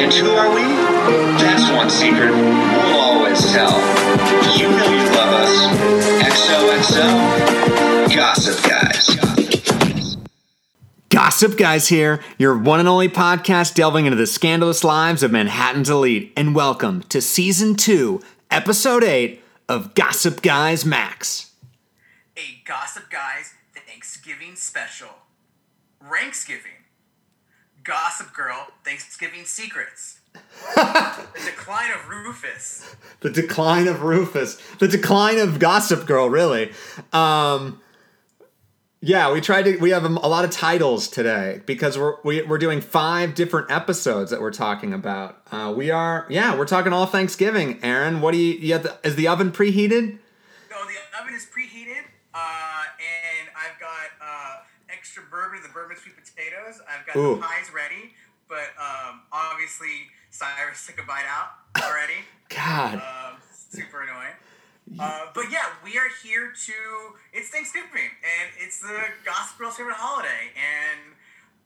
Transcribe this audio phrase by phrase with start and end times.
[0.00, 0.62] And who are we?
[1.38, 3.78] That's one secret we'll always tell.
[4.56, 5.52] You know you love us.
[6.24, 10.16] XOXO, Gossip Guys.
[11.10, 15.90] Gossip Guys here, your one and only podcast delving into the scandalous lives of Manhattan's
[15.90, 16.32] elite.
[16.34, 21.50] And welcome to season two, episode eight of Gossip Guys Max.
[22.38, 25.10] a Gossip Guys Thanksgiving special.
[26.02, 26.79] Ranksgiving.
[27.84, 30.20] Gossip Girl Thanksgiving Secrets.
[30.74, 32.94] the decline of Rufus.
[33.20, 36.72] The decline of Rufus, the decline of Gossip Girl, really.
[37.12, 37.80] Um,
[39.02, 39.78] yeah, we tried to.
[39.78, 44.30] We have a, lot of titles today because we're we, we're doing five different episodes
[44.30, 45.40] that we're talking about.
[45.50, 47.80] Uh, we are, yeah, we're talking all Thanksgiving.
[47.82, 48.54] Aaron, what do you?
[48.58, 50.18] you have the, is the oven preheated?
[50.70, 54.56] No, the oven is preheated, uh, and I've got uh,
[55.10, 56.78] extra bourbon, the bourbon sweet potatoes.
[56.86, 57.34] I've got Ooh.
[57.34, 58.14] the pies ready,
[58.46, 61.50] but um, obviously Cyrus took a bite out
[61.82, 62.22] already.
[62.48, 64.38] God, um, super annoying.
[64.94, 66.78] Uh, but yeah, we are here to.
[67.34, 70.54] It's Thanksgiving, and it's the Gossip Girl's favorite holiday.
[70.54, 71.18] And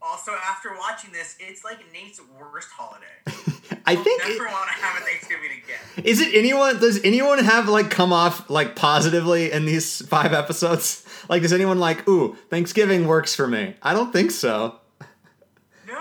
[0.05, 3.07] also, after watching this, it's like Nate's worst holiday.
[3.87, 4.23] I think.
[4.23, 6.05] it- Never want to have a Thanksgiving again.
[6.05, 6.79] Is it anyone?
[6.79, 11.05] Does anyone have like come off like positively in these five episodes?
[11.29, 13.75] Like, does anyone like, ooh, Thanksgiving works for me?
[13.83, 14.77] I don't think so.
[15.87, 16.01] No, no,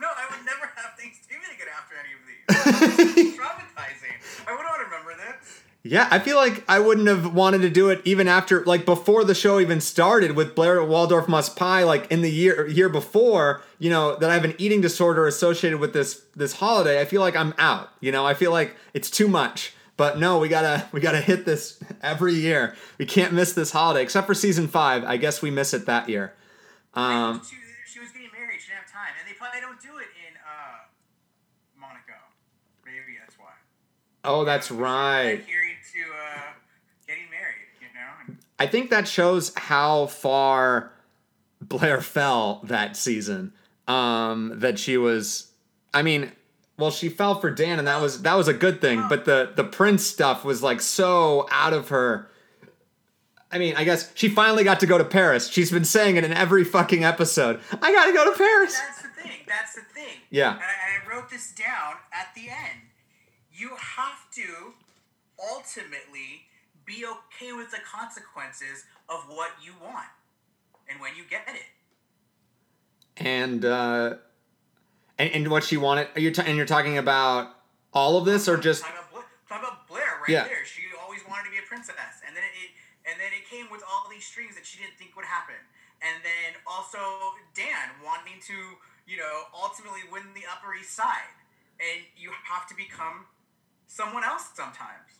[0.00, 0.08] no.
[0.08, 3.36] I would never have Thanksgiving again after any of these.
[5.82, 9.24] Yeah, I feel like I wouldn't have wanted to do it even after, like, before
[9.24, 13.62] the show even started with Blair Waldorf Must Pie, like in the year year before.
[13.78, 17.00] You know that I have an eating disorder associated with this this holiday.
[17.00, 17.88] I feel like I'm out.
[18.00, 19.72] You know, I feel like it's too much.
[19.96, 22.74] But no, we gotta we gotta hit this every year.
[22.98, 25.04] We can't miss this holiday, except for season five.
[25.04, 26.34] I guess we miss it that year.
[26.92, 28.60] Um, she, she was getting married.
[28.60, 30.84] She didn't have time, and they probably don't do it in uh,
[31.78, 32.20] Monaco.
[32.84, 33.52] Maybe that's why.
[34.30, 35.40] Oh, that's right.
[35.40, 36.40] Adhering to uh,
[37.06, 38.36] getting married, you know.
[38.58, 40.92] I think that shows how far
[41.60, 43.52] Blair fell that season.
[43.88, 45.50] Um, that she was,
[45.92, 46.30] I mean,
[46.78, 49.04] well, she fell for Dan, and that was that was a good thing.
[49.08, 52.30] But the the Prince stuff was like so out of her.
[53.52, 55.48] I mean, I guess she finally got to go to Paris.
[55.48, 57.60] She's been saying it in every fucking episode.
[57.82, 58.78] I gotta go to Paris.
[58.78, 59.38] that's the thing.
[59.46, 60.18] That's the thing.
[60.30, 60.52] Yeah.
[60.52, 62.80] And I, I wrote this down at the end.
[63.52, 64.74] You have to
[65.38, 66.46] ultimately
[66.84, 70.08] be okay with the consequences of what you want,
[70.88, 71.66] and when you get it.
[73.16, 74.14] And uh,
[75.18, 76.08] and, and what she wanted.
[76.16, 77.54] Are you ta- and you're talking about
[77.92, 80.44] all of this, or just Talk about, talk about Blair right Yeah.
[80.44, 80.64] there.
[80.64, 81.94] She always wanted to be a princess,
[82.26, 82.70] and then it,
[83.04, 85.58] and then it came with all these strings that she didn't think would happen,
[86.00, 86.98] and then also
[87.54, 88.56] Dan wanting to,
[89.06, 91.34] you know, ultimately win the Upper East Side,
[91.82, 93.26] and you have to become
[93.90, 95.10] someone else sometimes,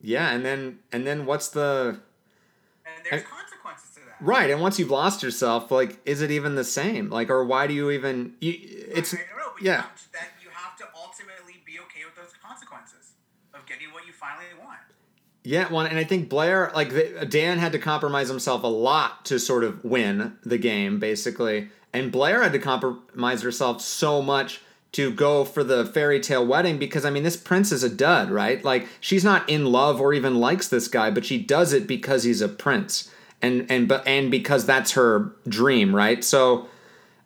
[0.00, 0.30] yeah?
[0.30, 1.98] And then and then what's the
[2.86, 4.16] and there's I- consequences to that.
[4.20, 7.10] Right, and once you've lost yourself, like, is it even the same?
[7.10, 8.34] Like, or why do you even?
[8.40, 12.32] You, it's I know, yeah, you that you have to ultimately be okay with those
[12.42, 13.12] consequences
[13.52, 14.78] of getting what you finally want.
[15.42, 15.70] yeah.
[15.70, 16.92] One, and I think Blair, like,
[17.28, 22.10] Dan had to compromise himself a lot to sort of win the game, basically, and
[22.12, 24.60] Blair had to compromise herself so much
[24.94, 28.30] to go for the fairy tale wedding because I mean, this prince is a dud,
[28.30, 28.64] right?
[28.64, 32.24] Like, she's not in love or even likes this guy, but she does it because
[32.24, 33.10] he's a prince,
[33.42, 36.22] and and but and because that's her dream, right?
[36.24, 36.68] So.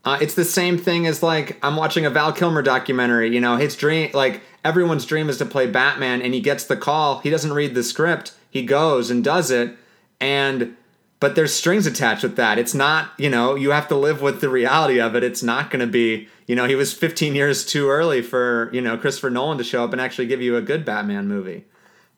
[0.04, 3.34] Uh, it's the same thing as like I'm watching a Val Kilmer documentary.
[3.34, 6.76] You know, his dream, like everyone's dream, is to play Batman, and he gets the
[6.76, 7.18] call.
[7.18, 8.32] He doesn't read the script.
[8.48, 9.76] He goes and does it,
[10.18, 10.76] and
[11.20, 12.58] but there's strings attached with that.
[12.58, 15.24] It's not, you know, you have to live with the reality of it.
[15.24, 18.80] It's not going to be, you know, he was 15 years too early for you
[18.80, 21.64] know Christopher Nolan to show up and actually give you a good Batman movie.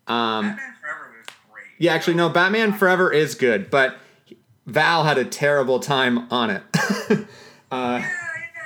[0.06, 1.66] Um, Batman Forever was great.
[1.78, 3.98] yeah, actually, no, Batman Forever is good, but
[4.66, 6.62] Val had a terrible time on it.
[6.74, 6.76] uh,
[7.70, 8.06] Yeah, yeah,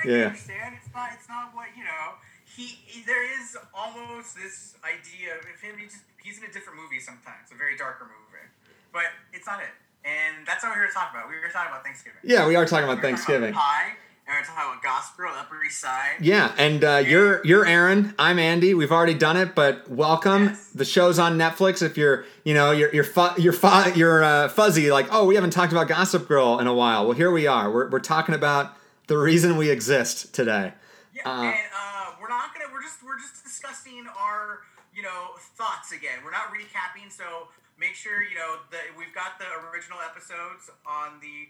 [0.04, 0.24] I Yeah.
[0.26, 0.76] understand.
[0.84, 1.08] It's not.
[1.18, 2.20] It's not what you know.
[2.44, 5.76] He, he- there is almost this idea of him.
[5.78, 8.46] He just he's in a different movie sometimes, a very darker movie,
[8.92, 9.72] but it's not it.
[10.04, 11.28] And that's what we were talking about.
[11.32, 12.20] We were talking about Thanksgiving.
[12.22, 13.50] yeah, we are talking about We were talking Thanksgiving.
[13.56, 13.92] about pie,
[14.26, 16.16] and we were talking about Gossip Girl, Upper East Side.
[16.20, 18.14] Yeah, and uh, you're you're Aaron.
[18.18, 18.72] I'm Andy.
[18.74, 20.44] We've already done it, but welcome.
[20.46, 20.70] Yes.
[20.74, 21.82] The show's on Netflix.
[21.82, 25.34] If you're you know you're you're fu- you're, fu- you're uh, fuzzy, like oh we
[25.34, 27.04] haven't talked about Gossip Girl in a while.
[27.06, 27.70] Well, here we are.
[27.70, 28.76] We're we're talking about
[29.08, 30.72] the reason we exist today.
[31.14, 32.72] Yeah, Uh, and uh, we're not gonna.
[32.72, 34.60] We're just we're just discussing our
[34.94, 36.18] you know thoughts again.
[36.24, 37.48] We're not recapping, so
[37.78, 41.48] make sure you know that we've got the original episodes on the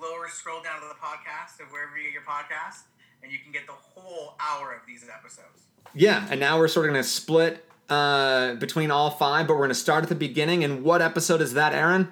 [0.00, 2.84] lower scroll down to the podcast of wherever you get your podcast,
[3.22, 5.64] and you can get the whole hour of these episodes.
[5.94, 9.60] Yeah, and now we're sort of going to split uh, between all five, but we're
[9.60, 10.64] going to start at the beginning.
[10.64, 12.10] And what episode is that, Aaron?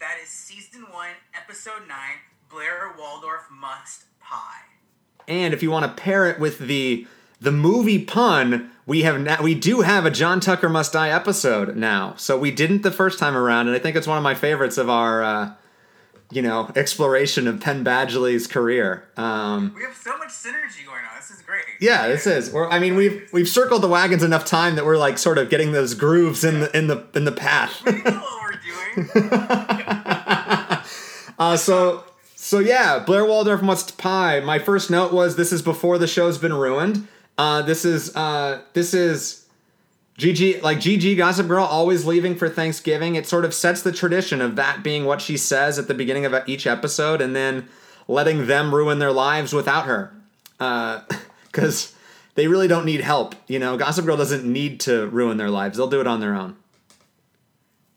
[0.00, 2.18] That is season one, episode nine.
[2.50, 4.62] Blair Waldorf must pie.
[5.26, 7.06] And if you want to pair it with the
[7.40, 11.76] the movie pun, we have now, we do have a John Tucker Must Die episode
[11.76, 12.14] now.
[12.16, 14.78] So we didn't the first time around, and I think it's one of my favorites
[14.78, 15.52] of our uh,
[16.30, 19.08] you know exploration of Penn Badgley's career.
[19.16, 21.16] Um, We have so much synergy going on.
[21.16, 21.64] This is great.
[21.80, 22.52] yeah, this is.
[22.52, 25.48] We're, I mean, we've we've circled the wagons enough time that we're like sort of
[25.50, 27.82] getting those grooves in the in the in the path.
[27.84, 29.30] We know what we're doing.
[31.38, 32.02] Uh, so
[32.34, 34.40] so yeah, Blair Waldorf must pie.
[34.40, 37.06] My first note was this is before the show's been ruined.
[37.36, 39.44] Uh, this is uh, this is
[40.18, 43.14] Gigi like Gigi Gossip Girl always leaving for Thanksgiving.
[43.14, 46.24] It sort of sets the tradition of that being what she says at the beginning
[46.26, 47.68] of each episode, and then
[48.08, 50.12] letting them ruin their lives without her,
[51.46, 51.94] because
[52.34, 53.36] they really don't need help.
[53.46, 56.34] You know, Gossip Girl doesn't need to ruin their lives; they'll do it on their
[56.34, 56.56] own.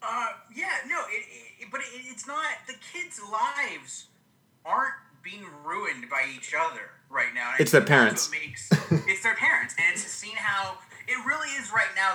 [0.03, 1.25] Uh, yeah, no, it,
[1.59, 2.45] it, but it, it's not.
[2.67, 4.05] The kids' lives
[4.63, 7.51] aren't being ruined by each other right now.
[7.53, 8.29] and It's their parents.
[8.31, 8.69] makes,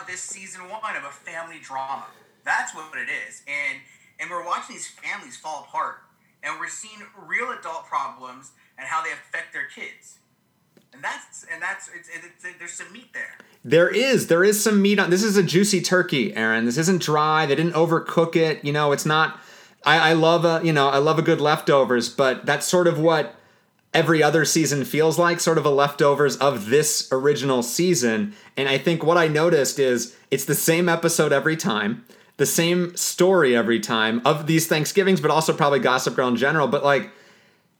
[0.07, 2.07] This season one of a family drama.
[2.45, 3.81] That's what it is, and
[4.21, 5.97] and we're watching these families fall apart,
[6.43, 10.19] and we're seeing real adult problems and how they affect their kids.
[10.93, 13.37] And that's and that's it's, it's, it's, there's some meat there.
[13.65, 14.29] There is.
[14.29, 15.11] There is some meat on.
[15.11, 16.65] This is a juicy turkey, Aaron.
[16.65, 17.47] This isn't dry.
[17.47, 18.65] They didn't overcook it.
[18.65, 19.41] You know, it's not.
[19.85, 22.99] I, I love a you know I love a good leftovers, but that's sort of
[22.99, 23.35] what
[23.97, 28.35] every other season feels like, sort of a leftovers of this original season.
[28.55, 32.05] And I think what I noticed is it's the same episode every time,
[32.37, 36.69] the same story every time of these Thanksgivings, but also probably Gossip Girl in general.
[36.69, 37.11] But like,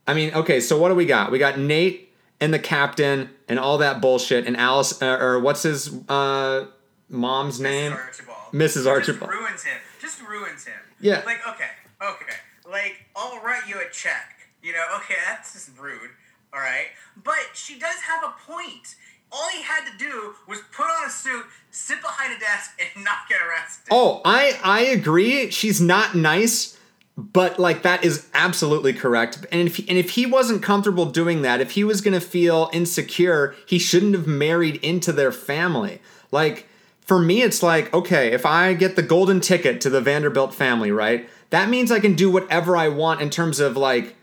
[0.07, 1.31] I mean, okay, so what do we got?
[1.31, 2.11] We got Nate
[2.41, 6.65] and the captain and all that bullshit, and Alice, uh, or what's his uh,
[7.09, 7.91] mom's name?
[7.91, 7.95] Mrs.
[7.95, 8.37] Archibald.
[8.53, 8.87] Mrs.
[8.87, 9.31] Archibald.
[9.31, 9.77] Just ruins him.
[10.01, 10.79] Just ruins him.
[10.99, 11.21] Yeah.
[11.25, 11.69] Like, okay,
[12.01, 12.35] okay.
[12.67, 14.36] Like, I'll write you a check.
[14.67, 16.11] You know, okay, that's just rude.
[16.53, 16.87] All right.
[17.23, 18.95] But she does have a point.
[19.31, 23.01] All he had to do was put on a suit, sit behind a desk, and
[23.05, 23.87] not get arrested.
[23.91, 25.49] Oh, I I agree.
[25.51, 26.77] She's not nice,
[27.15, 29.45] but like that is absolutely correct.
[29.53, 32.69] And if he, and if he wasn't comfortable doing that, if he was to feel
[32.73, 36.01] insecure, he shouldn't have married into their family.
[36.29, 36.67] Like
[36.99, 40.91] for me it's like, okay, if I get the golden ticket to the Vanderbilt family,
[40.91, 41.29] right?
[41.51, 44.16] That means I can do whatever I want in terms of like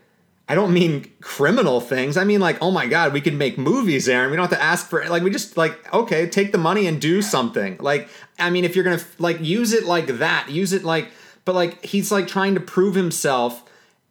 [0.47, 2.17] I don't mean criminal things.
[2.17, 4.29] I mean like, oh my god, we can make movies, Aaron.
[4.29, 7.01] We don't have to ask for like we just like okay, take the money and
[7.01, 7.77] do something.
[7.79, 11.09] Like I mean, if you're gonna like use it like that, use it like,
[11.45, 13.63] but like he's like trying to prove himself,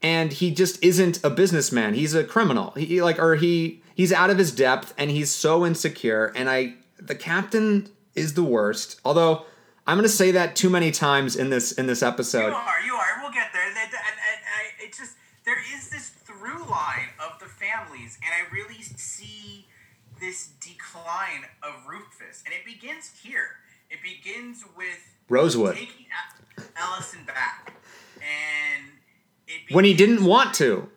[0.02, 1.94] and he just isn't a businessman.
[1.94, 2.72] He's a criminal.
[2.72, 6.32] He like or he he's out of his depth, and he's so insecure.
[6.34, 9.00] And I the captain is the worst.
[9.04, 9.44] Although
[9.86, 12.48] I'm gonna say that too many times in this in this episode.
[12.48, 13.20] You are, you are.
[13.22, 13.62] We'll get there.
[13.62, 15.14] I, it just
[15.44, 16.03] there is this
[17.24, 19.66] of the families, and I really see
[20.20, 23.56] this decline of Rufus, and it begins here.
[23.90, 25.76] It begins with Rosewood.
[25.76, 26.06] taking
[26.76, 27.72] Allison back,
[28.16, 28.90] and
[29.46, 30.88] it When he didn't want to.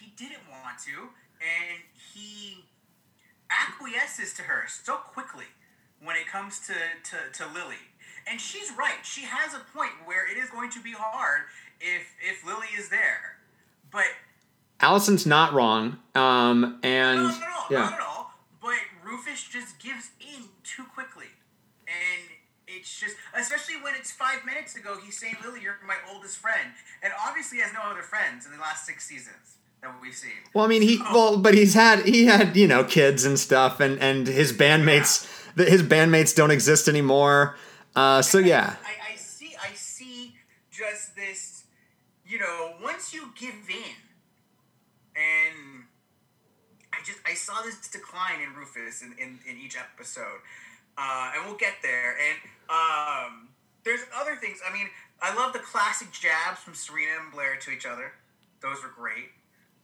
[0.00, 1.08] he didn't want to,
[1.40, 1.80] and
[2.14, 2.64] he
[3.50, 5.46] acquiesces to her so quickly
[6.02, 7.76] when it comes to, to, to Lily.
[8.26, 9.04] And she's right.
[9.04, 11.42] She has a point where it is going to be hard
[11.80, 13.33] if if Lily is there.
[13.94, 14.04] But
[14.80, 15.98] Allison's not wrong.
[16.14, 17.78] Um, and no, no, no, yeah.
[17.78, 18.34] not at all.
[18.60, 18.74] But
[19.04, 21.26] Rufus just gives in too quickly.
[21.86, 22.28] And
[22.66, 26.72] it's just, especially when it's five minutes ago, he's saying, Lily, you're my oldest friend.
[27.02, 30.32] And obviously he has no other friends in the last six seasons that we've seen.
[30.52, 33.80] Well, I mean, he well, but he's had he had you know kids and stuff,
[33.80, 37.56] and and his bandmates, the, his bandmates don't exist anymore.
[37.94, 40.34] Uh, so yeah, I, I see I see
[40.70, 41.13] just
[42.34, 43.94] you know, once you give in
[45.14, 45.84] and
[46.92, 50.42] I just I saw this decline in Rufus in, in, in each episode.
[50.98, 52.16] Uh, and we'll get there.
[52.18, 52.38] And
[52.68, 53.48] um,
[53.84, 54.58] there's other things.
[54.68, 54.88] I mean,
[55.22, 58.10] I love the classic jabs from Serena and Blair to each other.
[58.60, 59.30] Those were great.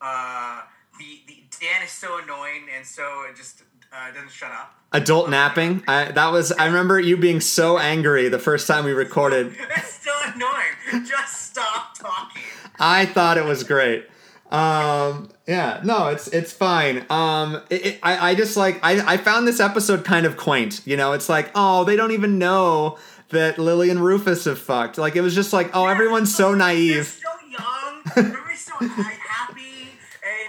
[0.00, 0.62] Uh,
[0.98, 3.62] the, the Dan is so annoying and so just
[3.92, 4.74] uh, doesn't shut up.
[4.92, 5.82] adult napping.
[5.86, 9.54] I, that was I remember you being so angry the first time we recorded.
[9.76, 11.04] it's still annoying.
[11.06, 12.42] Just stop talking.
[12.78, 14.06] I thought it was great.
[14.50, 17.06] Um, yeah, no, it's it's fine.
[17.08, 20.82] Um, it, it, I I just like I I found this episode kind of quaint.
[20.84, 22.98] You know, it's like oh they don't even know
[23.30, 24.98] that Lily and Rufus have fucked.
[24.98, 26.94] Like it was just like oh everyone's so naive.
[27.22, 28.02] They're so young.
[28.16, 29.90] Everybody's so happy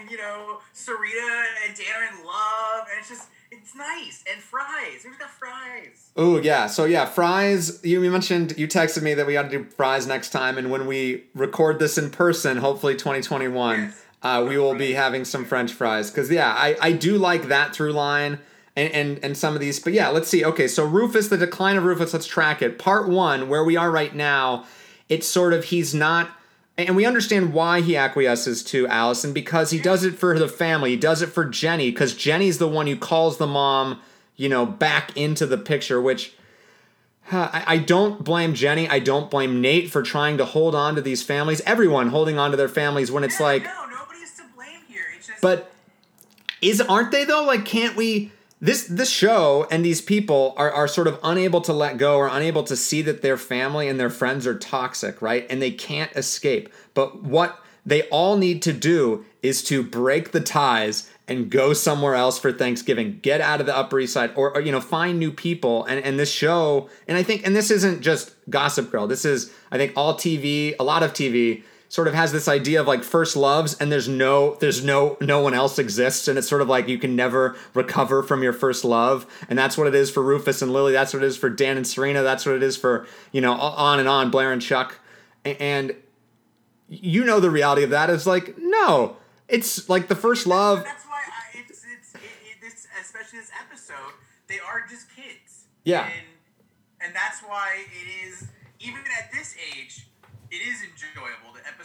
[0.02, 2.21] and you know Serena and Dan are in and
[3.01, 4.24] it's just it's nice.
[4.31, 6.12] And fries, who's got fries?
[6.15, 7.81] Oh yeah, so yeah, fries.
[7.84, 10.88] You mentioned you texted me that we got to do fries next time, and when
[10.88, 14.05] we record this in person, hopefully 2021, Yes.
[14.22, 16.10] uh, we will be having some French fries.
[16.10, 18.39] Because yeah, I I do like that through line.
[18.74, 20.46] And, and, and some of these, but yeah, let's see.
[20.46, 22.79] Okay, so Rufus, the decline of Rufus, let's track it.
[22.79, 24.63] Part one, where we are right now,
[25.10, 26.29] it's sort of he's not
[26.88, 30.92] and we understand why he acquiesces to Allison because he does it for the family.
[30.92, 34.02] He does it for Jenny because Jenny's the one who calls the mom,
[34.36, 36.02] you know, back into the picture.
[36.02, 36.34] Which
[37.24, 38.88] huh, I, I don't blame Jenny.
[38.88, 41.62] I don't blame Nate for trying to hold on to these families.
[41.62, 45.04] Everyone holding on to their families when it's Yeah, like, no, nobody's to blame here.
[45.16, 45.72] It's just but
[46.62, 47.44] is aren't they though?
[47.46, 48.32] Like, can't we?
[48.63, 52.27] This this show and these people are are sort of unable to let go or
[52.27, 55.48] unable to see that their family and their friends are toxic, right?
[55.50, 56.70] And they can't escape.
[56.94, 62.13] But what they all need to do is to break the ties and go somewhere
[62.13, 63.20] else for Thanksgiving.
[63.24, 65.86] Get out of the Upper East Side, or, or you know, find new people.
[65.86, 69.08] And and this show, and I think, and this isn't just Gossip Girl.
[69.08, 72.80] This is, I think, all TV, a lot of TV sort of has this idea
[72.80, 76.48] of like first loves and there's no there's no no one else exists and it's
[76.48, 79.94] sort of like you can never recover from your first love and that's what it
[79.94, 82.56] is for Rufus and Lily that's what it is for Dan and Serena that's what
[82.56, 85.00] it is for you know on and on Blair and Chuck
[85.44, 85.94] and
[86.88, 89.18] you know the reality of that is like no
[89.52, 93.52] it's like the first love That's why I, it's it's it, it, this especially this
[93.60, 94.14] episode.
[94.48, 95.66] They are just kids.
[95.84, 96.06] Yeah.
[96.06, 96.26] And
[97.04, 98.48] and that's why it is
[98.80, 100.08] even at this age,
[100.50, 100.84] it is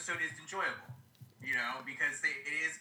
[0.07, 0.87] episode is enjoyable.
[1.43, 2.79] You know because they it is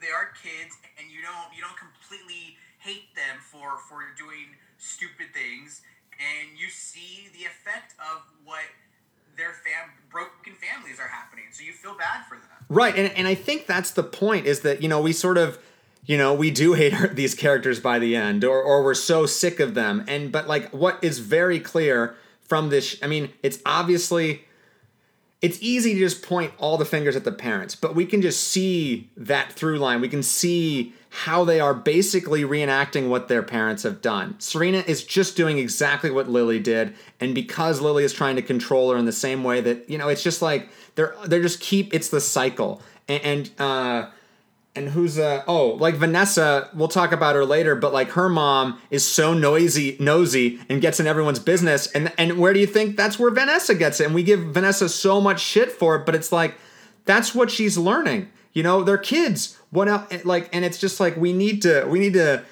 [0.00, 5.32] they are kids and you don't you don't completely hate them for for doing stupid
[5.32, 5.82] things.
[6.18, 8.64] And you see the effect of what
[9.36, 11.44] their fam broken families are happening.
[11.52, 12.66] So you feel bad for them.
[12.68, 15.58] Right, and and I think that's the point is that you know we sort of
[16.06, 19.60] you know we do hate these characters by the end or or we're so sick
[19.60, 20.04] of them.
[20.08, 24.44] And but like what is very clear from this I mean it's obviously
[25.40, 28.44] it's easy to just point all the fingers at the parents but we can just
[28.44, 30.00] see that through line.
[30.00, 34.38] We can see how they are basically reenacting what their parents have done.
[34.38, 38.90] Serena is just doing exactly what lily did and because lily is trying to control
[38.90, 41.94] her in the same way that you know it's just like they're they're just keep
[41.94, 42.82] it's the cycle.
[43.08, 44.10] And, and uh
[44.78, 48.80] and who's uh oh like Vanessa we'll talk about her later but like her mom
[48.90, 51.88] is so noisy nosy and gets in everyone's business.
[51.88, 54.06] And and where do you think that's where Vanessa gets it?
[54.06, 56.54] And we give Vanessa so much shit for it but it's like
[57.04, 58.30] that's what she's learning.
[58.52, 59.58] You know they're kids.
[59.70, 62.44] What else like and it's just like we need to we need to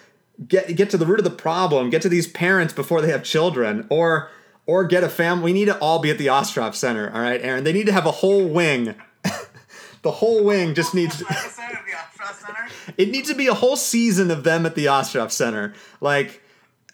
[0.46, 3.22] get get to the root of the problem get to these parents before they have
[3.22, 4.30] children or
[4.66, 7.40] or get a family we need to all be at the Ostroff Center all right
[7.40, 7.62] Aaron?
[7.62, 8.96] They need to have a whole wing.
[10.06, 11.20] The whole wing just needs
[12.26, 14.66] to episode of the Ostroff Center it needs to be a whole season of them
[14.66, 15.74] at the Ostroff Center.
[16.00, 16.42] Like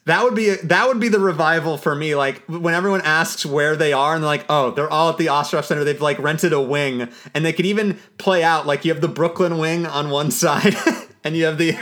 [0.04, 2.14] that would be that would be the revival for me.
[2.14, 5.26] Like when everyone asks where they are and they're like, "Oh, they're all at the
[5.26, 5.84] Ostroff Center.
[5.84, 9.08] They've like rented a wing." And they could even play out like you have the
[9.08, 10.74] Brooklyn wing on one side
[11.22, 11.72] and you have the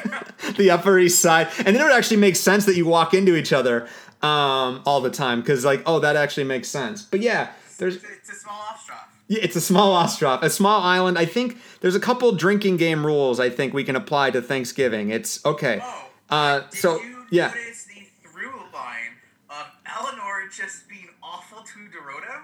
[0.58, 1.48] the Upper East Side.
[1.58, 3.88] And then it would actually make sense that you walk into each other
[4.22, 8.04] um all the time cuz like, "Oh, that actually makes sense." But yeah, there's it's,
[8.04, 11.16] it's a small Ostroff yeah, it's a small Ostroff, a small island.
[11.18, 15.10] I think there's a couple drinking game rules I think we can apply to Thanksgiving.
[15.10, 15.80] It's okay.
[15.82, 19.14] Oh, Uh, did so you yeah, notice the through line
[19.48, 22.42] of Eleanor just being awful to Dorota?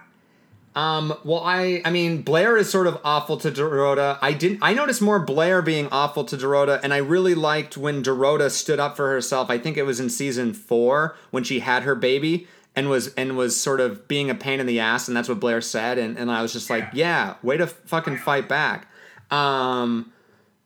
[0.75, 4.19] um, well, I, I mean, Blair is sort of awful to Dorota.
[4.21, 8.03] I didn't, I noticed more Blair being awful to Dorota, and I really liked when
[8.03, 9.49] Dorota stood up for herself.
[9.49, 12.47] I think it was in season four when she had her baby
[12.77, 15.39] and was and was sort of being a pain in the ass, and that's what
[15.41, 18.87] Blair said, and and I was just like, yeah, way to fucking fight back.
[19.29, 20.13] Um,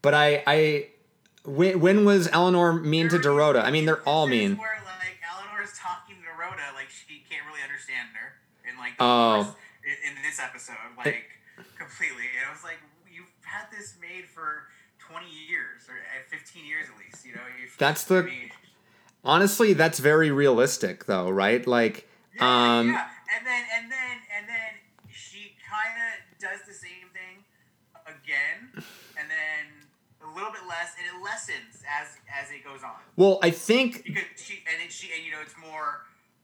[0.03, 0.87] but I, I,
[1.45, 3.63] when, when was Eleanor mean to Dorota?
[3.63, 4.57] I mean, they're all mean.
[4.57, 8.37] Where like Eleanor's talking to Dorota like she can't really understand her
[8.69, 9.43] in like Oh.
[9.45, 11.25] first, in, in this episode like
[11.79, 12.29] completely.
[12.37, 12.77] And I was like,
[13.11, 17.25] you've had this maid for twenty years or uh, fifteen years at least.
[17.25, 17.41] You know,
[17.79, 18.50] That's the- I mean,
[19.23, 21.65] Honestly, that's very realistic, though, right?
[21.67, 23.07] Like, Yeah, um, yeah.
[23.37, 24.73] And then and then and then
[25.09, 27.43] she kind of does the same thing
[28.05, 28.83] again,
[29.17, 29.87] and then
[30.23, 32.07] a little bit less, and it lessens as
[32.43, 35.37] as it goes on well, I think because she and it, she and you know
[35.41, 36.01] it's more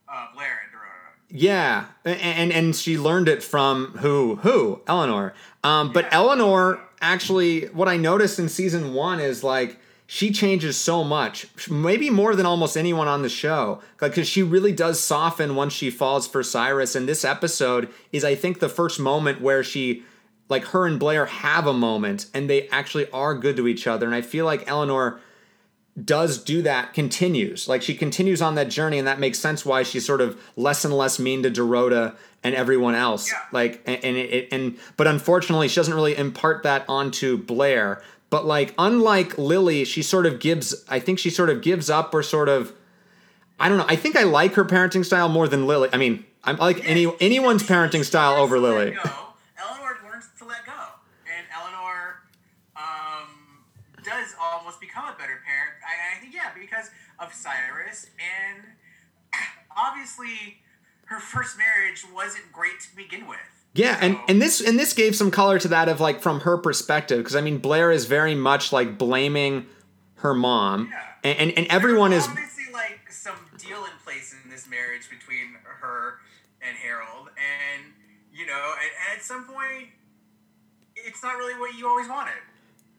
[0.08, 1.12] uh, Blair and Dorota.
[1.30, 4.36] Yeah, a- and and she learned it from who?
[4.38, 4.82] Who?
[4.88, 5.34] Eleanor.
[5.64, 6.10] Um, but Yeah.
[6.20, 9.78] Eleanor actually, what I noticed in season one is like
[10.10, 14.72] she changes so much, maybe more than almost anyone on the show, because she really
[14.72, 16.96] does soften once she falls for Cyrus.
[16.96, 20.04] And this episode is, I think, the first moment where she
[20.50, 24.06] like her and Blair have a moment and they actually are good to each other.
[24.06, 25.20] And I feel like Eleanor
[26.02, 27.68] does do that, continues.
[27.68, 30.86] Like she continues on that journey, and that makes sense why she's sort of less
[30.86, 33.30] and less mean to Dorota and everyone else.
[33.32, 33.40] Yeah.
[33.52, 38.02] Like and and, it, and but unfortunately, she doesn't really impart that onto Blair.
[38.30, 40.84] But like unlike Lily, she sort of gives.
[40.90, 42.74] I think she sort of gives up or sort of.
[43.60, 43.86] I don't know.
[43.88, 45.90] I think I like her parenting style more than Lily.
[45.92, 48.92] I mean, I'm like any anyone's parenting style over Lily.
[48.92, 49.02] go.
[49.58, 50.72] Eleanor learns to let go,
[51.26, 52.22] and Eleanor
[52.76, 53.64] um,
[54.04, 55.76] does almost become a better parent.
[55.84, 58.64] I, I think yeah, because of Cyrus, and
[59.76, 60.62] obviously
[61.08, 63.38] her first marriage wasn't great to begin with.
[63.74, 66.58] Yeah, and and this and this gave some color to that of like from her
[66.58, 69.68] perspective because I mean Blair is very much like blaming
[70.16, 71.04] her mom, Yeah.
[71.32, 75.10] and, and and everyone There's is obviously like some deal in place in this marriage
[75.10, 76.16] between her
[76.62, 77.94] and Harold, and
[78.34, 79.90] you know, and, and at some point,
[80.96, 82.34] it's not really what you always wanted.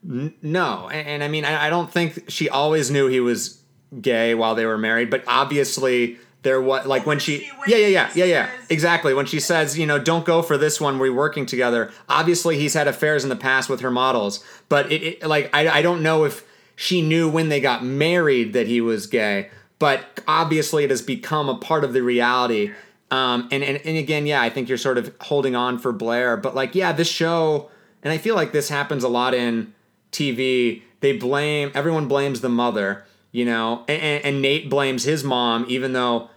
[0.09, 3.61] N- No, and, and I mean, I, I don't think she always knew he was
[4.01, 8.11] gay while they were married, but obviously there was like when she, yeah, yeah, yeah,
[8.15, 9.13] yeah, yeah, exactly.
[9.13, 11.91] When she says, you know, don't go for this one, we're working together.
[12.09, 15.69] Obviously, he's had affairs in the past with her models, but it, it like I,
[15.69, 16.45] I don't know if
[16.77, 21.49] she knew when they got married that he was gay, but obviously it has become
[21.49, 22.73] a part of the reality.
[23.11, 26.37] Um, and, and and again, yeah, I think you're sort of holding on for Blair,
[26.37, 27.69] but like, yeah, this show,
[28.03, 29.75] and I feel like this happens a lot in
[30.13, 30.83] TV.
[31.01, 33.05] They blame everyone blames the mother,
[33.39, 36.29] you know, and, and, Nate blames his mom, even though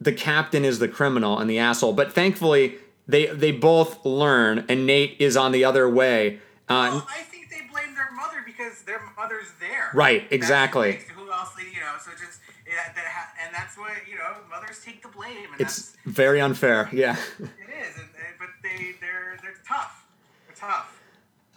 [0.00, 1.92] the captain is the criminal and the asshole.
[1.92, 6.36] But thankfully, they they both learn, and Nate is on the other way.
[6.66, 9.90] Uh, Well, I think they blame their mother because their mother's there.
[9.92, 10.98] Right, exactly.
[11.14, 11.50] Who else?
[11.58, 14.36] You know, so just yeah, that ha- and that's what you know.
[14.50, 16.88] Mothers take the blame, and it's very unfair.
[16.90, 17.16] Yeah.
[17.38, 17.96] it is.
[17.96, 20.06] And, and, but they they're they're tough.
[20.46, 21.02] They're tough.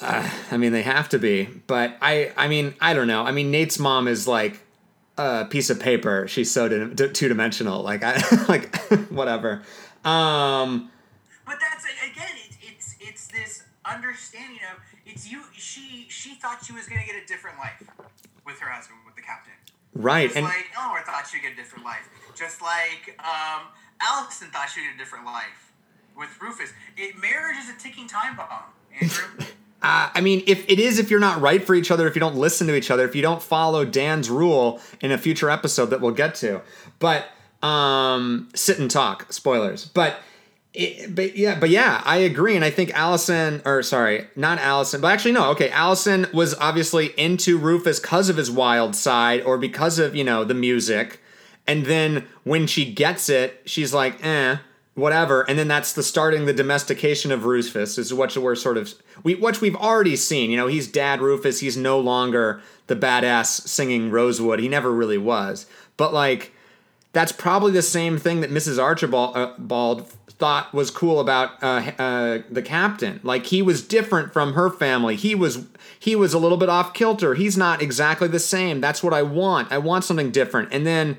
[0.02, 3.24] I mean, they have to be, but I, I mean, I don't know.
[3.24, 4.62] I mean, Nate's mom is like
[5.20, 6.28] a piece of paper.
[6.28, 7.84] She's so two dimensional.
[7.84, 8.76] Like, I, like,
[9.10, 9.62] whatever.
[10.06, 10.90] Um,
[11.46, 15.44] But that's again, it, it's it's this understanding of it's you.
[15.54, 17.84] She she thought she was gonna get a different life
[18.46, 19.54] with her husband, with the captain.
[19.94, 22.08] right, Just and like Eleanor thought she'd get a different life.
[22.36, 23.68] Just like um,
[24.02, 25.74] Allison thought she'd get a different life
[26.18, 26.72] with Rufus.
[26.96, 29.26] It marriage is a ticking time bomb, Andrew.
[29.82, 32.20] uh, I mean, if it is, if you're not right for each other, if you
[32.20, 35.88] don't listen to each other, if you don't follow Dan's rule in a future episode
[35.88, 36.62] that we'll get to,
[37.00, 37.28] but
[37.64, 39.32] um, sit and talk.
[39.32, 40.20] Spoilers, but.
[40.72, 45.02] It, but yeah, but yeah, I agree, and I think Allison, or sorry, not Allison,
[45.02, 49.58] but actually no, okay, Allison was obviously into Rufus because of his wild side, or
[49.58, 51.22] because of you know the music,
[51.66, 54.58] and then when she gets it, she's like, eh,
[54.96, 58.94] whatever, and then that's the starting the domestication of Rufus is what we're sort of
[59.24, 60.52] we what we've already seen.
[60.52, 61.60] You know, he's Dad Rufus.
[61.60, 64.60] He's no longer the badass singing Rosewood.
[64.60, 65.66] He never really was,
[65.98, 66.54] but like
[67.12, 68.82] that's probably the same thing that Mrs.
[68.82, 70.08] Archibald uh, Bald
[70.40, 73.20] thought was cool about uh, uh, the captain.
[73.24, 75.16] Like he was different from her family.
[75.16, 75.66] He was
[76.00, 77.36] he was a little bit off kilter.
[77.36, 78.80] He's not exactly the same.
[78.80, 79.72] That's what I want.
[79.72, 80.70] I want something different.
[80.72, 81.18] And then,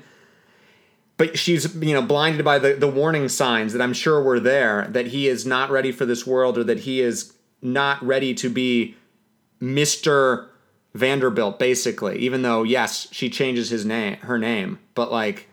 [1.21, 4.87] but she's you know blinded by the the warning signs that I'm sure were there
[4.89, 8.49] that he is not ready for this world or that he is not ready to
[8.49, 8.95] be
[9.59, 10.49] Mister
[10.95, 11.59] Vanderbilt.
[11.59, 15.47] Basically, even though yes, she changes his name, her name, but like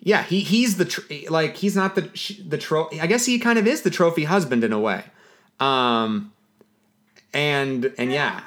[0.00, 2.02] yeah, he he's the tr- like he's not the
[2.46, 3.00] the trophy.
[3.00, 5.04] I guess he kind of is the trophy husband in a way.
[5.58, 6.34] Um,
[7.32, 8.42] and and yeah,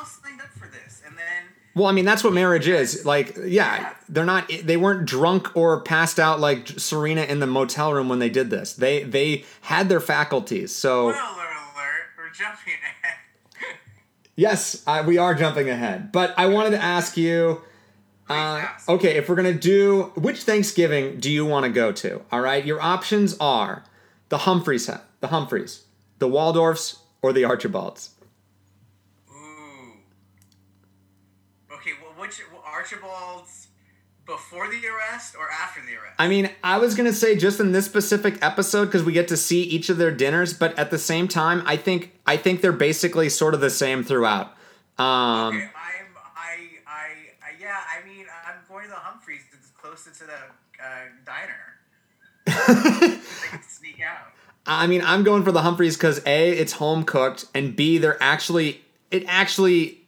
[0.00, 0.34] the thing.
[0.34, 2.32] I think they all signed up for this, and then well, I mean that's what
[2.32, 3.04] marriage is.
[3.04, 3.44] Like, yeah,
[3.80, 3.94] Yeah.
[4.08, 8.18] they're not they weren't drunk or passed out like Serena in the motel room when
[8.18, 8.72] they did this.
[8.74, 10.74] They they had their faculties.
[10.74, 13.16] So alert, alert, we're jumping ahead.
[14.36, 16.10] yes, I, we are jumping ahead.
[16.12, 17.62] But I wanted to ask you.
[18.30, 22.20] Uh, okay, if we're gonna do which Thanksgiving do you want to go to?
[22.30, 23.84] All right, your options are
[24.28, 25.84] the Humphreys, the Humphreys,
[26.18, 28.10] the Waldorfs, or the Archibalds.
[29.30, 29.92] Ooh.
[31.72, 33.68] Okay, well, which well, Archibald's
[34.24, 36.14] before the arrest or after the arrest?
[36.18, 39.36] I mean, I was gonna say just in this specific episode because we get to
[39.36, 42.72] see each of their dinners, but at the same time, I think I think they're
[42.72, 44.54] basically sort of the same throughout.
[44.96, 45.70] Um, Okay, I'm,
[46.36, 47.06] I, I,
[47.42, 49.42] I, yeah, I mean, I'm going to the Humphreys.
[49.52, 51.64] It's closer to the uh, diner.
[52.46, 54.32] I can sneak out.
[54.66, 58.22] I mean, I'm going for the Humphreys because a, it's home cooked, and b, they're
[58.22, 60.02] actually it actually,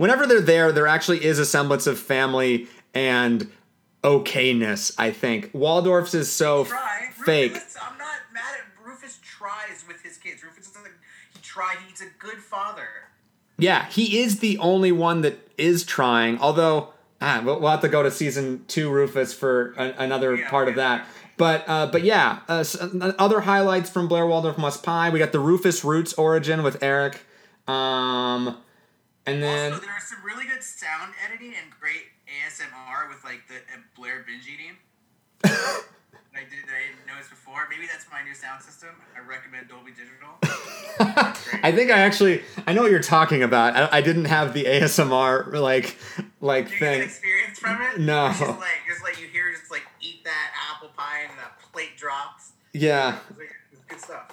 [0.00, 3.52] whenever they're there, there actually is a semblance of family and
[4.02, 4.94] okayness.
[4.96, 7.10] I think Waldorf's is so Try.
[7.26, 7.52] fake.
[7.52, 10.42] Rufus, I'm not mad at Rufus tries with his kids.
[10.42, 10.92] Rufus it's like
[11.34, 11.74] he try.
[11.86, 12.88] He's a good father.
[13.58, 16.38] Yeah, he is the only one that is trying.
[16.38, 20.48] Although, ah, we'll, we'll have to go to season two, Rufus, for a, another Yeah,
[20.48, 21.06] part of that.
[21.36, 22.64] But uh, but yeah, uh,
[23.18, 25.10] other highlights from Blair Waldorf Must Pie.
[25.10, 27.20] We got the Rufus Roots origin with Eric,
[27.68, 28.56] um,
[29.26, 33.46] and then also, there was some really good sound editing and great ASMR with like
[33.48, 34.76] the uh, Blair binge eating.
[36.32, 36.62] I did.
[36.64, 37.66] I didn't notice before.
[37.68, 38.90] Maybe that's my new sound system.
[39.16, 40.38] I recommend Dolby Digital.
[41.62, 43.76] I think I actually I know what you're talking about.
[43.76, 45.96] I, I didn't have the ASMR like
[46.40, 47.02] like you thing.
[47.02, 47.98] experience from it?
[47.98, 48.28] No.
[48.28, 51.66] It's just like just like you hear, just like eat that apple pie and the
[51.72, 52.52] plate drops.
[52.72, 53.18] Yeah.
[53.28, 54.30] It's, like, it's good stuff.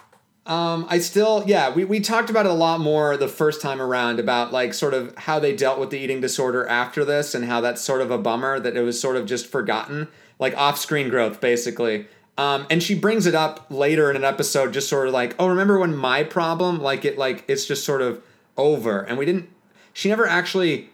[0.48, 3.82] Um, I still, yeah, we, we talked about it a lot more the first time
[3.82, 7.44] around about like sort of how they dealt with the eating disorder after this and
[7.44, 10.08] how that's sort of a bummer that it was sort of just forgotten,
[10.40, 12.08] like off screen growth, basically.
[12.38, 15.48] Um, and she brings it up later in an episode, just sort of like, oh,
[15.48, 18.24] remember when my problem, like it, like it's just sort of
[18.56, 19.02] over.
[19.02, 19.50] And we didn't,
[19.92, 20.90] she never actually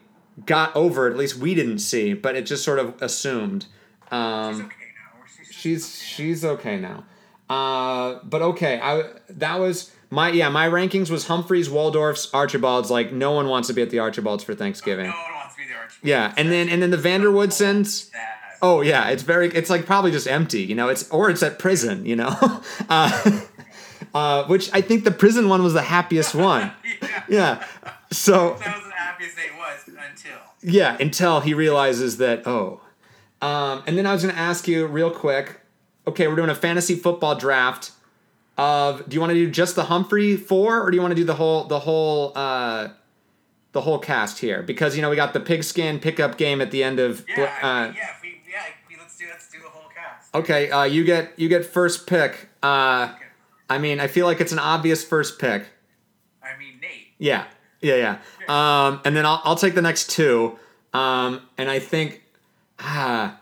[0.47, 3.67] got over it, at least we didn't see, but it just sort of assumed.
[4.09, 5.25] Um, She's okay now.
[5.27, 7.03] She's, she's she's okay now.
[7.53, 12.89] Uh, but okay, I that was my yeah my rankings was Humphreys, Waldorf's, Archibald's.
[12.89, 15.07] Like no one wants to be at the Archibalds for Thanksgiving.
[15.07, 15.99] no one wants to be the arch.
[16.01, 18.09] Yeah, and then and then the Vanderwoodsons.
[18.61, 20.87] Oh yeah, it's very it's like probably just empty, you know.
[20.89, 22.33] It's or it's at prison, you know.
[22.89, 23.41] uh,
[24.13, 26.71] uh, which I think the prison one was the happiest one.
[27.01, 27.23] yeah.
[27.29, 27.67] Yeah.
[28.11, 30.39] So That was the happiest day it was until.
[30.61, 32.79] yeah, until he realizes that oh.
[33.41, 35.59] Um, and then I was going to ask you real quick.
[36.05, 37.91] Okay, we're doing a fantasy football draft.
[38.57, 41.15] Of do you want to do just the Humphrey four, or do you want to
[41.15, 42.89] do the whole the whole uh,
[43.71, 44.61] the whole cast here?
[44.61, 47.25] Because you know we got the pigskin pickup game at the end of.
[47.27, 49.89] Yeah, I uh, mean, yeah, if we, yeah, we, let's do let's do the whole
[49.89, 50.35] cast.
[50.35, 52.49] Okay, uh, you get you get first pick.
[52.61, 53.23] Uh, Okay.
[53.69, 55.65] I mean, I feel like it's an obvious first pick.
[56.43, 57.07] I mean, Nate.
[57.17, 57.45] Yeah,
[57.81, 58.87] yeah, yeah.
[58.87, 60.59] Um, and then I'll, I'll take the next two.
[60.93, 62.21] Um, and I think,
[62.79, 63.39] ah,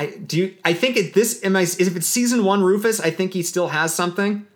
[0.00, 0.36] I do.
[0.38, 3.42] You, I think it this am I if it's season one Rufus, I think he
[3.42, 4.46] still has something.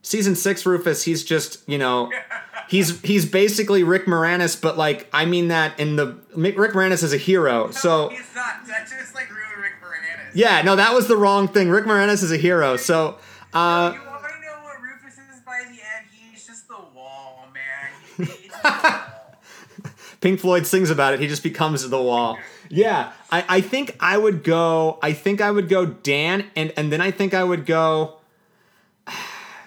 [0.00, 2.10] Season six Rufus, he's just you know,
[2.68, 7.12] he's he's basically Rick Moranis, but like I mean that in the Rick Moranis is
[7.12, 7.70] a hero.
[7.70, 8.66] So he's not.
[8.66, 10.30] That's just like really Rick Moranis.
[10.32, 11.68] yeah, no, that was the wrong thing.
[11.68, 12.76] Rick Moranis is a hero.
[12.78, 13.18] So.
[13.52, 16.06] Uh, you want to know what Rufus is by the end?
[16.10, 18.26] He's just the wall, man.
[18.26, 19.90] He the wall.
[20.20, 21.20] Pink Floyd sings about it.
[21.20, 22.38] He just becomes the wall.
[22.68, 24.98] Yeah, I, I think I would go.
[25.02, 28.16] I think I would go Dan, and and then I think I would go.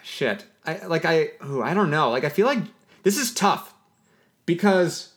[0.03, 1.31] Shit, I like I.
[1.45, 2.09] Ooh, I don't know.
[2.09, 2.59] Like I feel like
[3.03, 3.73] this is tough
[4.45, 5.13] because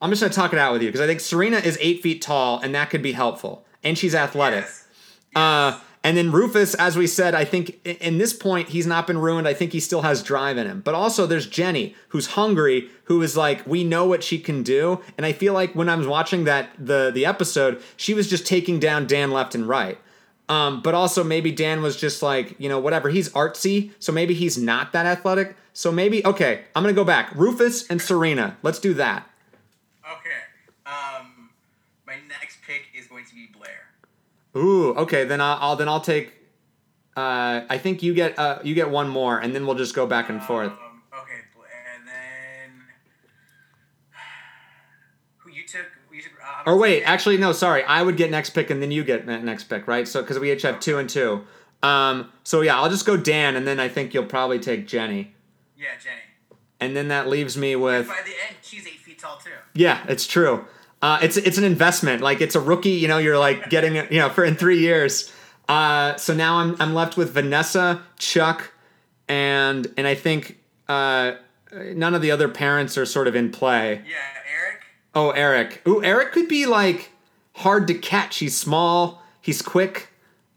[0.00, 2.22] I'm just gonna talk it out with you because I think Serena is eight feet
[2.22, 4.64] tall, and that could be helpful, and she's athletic.
[4.64, 4.86] Yes.
[5.34, 9.16] Uh, and then Rufus, as we said, I think in this point he's not been
[9.16, 9.48] ruined.
[9.48, 10.82] I think he still has drive in him.
[10.82, 15.00] But also there's Jenny, who's hungry, who is like, we know what she can do.
[15.16, 18.46] And I feel like when I was watching that the the episode, she was just
[18.46, 19.98] taking down Dan left and right.
[20.46, 23.08] Um, but also maybe Dan was just like, you know, whatever.
[23.08, 25.56] He's artsy, so maybe he's not that athletic.
[25.72, 27.34] So maybe okay, I'm gonna go back.
[27.34, 28.58] Rufus and Serena.
[28.62, 29.26] Let's do that.
[30.04, 30.42] Okay.
[30.84, 31.48] Um,
[32.06, 33.88] my next pick is going to be Blair.
[34.56, 35.24] Ooh, okay.
[35.24, 36.32] Then I'll, I'll then I'll take.
[37.16, 40.06] Uh, I think you get uh, you get one more, and then we'll just go
[40.06, 40.72] back and forth.
[40.72, 41.40] Um, okay,
[41.96, 42.82] and then
[45.38, 45.86] who you took?
[46.12, 46.32] You took.
[46.42, 47.52] Uh, Or wait, actually, no.
[47.52, 50.06] Sorry, I would get next pick, and then you get next pick, right?
[50.08, 51.44] So because we each have two and two.
[51.82, 55.34] Um, so yeah, I'll just go Dan, and then I think you'll probably take Jenny,
[55.76, 56.16] Yeah, Jenny.
[56.80, 58.08] and then that leaves me with.
[58.08, 59.50] By the end, she's eight feet tall too.
[59.74, 60.64] Yeah, it's true.
[61.04, 62.22] Uh, it's it's an investment.
[62.22, 62.90] Like it's a rookie.
[63.02, 64.10] You know, you're like getting it.
[64.10, 65.30] You know, for in three years.
[65.68, 68.72] Uh, so now I'm I'm left with Vanessa, Chuck,
[69.28, 71.32] and and I think uh,
[71.72, 74.00] none of the other parents are sort of in play.
[74.08, 74.16] Yeah,
[74.58, 74.80] Eric.
[75.14, 75.82] Oh, Eric.
[75.86, 77.10] Ooh, Eric could be like
[77.56, 78.38] hard to catch.
[78.38, 79.22] He's small.
[79.42, 80.08] He's quick.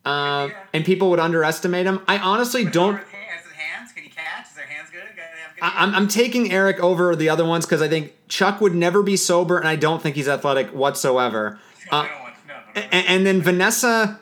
[0.05, 0.57] Um, Yeah.
[0.73, 1.99] and people would underestimate him.
[2.07, 2.93] I honestly don't.
[2.93, 4.47] With hands, with hands, can he catch?
[4.47, 5.01] Is their hands good?
[5.01, 8.13] Gotta have good I- I'm, I'm taking Eric over the other ones because I think
[8.27, 11.59] Chuck would never be sober, and I don't think he's athletic whatsoever.
[11.89, 12.81] Uh, want no, no, no.
[12.91, 14.19] and, and then Vanessa,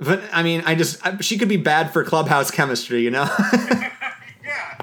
[0.00, 3.24] Van- I mean, I just she could be bad for clubhouse chemistry, you know.
[3.52, 3.90] yeah,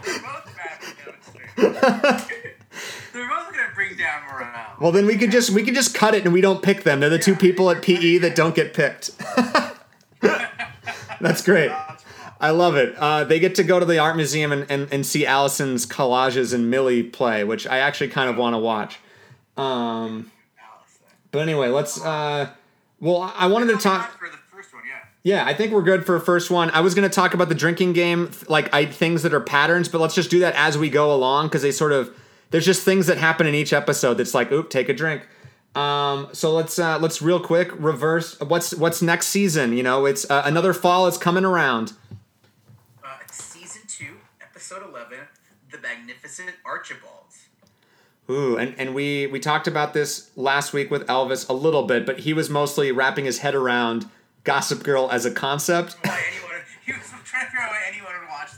[0.03, 1.41] they're both bad for chemistry.
[3.13, 4.75] they're both gonna bring down morale.
[4.79, 6.99] well, then we could just we could just cut it, and we don't pick them.
[6.99, 9.11] They're the two people at PE that don't get picked.
[11.19, 11.71] That's great.
[12.41, 12.95] I love it.
[12.97, 16.53] Uh, they get to go to the art museum and, and, and see Allison's collages
[16.53, 18.99] and Millie play, which I actually kind of want to watch.
[19.57, 20.31] Um,
[21.31, 22.03] but anyway, let's.
[22.03, 22.49] Uh,
[22.99, 24.19] well, I wanted to That's all we talk.
[24.19, 24.99] for the first one, yeah.
[25.23, 26.69] Yeah, I think we're good for a first one.
[26.71, 29.87] I was going to talk about the drinking game, like I, things that are patterns,
[29.87, 32.13] but let's just do that as we go along because they sort of
[32.51, 35.27] there's just things that happen in each episode that's like, oop, take a drink.
[35.73, 38.39] Um, so let's uh, let's real quick reverse.
[38.41, 39.73] What's what's next season?
[39.73, 41.93] You know, it's uh, another fall is coming around.
[43.03, 45.19] Uh, season two, episode eleven,
[45.71, 45.77] the
[46.31, 47.47] Magnificent Archibalds.
[48.29, 52.05] Ooh, and, and we we talked about this last week with Elvis a little bit,
[52.05, 54.05] but he was mostly wrapping his head around
[54.45, 55.97] Gossip Girl as a concept.
[56.03, 56.51] Why anyone?
[56.85, 58.51] He was trying to figure out why anyone would watch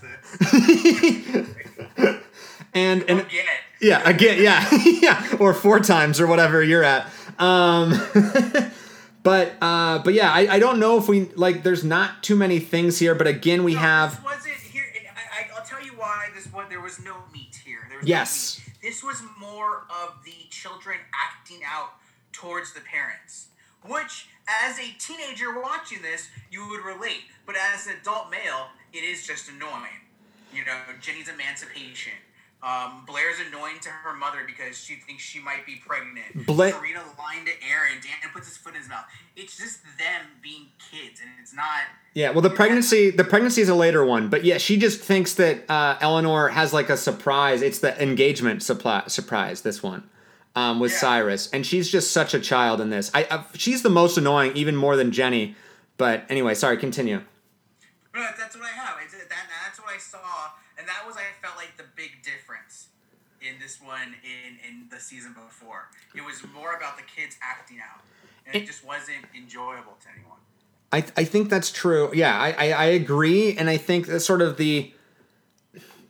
[2.05, 2.19] this.
[2.73, 3.45] and and Again.
[3.81, 4.69] yeah, again, yeah,
[5.01, 7.07] yeah, or four times or whatever you're at.
[7.39, 7.93] Um,
[9.23, 11.63] but uh, but yeah, I, I don't know if we like.
[11.63, 14.85] There's not too many things here, but again, we No, have This wasn't here.
[14.93, 16.29] I, I, I'll tell you why.
[16.33, 17.79] This one there was no meat here.
[17.89, 18.61] There was Yes.
[18.81, 21.91] This was more of the children acting out
[22.31, 23.47] towards the parents,
[23.85, 27.23] which, as a teenager watching this, you would relate.
[27.45, 30.01] But as an adult male, it is just annoying.
[30.53, 32.13] You know, Jenny's emancipation.
[32.63, 36.45] Um, Blair's annoying to her mother because she thinks she might be pregnant.
[36.47, 37.97] Bla- Serena lying to Aaron.
[38.01, 39.03] Dan puts his foot in his mouth.
[39.35, 41.81] It's just them being kids, and it's not.
[42.13, 45.33] Yeah, well, the pregnancy the pregnancy is a later one, but yeah, she just thinks
[45.35, 47.61] that uh, Eleanor has like a surprise.
[47.61, 49.61] It's the engagement supply, surprise.
[49.61, 50.09] This one
[50.55, 50.99] um, with Yeah.
[50.99, 53.11] Cyrus, and she's just such a child in this.
[53.13, 55.55] I, I she's the most annoying, even more than Jenny.
[55.97, 57.23] But anyway, sorry, continue.
[58.15, 58.95] No, that's what I have.
[59.03, 60.17] It's, that, that's what I saw,
[60.83, 62.87] and that was I felt like the big difference
[63.41, 65.87] in this one in in the season before.
[66.13, 68.01] It was more about the kids acting out,
[68.45, 70.39] and it, It- just wasn't enjoyable to anyone.
[70.91, 72.11] I, I think that's true.
[72.13, 74.93] Yeah, I, I, I agree, and I think that sort of the,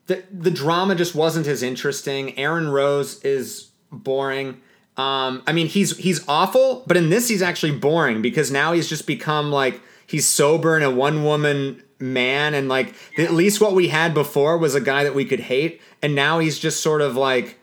[0.07, 2.37] the the drama just wasn't as interesting.
[2.37, 4.59] Aaron Rose is boring.
[4.97, 8.89] Um, I mean, he's he's awful, but in this he's actually boring because now he's
[8.89, 13.73] just become like he's sober and a one woman man, and like at least what
[13.73, 17.01] we had before was a guy that we could hate, and now he's just sort
[17.01, 17.57] of like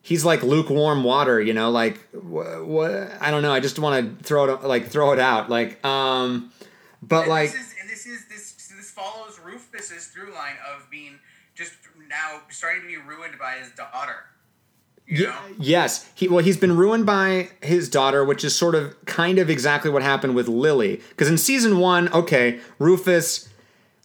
[0.00, 3.52] he's like lukewarm water, you know, like what, what I don't know.
[3.52, 6.52] I just want to throw it like throw it out, like um,
[7.02, 10.88] but And like this is and this is this this follows Rufus's through line of
[10.90, 11.18] being
[11.54, 11.72] just
[12.08, 14.24] now starting to be ruined by his daughter.
[15.08, 15.34] You Ye- know?
[15.58, 19.48] yes, he well he's been ruined by his daughter, which is sort of kind of
[19.50, 21.00] exactly what happened with Lily.
[21.10, 23.48] Because in season one, okay, Rufus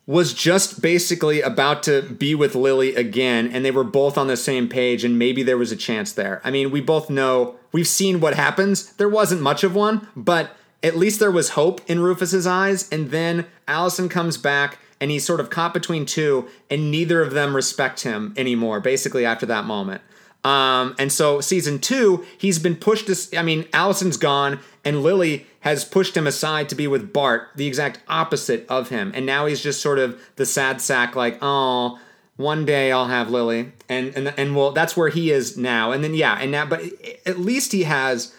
[0.05, 4.35] was just basically about to be with Lily again, and they were both on the
[4.37, 6.41] same page, and maybe there was a chance there.
[6.43, 8.91] I mean, we both know we've seen what happens.
[8.93, 12.89] There wasn't much of one, but at least there was hope in Rufus's eyes.
[12.91, 17.31] And then Allison comes back, and he's sort of caught between two, and neither of
[17.31, 18.81] them respect him anymore.
[18.81, 20.01] Basically, after that moment.
[20.43, 23.07] Um, and so season two, he's been pushed.
[23.07, 27.49] To, I mean, Allison's gone, and Lily has pushed him aside to be with Bart,
[27.55, 29.11] the exact opposite of him.
[29.15, 31.99] And now he's just sort of the sad sack, like, oh,
[32.35, 35.91] one day I'll have Lily, and and and well, that's where he is now.
[35.91, 36.83] And then yeah, and now, but
[37.25, 38.33] at least he has.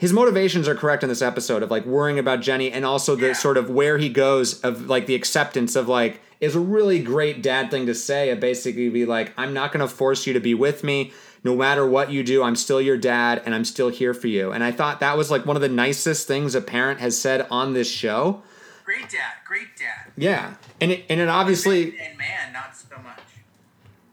[0.00, 3.28] His motivations are correct in this episode of like worrying about Jenny and also the
[3.28, 3.32] Yeah.
[3.34, 7.42] sort of where he goes of like the acceptance of like is a really great
[7.42, 8.30] dad thing to say.
[8.30, 11.12] Of basically be like, I'm not going to force you to be with me.
[11.44, 14.52] No matter what you do, I'm still your dad and I'm still here for you.
[14.52, 17.46] And I thought that was like one of the nicest things a parent has said
[17.50, 18.42] on this show.
[18.86, 20.12] Great dad, great dad.
[20.16, 20.54] Yeah.
[20.80, 21.98] And it, and it obviously.
[22.00, 23.20] and man, not so much.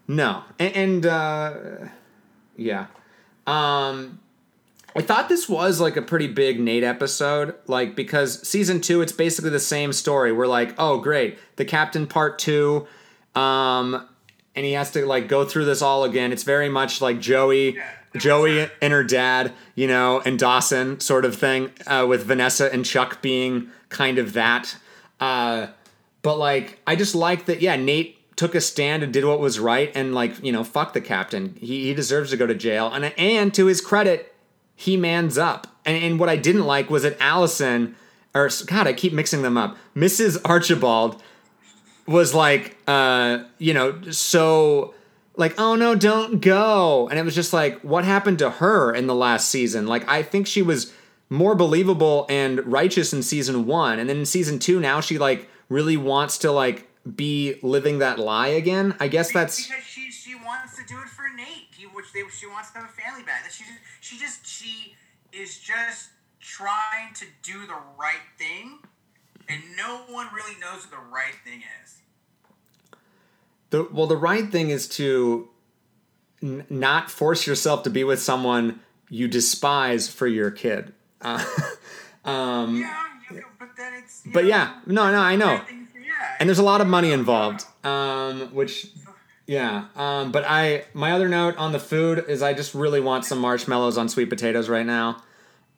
[0.09, 1.53] No, and, and uh,
[2.57, 2.87] yeah,
[3.45, 4.19] um,
[4.97, 9.11] I thought this was like a pretty big Nate episode, like because season two, it's
[9.11, 10.31] basically the same story.
[10.31, 12.87] We're like, oh great, the captain part two,
[13.35, 14.07] um,
[14.55, 16.31] and he has to like go through this all again.
[16.31, 21.25] It's very much like Joey, Yeah, Joey and her dad, you know, and Dawson sort
[21.25, 24.75] of thing, uh, with Vanessa and Chuck being kind of that.
[25.19, 25.67] Uh,
[26.23, 27.61] but like, I just like that.
[27.61, 30.93] Yeah, Nate took a stand and did what was right, and like, you know, fuck
[30.93, 31.55] the captain.
[31.59, 32.91] He he deserves to go to jail.
[32.91, 34.33] And and to his credit,
[34.77, 35.67] he mans up.
[35.85, 37.95] And, and what I didn't like was that Allison,
[38.33, 39.75] or God, I keep mixing them up.
[39.95, 40.39] Mrs.
[40.45, 41.21] Archibald
[42.05, 44.93] was like, uh, you know, so
[45.35, 47.09] like, oh no, don't go.
[47.09, 49.87] And it was just like, what happened to her in the last season?
[49.87, 50.93] Like, I think she was
[51.29, 55.49] more believable and righteous in season one, and then in season two, now she like
[55.69, 58.95] really wants to like be living that lie again.
[58.99, 62.29] I guess that's because she she wants to do it for Nate, he, which they
[62.31, 63.43] she wants to have a family back.
[63.43, 64.95] That she just she just she
[65.31, 68.79] is just trying to do the right thing,
[69.47, 71.97] and no one really knows what the right thing is.
[73.69, 74.07] the well.
[74.07, 75.49] The right thing is to
[76.41, 80.93] n- not force yourself to be with someone you despise for your kid.
[81.21, 81.43] Uh,
[82.25, 84.23] um, Yeah, you but then it's.
[84.25, 85.61] But know, yeah, no, no, I know.
[85.67, 88.87] Think- yeah, and there's a lot of money involved um which
[89.47, 93.23] yeah um but i my other note on the food is i just really want
[93.25, 95.21] some marshmallows on sweet potatoes right now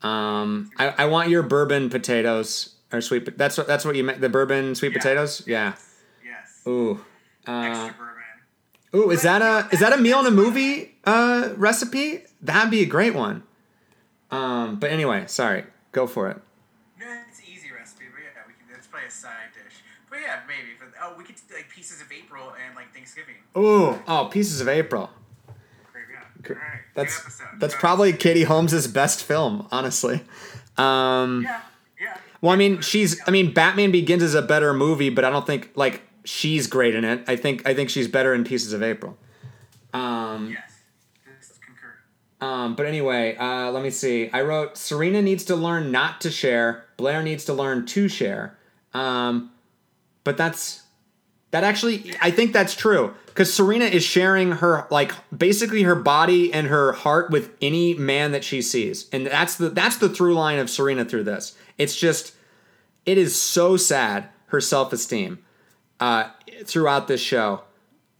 [0.02, 4.20] um i, I want your bourbon potatoes or sweet that's what that's what you meant
[4.20, 4.98] the bourbon sweet Yeah.
[4.98, 5.74] potatoes yeah
[6.24, 6.62] Yes.
[6.66, 7.00] ooh
[7.46, 9.06] uh, Extra bourbon.
[9.08, 12.82] ooh is that a is that a meal in a movie uh recipe that'd be
[12.82, 13.44] a great one
[14.32, 16.36] um but anyway sorry go for it
[16.98, 18.66] No, it's an easy recipe, but yeah, we can.
[18.72, 19.80] That's probably a side dish.
[20.10, 20.76] But yeah, maybe.
[20.78, 21.68] But oh, we could do like
[22.00, 23.34] pieces of April and like Thanksgiving.
[23.56, 25.10] ooh oh pieces of april
[25.92, 26.50] Great, yeah.
[26.50, 26.80] All right.
[26.94, 30.22] that's that's probably katie holmes's best film honestly
[30.78, 31.60] um Yeah.
[32.00, 32.16] Yeah.
[32.40, 33.20] Well, I mean, she's.
[33.28, 36.94] I mean, Batman Begins is a better movie, but I don't think like she's great
[36.94, 37.22] in it.
[37.28, 39.18] I think I think she's better in Pieces of April.
[39.92, 40.72] Um, Yes.
[41.26, 41.92] This concur.
[42.40, 44.30] um, but anyway, uh, let me see.
[44.32, 46.86] I wrote Serena needs to learn not to share.
[46.96, 48.56] Blair needs to learn to share.
[48.94, 49.50] Um,
[50.24, 50.84] but that's
[51.50, 52.14] that actually.
[52.20, 56.92] I think that's true because Serena is sharing her like basically her body and her
[56.92, 60.70] heart with any man that she sees, and that's the that's the through line of
[60.70, 61.56] Serena through this.
[61.78, 62.34] It's just
[63.06, 65.42] it is so sad her self esteem
[65.98, 66.30] uh,
[66.64, 67.62] throughout this show.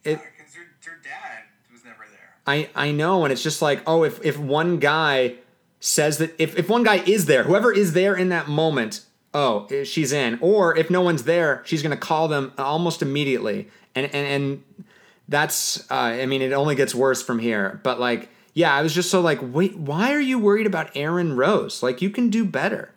[0.05, 2.35] It Because your, your dad was never there.
[2.47, 5.35] I I know, and it's just like, oh, if if one guy
[5.81, 9.66] says that if if one guy is there, whoever is there in that moment, oh,
[9.85, 10.38] she's in.
[10.40, 14.85] Or if no one's there, she's gonna call them almost immediately, and and and
[15.29, 17.81] that's uh, I mean, it only gets worse from here.
[17.83, 21.37] But like, yeah, I was just so like, wait, why are you worried about Aaron
[21.37, 21.83] Rose?
[21.83, 22.93] Like, you can do better.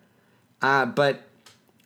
[0.62, 1.22] Uh, but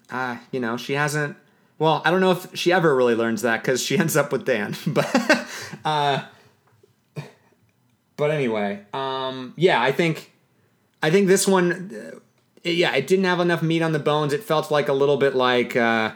[0.09, 1.35] uh, you know, she hasn't.
[1.79, 4.45] Well, I don't know if she ever really learns that because she ends up with
[4.45, 4.75] Dan.
[4.87, 5.47] But
[5.85, 6.23] uh,
[8.15, 10.31] but anyway, um, yeah, I think
[11.01, 12.19] I think this one, uh,
[12.75, 14.33] yeah, it didn't have enough meat on the bones.
[14.33, 16.11] It felt like a little bit like uh,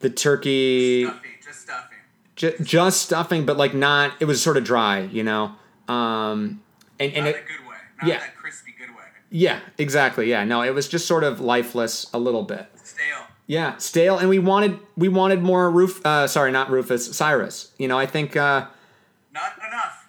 [0.00, 1.30] the turkey, Stuffing.
[1.44, 1.98] Just stuffing.
[2.36, 4.12] ju- just stuffing, but like not.
[4.20, 5.52] It was sort of dry, you know.
[5.88, 6.62] Um,
[7.00, 7.76] and and Not it, a good way.
[8.00, 8.18] Not yeah.
[8.18, 9.02] that crispy good way.
[9.30, 10.28] yeah, exactly.
[10.30, 12.66] Yeah, no, it was just sort of lifeless a little bit.
[12.82, 13.26] Stale.
[13.46, 16.04] Yeah, stale, and we wanted we wanted more Roof.
[16.06, 17.14] Uh, sorry, not Rufus.
[17.16, 17.72] Cyrus.
[17.78, 18.66] You know, I think uh.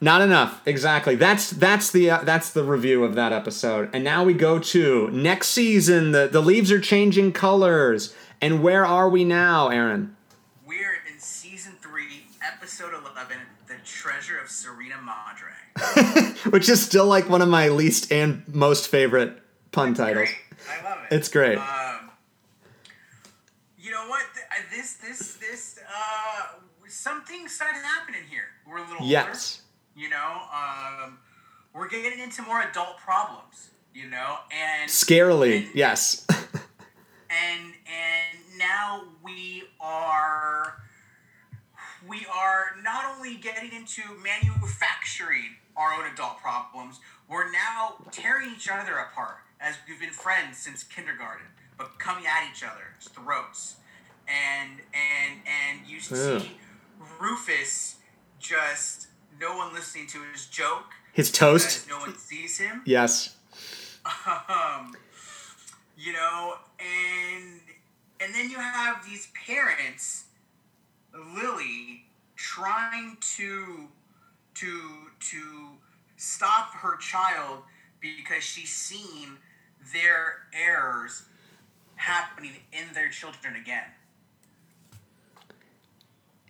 [0.03, 0.61] Not enough.
[0.67, 1.15] Exactly.
[1.15, 3.89] That's that's the uh, that's the review of that episode.
[3.93, 6.11] And now we go to next season.
[6.11, 8.13] The the leaves are changing colors.
[8.41, 10.15] And where are we now, Aaron?
[10.67, 13.37] We're in season three, episode eleven,
[13.67, 18.89] "The Treasure of Serena Madre." Which is still like one of my least and most
[18.89, 20.27] favorite pun titles.
[20.27, 20.35] Great.
[20.69, 21.15] I love it.
[21.15, 21.57] It's great.
[21.57, 22.11] Um,
[23.79, 24.23] you know what?
[24.69, 25.79] This, this, this.
[25.87, 28.43] Uh, something started happening here.
[28.67, 29.61] We're a little Yes.
[29.61, 29.62] older.
[29.95, 31.19] You know, um,
[31.73, 33.69] we're getting into more adult problems.
[33.93, 36.25] You know, and Scarily, and- yes.
[36.31, 40.77] and and now we are
[42.07, 48.69] we are not only getting into manufacturing our own adult problems we're now tearing each
[48.69, 51.45] other apart as we've been friends since kindergarten
[51.77, 53.77] but coming at each other's throats
[54.27, 56.51] and and and you see
[57.19, 57.95] rufus
[58.39, 59.02] just
[59.43, 61.87] no one listening to his joke His toast.
[61.89, 63.35] no one sees him Yes.
[64.49, 64.95] um,
[65.97, 67.59] you know, and
[68.19, 70.25] and then you have these parents,
[71.13, 73.87] Lily, trying to
[74.55, 74.79] to
[75.31, 75.41] to
[76.17, 77.59] stop her child
[78.01, 79.37] because she's seen
[79.93, 80.19] their
[80.53, 81.23] errors
[81.95, 83.87] happening in their children again.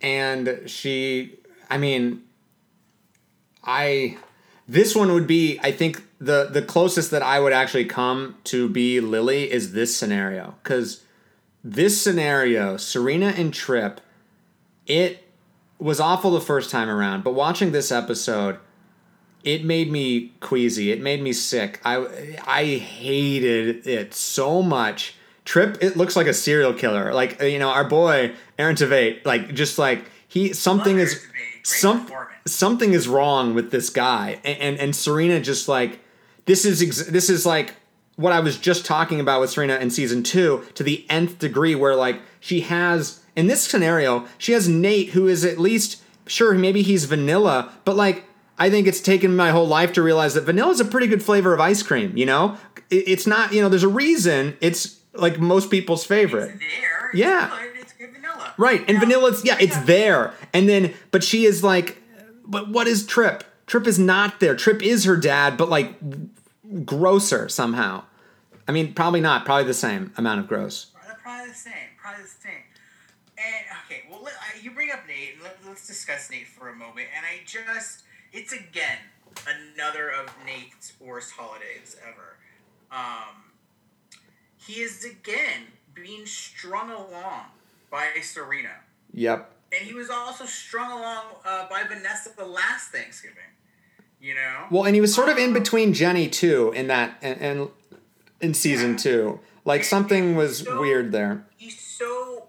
[0.00, 1.38] and she
[1.70, 2.22] i mean
[3.66, 4.16] i
[4.68, 8.68] this one would be i think the the closest that i would actually come to
[8.68, 11.02] be lily is this scenario because
[11.62, 14.00] this scenario serena and trip
[14.86, 15.26] it
[15.78, 18.58] was awful the first time around but watching this episode
[19.42, 22.06] it made me queasy it made me sick i
[22.46, 27.68] i hated it so much trip it looks like a serial killer like you know
[27.68, 30.04] our boy aaron tveit like just like
[30.34, 31.32] he something Love is Aaron Tveit.
[31.32, 32.06] Great some.
[32.46, 36.00] Something is wrong with this guy and and, and serena just like
[36.46, 37.74] this is ex- this is like
[38.16, 41.74] what i was just talking about with serena in season two to the nth degree
[41.74, 46.52] where like she has in this scenario she has nate who is at least sure
[46.54, 48.24] maybe he's vanilla but like
[48.58, 51.22] i think it's taken my whole life to realize that vanilla is a pretty good
[51.22, 52.56] flavor of ice cream you know
[52.90, 57.08] it's not you know there's a reason it's like most people's favorite It's there.
[57.10, 57.48] It's Yeah.
[57.48, 58.52] good, It's good vanilla.
[58.58, 60.34] Right, and Now, vanilla's yeah, it's there.
[60.52, 62.02] And then but she is like
[62.46, 63.44] but what is Trip?
[63.66, 64.54] Trip is not there.
[64.54, 65.94] Trip is her dad, but like
[66.84, 68.04] grosser somehow.
[68.66, 70.86] I mean, probably not, probably the same amount of gross.
[71.22, 71.72] Probably the same.
[71.98, 72.52] Probably the same.
[73.38, 75.42] And okay, well, let, I, you bring up Nate.
[75.42, 77.08] Let, let's discuss Nate for a moment.
[77.16, 78.98] And I just, it's again
[79.46, 82.36] another of Nate's worst holidays ever.
[82.90, 83.52] Um,
[84.56, 85.62] he is again
[85.94, 87.46] being strung along
[87.90, 88.70] by Serena,
[89.12, 89.53] Yep.
[89.76, 93.38] And he was also strung along uh, by Vanessa the last Thanksgiving.
[94.20, 94.64] You know.
[94.70, 97.68] Well, and he was sort of in between Jenny too in that and, and
[98.40, 98.96] in season Yeah.
[98.98, 99.40] two.
[99.66, 101.46] Like something was So- weird there.
[101.56, 102.48] he's so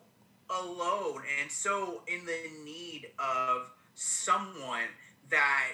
[0.49, 4.87] alone and so in the need of someone
[5.29, 5.71] that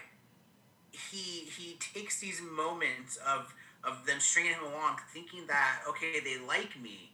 [0.92, 6.38] he he takes these moments of of them stringing him along thinking that okay they
[6.40, 7.12] like me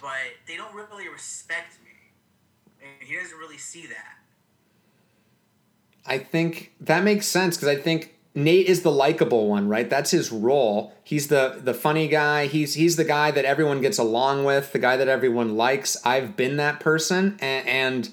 [0.00, 1.90] but they don't really respect me
[2.84, 4.14] and he doesn't really see that
[6.06, 9.88] I think that makes sense because I think Nate is the likable one, right?
[9.88, 10.92] That's his role.
[11.04, 12.46] He's the the funny guy.
[12.46, 15.96] He's he's the guy that everyone gets along with, the guy that everyone likes.
[16.04, 18.10] I've been that person, and and,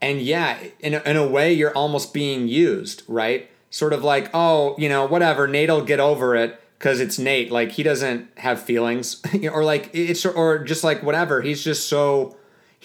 [0.00, 3.48] and yeah, in a, in a way, you're almost being used, right?
[3.70, 5.46] Sort of like, oh, you know, whatever.
[5.46, 7.52] Nate'll get over it because it's Nate.
[7.52, 11.40] Like he doesn't have feelings, or like it's or just like whatever.
[11.40, 12.36] He's just so.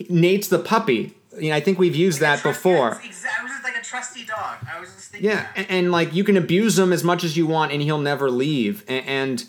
[0.09, 1.16] Nate's the puppy.
[1.39, 2.99] You know, I think we've used that Trust- before.
[3.03, 5.91] yeah, I was just like a trusty dog I was just thinking Yeah, and, and
[5.91, 8.83] like you can abuse him as much as you want, and he'll never leave.
[8.87, 9.45] And, and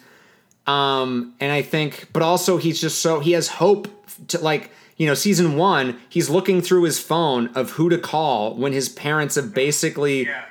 [0.66, 3.88] um, and I think, but also he's just so he has hope
[4.28, 5.98] to like you know season one.
[6.08, 10.44] He's looking through his phone of who to call when his parents have basically yeah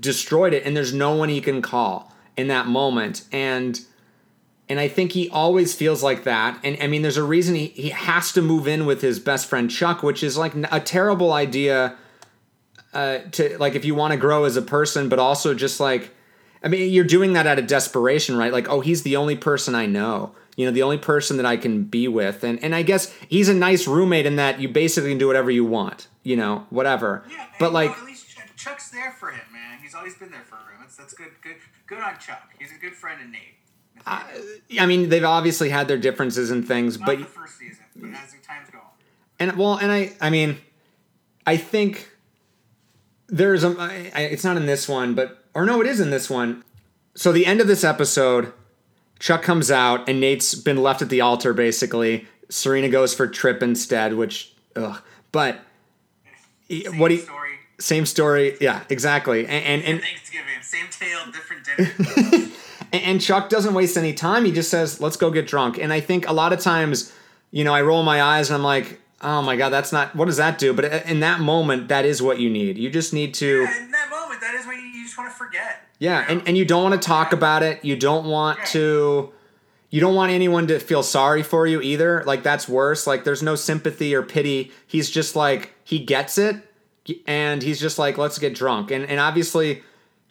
[0.00, 3.24] destroyed it, and there's no one he can call in that moment.
[3.32, 3.80] And
[4.68, 6.58] and I think he always feels like that.
[6.64, 9.46] And I mean, there's a reason he, he has to move in with his best
[9.46, 11.96] friend Chuck, which is like a terrible idea
[12.94, 16.10] uh, to like if you want to grow as a person, but also just like,
[16.62, 18.52] I mean, you're doing that out of desperation, right?
[18.52, 21.56] Like, oh, he's the only person I know, you know, the only person that I
[21.56, 25.10] can be with, and and I guess he's a nice roommate in that you basically
[25.10, 27.24] can do whatever you want, you know, whatever.
[27.30, 29.78] Yeah, but like, you know, at least Chuck's there for him, man.
[29.82, 30.78] He's always been there for him.
[30.80, 31.30] That's that's good.
[31.42, 31.56] Good.
[31.86, 32.48] Good on Chuck.
[32.58, 33.56] He's a good friend of Nate.
[34.06, 34.22] Uh,
[34.80, 38.10] I mean, they've obviously had their differences and things, Not but the first season, but
[38.10, 38.84] as times go on.
[39.38, 40.58] and well, and I, I mean,
[41.46, 42.10] I think
[43.28, 43.76] there's a.
[43.78, 46.64] I, I- it's not in this one, but or no, it is in this one.
[47.14, 48.52] So the end of this episode,
[49.18, 51.52] Chuck comes out and Nate's been left at the altar.
[51.52, 55.00] Basically, Serena goes for Trip instead, which, ugh.
[55.30, 55.60] But
[56.68, 57.50] he- Same what he story.
[57.78, 59.46] same story, yeah, exactly.
[59.46, 62.46] And and and, Thanksgiving, same tale, different dinner.
[62.92, 64.44] And- Chuck doesn't waste any time.
[64.44, 67.12] He just says, "Let's go get drunk." And I think a lot of times,
[67.50, 70.14] you know, I roll my eyes and I'm like, "Oh my god, that's not.
[70.16, 72.76] What does that do?" But uh, in that moment, that is what you need.
[72.78, 75.36] You just need to, in that moment, that is when you, you just want to
[75.36, 75.86] forget.
[75.98, 76.20] yeah.
[76.22, 76.32] you know?
[76.40, 77.84] And and you don't want to talk about it.
[77.84, 78.64] You don't want Yeah.
[78.66, 79.32] to.
[79.90, 82.22] You don't want anyone to feel sorry for you either.
[82.26, 83.06] Like that's worse.
[83.06, 84.72] Like there's no sympathy or pity.
[84.86, 86.56] He's just like he gets it,
[87.26, 89.82] and he's just like, "Let's get drunk." And and obviously,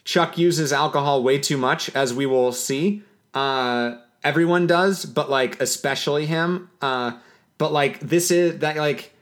[0.04, 3.02] Chuck uses alcohol way too much, as we will see.
[3.34, 6.70] Uh, everyone does, but like especially him.
[6.80, 7.12] Uh,
[7.58, 9.12] but like this is that like,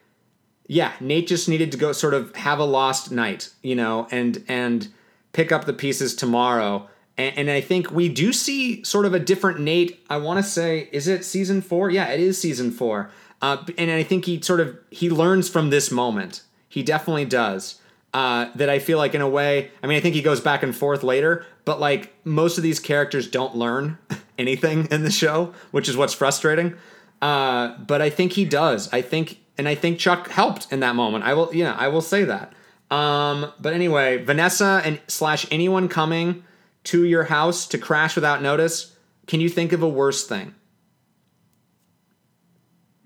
[0.67, 4.43] yeah, Nate just needed to go sort of have a lost night, you know, and
[4.49, 4.89] and
[5.33, 6.89] pick up the pieces tomorrow.
[7.19, 10.05] And, and I think we do see sort of a different Nate.
[10.09, 11.91] I want to say, is it season four?
[11.91, 13.11] Yeah, it is season four.
[13.43, 16.43] Uh, and I think he sort of he learns from this moment.
[16.69, 17.80] He definitely does
[18.13, 19.71] uh, that I feel like in a way.
[19.83, 22.81] I mean, I think he goes back and forth later, but like most of these
[22.81, 23.99] characters don't learn
[24.39, 26.75] anything in the show, which is what's frustrating.
[27.23, 28.93] Uh, but I think he does.
[28.93, 31.25] I think, and I think Chuck helped in that moment.
[31.25, 32.53] I will, yeah, I will say that.
[32.91, 36.43] Um, but anyway, Vanessa and slash anyone coming
[36.85, 38.97] to your house to crash without notice.
[39.27, 40.55] Can you think of a worse thing?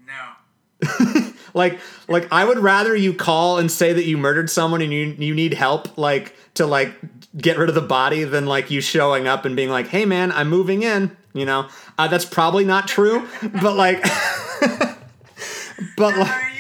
[0.07, 1.33] No.
[1.55, 1.79] like
[2.09, 5.35] like i would rather you call and say that you murdered someone and you you
[5.35, 6.93] need help like to like
[7.37, 10.31] get rid of the body than like you showing up and being like hey man
[10.33, 11.69] i'm moving in you know?
[11.99, 13.27] Uh, that's probably not true
[13.63, 14.03] but like
[15.97, 16.54] but like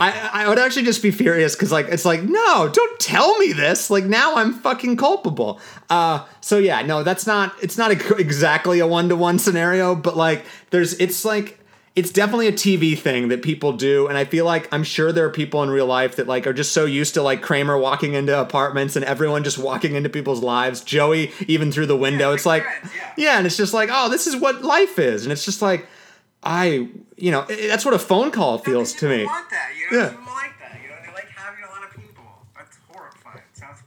[0.00, 3.52] I, I would actually just be furious because like it's like no don't tell me
[3.52, 3.90] this.
[3.90, 5.60] Like now i'm fucking culpable.
[5.88, 10.44] Uh so yeah no that's not it's not a, exactly a one-to-one scenario but like
[10.70, 11.60] there's it's like
[11.96, 15.24] it's definitely a tv thing that people do and i feel like i'm sure there
[15.24, 18.14] are people in real life that like are just so used to like kramer walking
[18.14, 22.30] into apartments and everyone just walking into people's lives joey even through the window.
[22.30, 23.12] Yeah, it's like friends, yeah.
[23.16, 25.86] yeah and it's just like oh this is what life is and it's just like
[26.44, 29.96] i you know i- that's what a phone call feels to me want that, you
[29.96, 30.02] know?
[30.04, 30.08] Yeah.
[30.10, 30.96] People like that, you know?
[31.06, 32.24] They like having a lot of people.
[32.56, 33.38] That's horrifying.
[33.52, 33.78] It sounds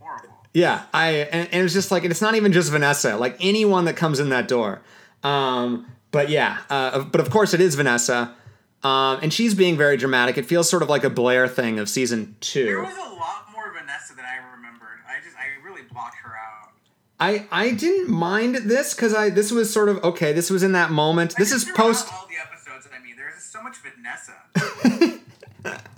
[0.00, 0.34] horrible.
[0.54, 3.16] Yeah, I and, and it was just like it's not even just Vanessa.
[3.16, 4.80] Like anyone that comes in that door.
[5.22, 8.34] Um, but yeah, uh, but of course it is Vanessa,
[8.82, 10.38] um, and she's being very dramatic.
[10.38, 12.80] It feels sort of like a Blair thing of season There two.
[12.82, 15.00] was a lot more Vanessa than I remembered.
[15.06, 16.72] I just, I really blocked her out.
[17.20, 20.32] I I didn't mind this because I this was sort of okay.
[20.32, 21.34] This was in that moment.
[21.36, 22.08] This is post.
[22.12, 22.86] all the episodes.
[22.86, 25.18] And I mean, there's so much Vanessa.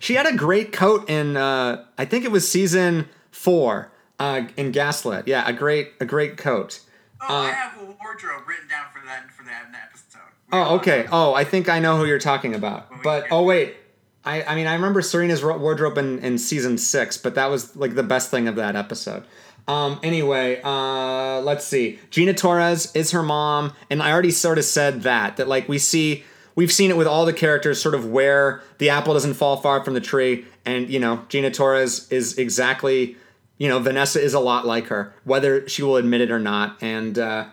[0.00, 4.72] She had a great coat in uh, I think it was season four uh, in
[4.72, 5.28] Gaslit.
[5.28, 6.80] Yeah, a great a great coat.
[7.20, 10.18] Oh, I Uh, have a wardrobe written down for that for that episode.
[10.50, 11.06] We Oh, okay.
[11.12, 12.88] Oh, I think I know who you're talking about.
[13.04, 13.76] But oh wait,
[14.24, 17.94] I I mean I remember Serena's wardrobe in, in season six, but that was like
[17.94, 19.22] the best thing of that episode.
[19.68, 20.00] Um.
[20.02, 21.98] Anyway, uh, let's see.
[22.10, 25.78] Gina Torres is her mom, and I already sort of said that that like we
[25.78, 29.56] see we've seen it with all the characters, sort of where the apple doesn't fall
[29.56, 33.16] far from the tree, and you know Gina Torres is exactly
[33.58, 36.76] you know Vanessa is a lot like her, whether she will admit it or not,
[36.82, 37.18] and.
[37.18, 37.46] uh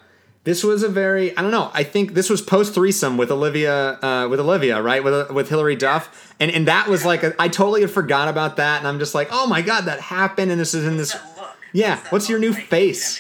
[0.45, 1.69] this was a very I don't know.
[1.73, 5.03] I think this was post threesome with Olivia uh, with Olivia, right?
[5.03, 8.55] With with Hilary Duff, and and that was like a, I totally had forgot about
[8.55, 11.15] that, and I'm just like, oh my god, that happened, and this is in this.
[11.73, 12.65] Yeah, what's your new like?
[12.67, 13.19] face?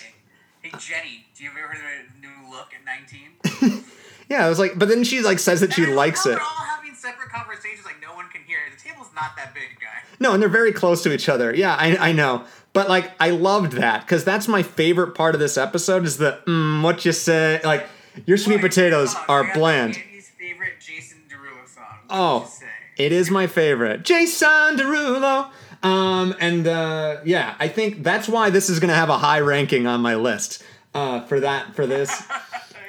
[0.61, 3.83] Hey Jenny, do you ever heard of a new look at 19?
[4.29, 6.29] Yeah, I was like, but then she like says that she And love likes it.
[6.29, 8.59] They're all having separate conversations, like no one can hear.
[8.69, 10.03] The table's not that big, guy.
[10.19, 11.51] No, and they're very close to each other.
[11.51, 15.41] Yeah, I I know, but like I loved that because that's my favorite part of
[15.41, 17.87] this episode is the mm, what you say like
[18.27, 19.97] your sweet potatoes are the bland.
[19.97, 21.85] Andy's favorite Jason Derulo song.
[22.05, 22.65] What Oh, you say?
[22.97, 24.03] it is my favorite.
[24.03, 25.49] Jason Derulo.
[25.81, 29.87] Um, and uh, yeah, I think that's why this is gonna have a high ranking
[29.87, 30.63] on my list
[30.93, 32.23] uh, for that for this.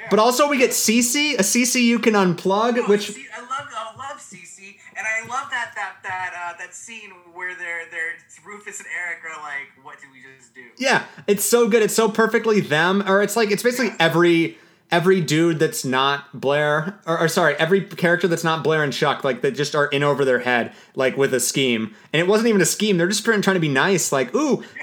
[0.09, 3.95] But also we get CC, a CC you can unplug, Oh, which I love I
[3.97, 8.15] love CC, and I love that that that uh, that scene where they're they're
[8.45, 11.81] Rufus and Eric are like, "What did we just do?" yeah, it's so good.
[11.81, 14.57] It's so perfectly them, or it's like it's basically every
[14.91, 19.23] every dude that's not Blair, or, or sorry, every character that's not Blair and Chuck,
[19.23, 21.95] like that just are in over their head, like with a scheme.
[22.13, 24.63] And it wasn't even a scheme; they're just trying to be nice, like ooh.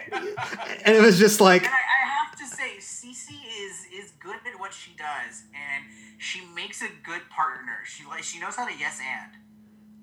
[0.84, 4.36] And it was just like And I, I have to say, Cece is is good
[4.52, 5.84] at what she does, and
[6.18, 7.78] she makes a good partner.
[7.84, 9.32] She like she knows how to yes and.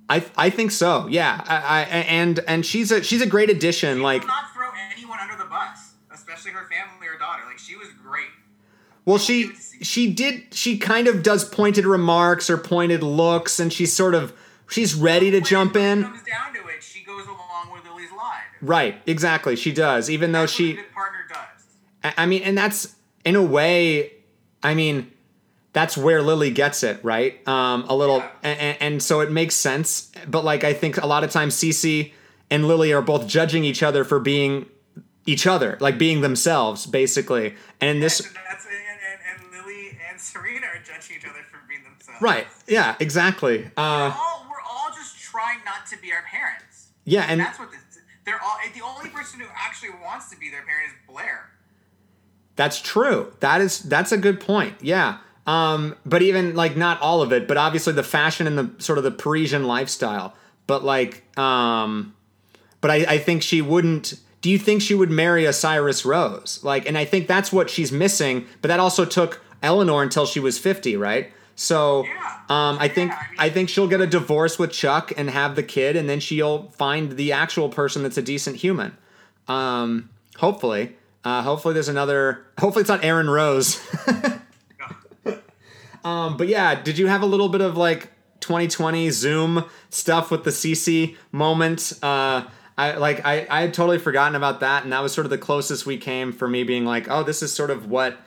[0.07, 1.07] I I think so.
[1.07, 1.43] Yeah.
[1.47, 3.97] I, I and and she's a she's a great addition.
[3.97, 7.41] She Like not throw anyone under the bus, especially her family or daughter.
[7.47, 8.27] Like she was great.
[9.05, 9.51] Well she
[9.81, 14.33] she did she kind of does pointed remarks or pointed looks and she's sort of
[14.69, 16.03] she's ready to jump in.
[16.03, 18.41] comes down to it, she goes along with Lily's lie.
[18.61, 19.01] Right.
[19.05, 19.55] Exactly.
[19.55, 20.09] She does.
[20.09, 22.13] Even though That's she partner does.
[22.17, 24.13] I mean and that's in a way
[24.63, 25.11] I mean
[25.73, 27.45] that's where Lily gets it, right?
[27.45, 28.29] Um, a little, Yeah.
[28.43, 30.09] and, and so it makes sense.
[30.25, 32.13] But like, I think a lot of times Cece
[32.49, 34.67] and Lily are both judging each other for being
[35.25, 37.55] each other, like being themselves, basically.
[37.81, 38.33] And this, and
[40.35, 42.21] Serena are judging each other for being themselves.
[42.21, 42.45] Right.
[42.67, 43.65] Yeah, exactly.
[43.77, 46.87] Uh, We're all, we're all just trying not to be our parents.
[47.05, 47.79] yeah, and That's what this,
[48.25, 48.57] they're all.
[48.73, 51.49] The only person who actually wants to be their parent is Blair.
[52.55, 53.33] that's true.
[53.39, 54.75] That is that's a good point.
[54.81, 55.19] Yeah.
[55.47, 58.97] Um, but even like not all of it, but obviously the fashion and the sort
[58.97, 60.33] of the Parisian lifestyle.
[60.67, 62.15] But like, um,
[62.81, 64.15] but I, I think she wouldn't.
[64.41, 66.63] Do you think she would marry a Cyrus Rose?
[66.63, 68.45] Like, and I think that's what she's missing.
[68.61, 71.31] But that also took Eleanor until she was fifty, right?
[71.57, 72.11] So, Yeah.
[72.49, 75.29] um, I think Yeah, I mean- I think she'll get a divorce with Chuck and
[75.29, 78.97] have the kid, and then she'll find the actual person that's a decent human.
[79.47, 82.45] Um, hopefully, uh, hopefully there's another.
[82.59, 83.79] Hopefully it's not Aaron Rose.
[86.03, 88.11] um, but yeah, did you have a little bit of like
[88.41, 91.93] 2020 Zoom stuff with the CC moment?
[92.03, 92.43] Uh,
[92.77, 95.37] I like I I had totally forgotten about that, and that was sort of the
[95.37, 98.17] closest we came for me being like, oh, this is sort of what.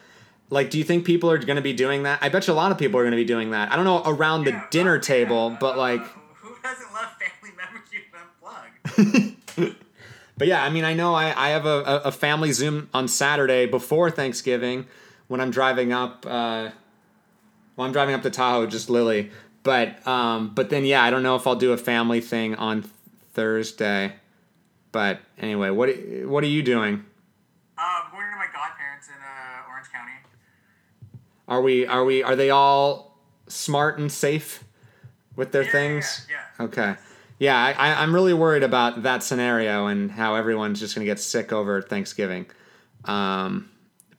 [0.50, 2.20] Like, do you think people are going to be doing that?
[2.22, 3.70] I bet you a lot of people are going to be doing that.
[3.70, 7.54] I don't know around the dinner uh, table, yeah, but like, who doesn't love family
[7.56, 8.00] members you
[9.56, 9.74] unplug?
[10.38, 13.66] But yeah, I mean, I know I, I have a, a- family Zoom on Saturday
[13.66, 14.86] before Thanksgiving
[15.26, 16.24] when I'm driving up.
[16.24, 16.70] Uh,
[17.76, 19.30] well, I'm driving up to Tahoe, just Lily.
[19.64, 22.88] But um, but then yeah, I don't know if I'll do a family thing on
[23.34, 24.12] Thursday.
[24.92, 25.88] But anyway, what
[26.24, 27.04] what are you doing?
[27.76, 30.12] Uh, I'm going to my godparents in uh, Orange County.
[31.48, 33.18] Are we are we are they all
[33.48, 34.62] smart and safe
[35.34, 36.26] with their Yeah, things?
[36.30, 36.64] yeah, yeah.
[36.66, 36.94] Okay.
[37.40, 41.18] Yeah, I, I, I'm really worried about that scenario and how everyone's just gonna get
[41.20, 42.46] sick over Thanksgiving.
[43.04, 43.70] Um,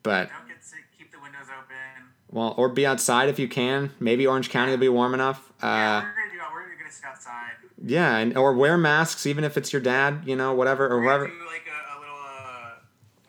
[0.04, 0.80] but Don't get sick.
[0.98, 2.06] Keep the windows open.
[2.32, 3.92] well, or be outside if you can.
[4.00, 5.52] Maybe Orange County will be warm enough.
[5.62, 6.38] yeah, Uh, we're gonna do.
[6.54, 7.52] We're gonna sit outside.
[7.86, 11.28] yeah, and or wear masks even if it's your dad, you know, whatever or whoever.
[11.28, 12.16] do like a, a little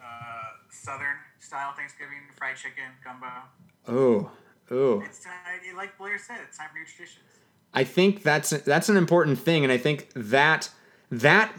[0.00, 0.06] uh,
[0.70, 3.26] Southern style Thanksgiving, fried chicken, gumbo.
[3.88, 4.30] Oh,
[4.70, 5.00] oh.
[5.00, 7.24] It's uh, like Blair said, it's time for new traditions.
[7.72, 10.70] I think that's that's an important thing, and I think that
[11.10, 11.52] that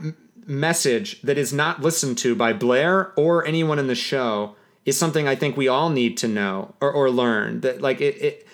[0.45, 4.55] message that is not listened to by Blair or anyone in the show
[4.85, 7.61] is something I think we all need to know or, or learn.
[7.61, 8.47] That like it, it,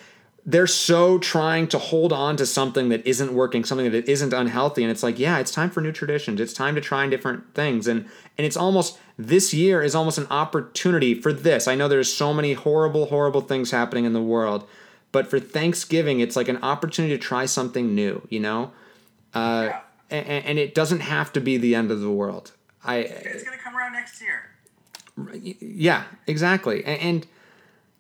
[0.45, 4.83] they're so trying to hold on to something that isn't working, something that isn't unhealthy,
[4.83, 6.39] and it's like, yeah, it's time for new traditions.
[6.39, 8.07] It's time to try different things, and
[8.37, 11.67] and it's almost this year is almost an opportunity for this.
[11.67, 14.67] I know there's so many horrible, horrible things happening in the world
[15.13, 18.71] but for Thanksgiving, it's like an opportunity to try something new, you know?
[19.33, 19.79] Uh, Yeah.
[20.11, 22.51] and, and it doesn't have to be the end of the world.
[22.83, 24.49] I, It's gonna come around next year.
[25.59, 26.83] yeah, exactly.
[26.85, 27.27] And, and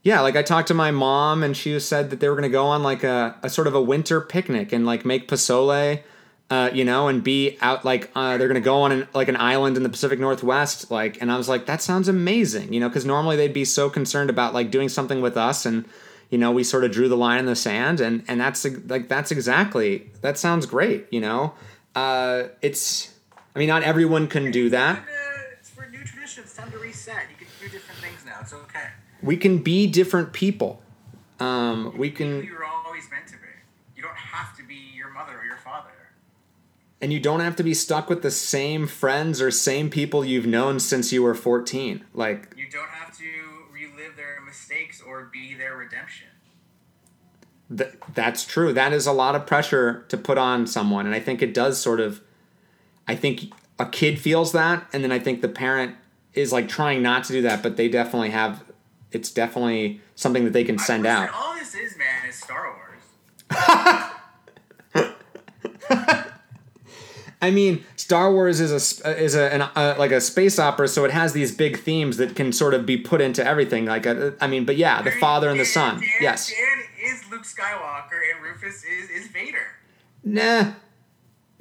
[0.03, 2.49] yeah, like I talked to my mom and she said that they were going to
[2.49, 6.01] go on like a, a sort of a winter picnic and like make pozole,
[6.49, 9.27] uh, you know, and be out like uh, they're going to go on an, like
[9.27, 10.89] an island in the Pacific Northwest.
[10.89, 13.89] Like, and I was like, that sounds amazing, you know, because normally they'd be so
[13.89, 15.85] concerned about like doing something with us and
[16.29, 19.07] you know we sort of drew the line in the sand and and that's like
[19.07, 21.53] that's exactly that sounds great you know
[21.95, 23.13] uh it's
[23.55, 25.03] i mean not everyone can do that uh,
[25.57, 26.53] it's for new traditions.
[26.53, 27.23] Time to reset.
[27.29, 28.39] You can do different things now.
[28.41, 28.87] It's okay.
[29.23, 30.81] we can be different people
[31.39, 33.47] um we can you were always meant to be.
[33.95, 35.91] You don't have to be your mother or your father.
[37.01, 40.47] And you don't have to be stuck with the same friends or same people you've
[40.47, 43.23] known since you were 14 like You don't have to
[43.71, 46.27] relive their mistakes or be their redemption.
[47.75, 51.19] th- that's true that is a lot of pressure to put on someone and i
[51.19, 52.21] think it does sort of
[53.07, 55.95] i think a kid feels that and then i think the parent
[56.33, 58.63] is like trying not to do that but they definitely have
[59.11, 63.03] it's definitely something that they can send out All this is, man, is Star Wars.
[67.41, 68.71] I mean, Star Wars is
[69.05, 72.17] a is a an, uh, like a space opera, so it has these big themes
[72.17, 73.85] that can sort of be put into everything.
[73.85, 75.99] Like, a, I mean, but yeah, the father and the son.
[75.99, 76.49] Dan, Yes.
[76.51, 76.79] Dan
[77.11, 79.67] is Luke Skywalker and Rufus is, is Vader.
[80.23, 80.71] Nah.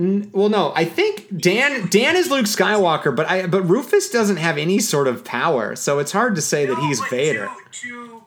[0.00, 4.38] N- Well, no, I think Dan Dan is Luke Skywalker, but I but Rufus doesn't
[4.38, 7.50] have any sort of power, so it's hard to say that he's Vader.
[7.72, 8.22] To, to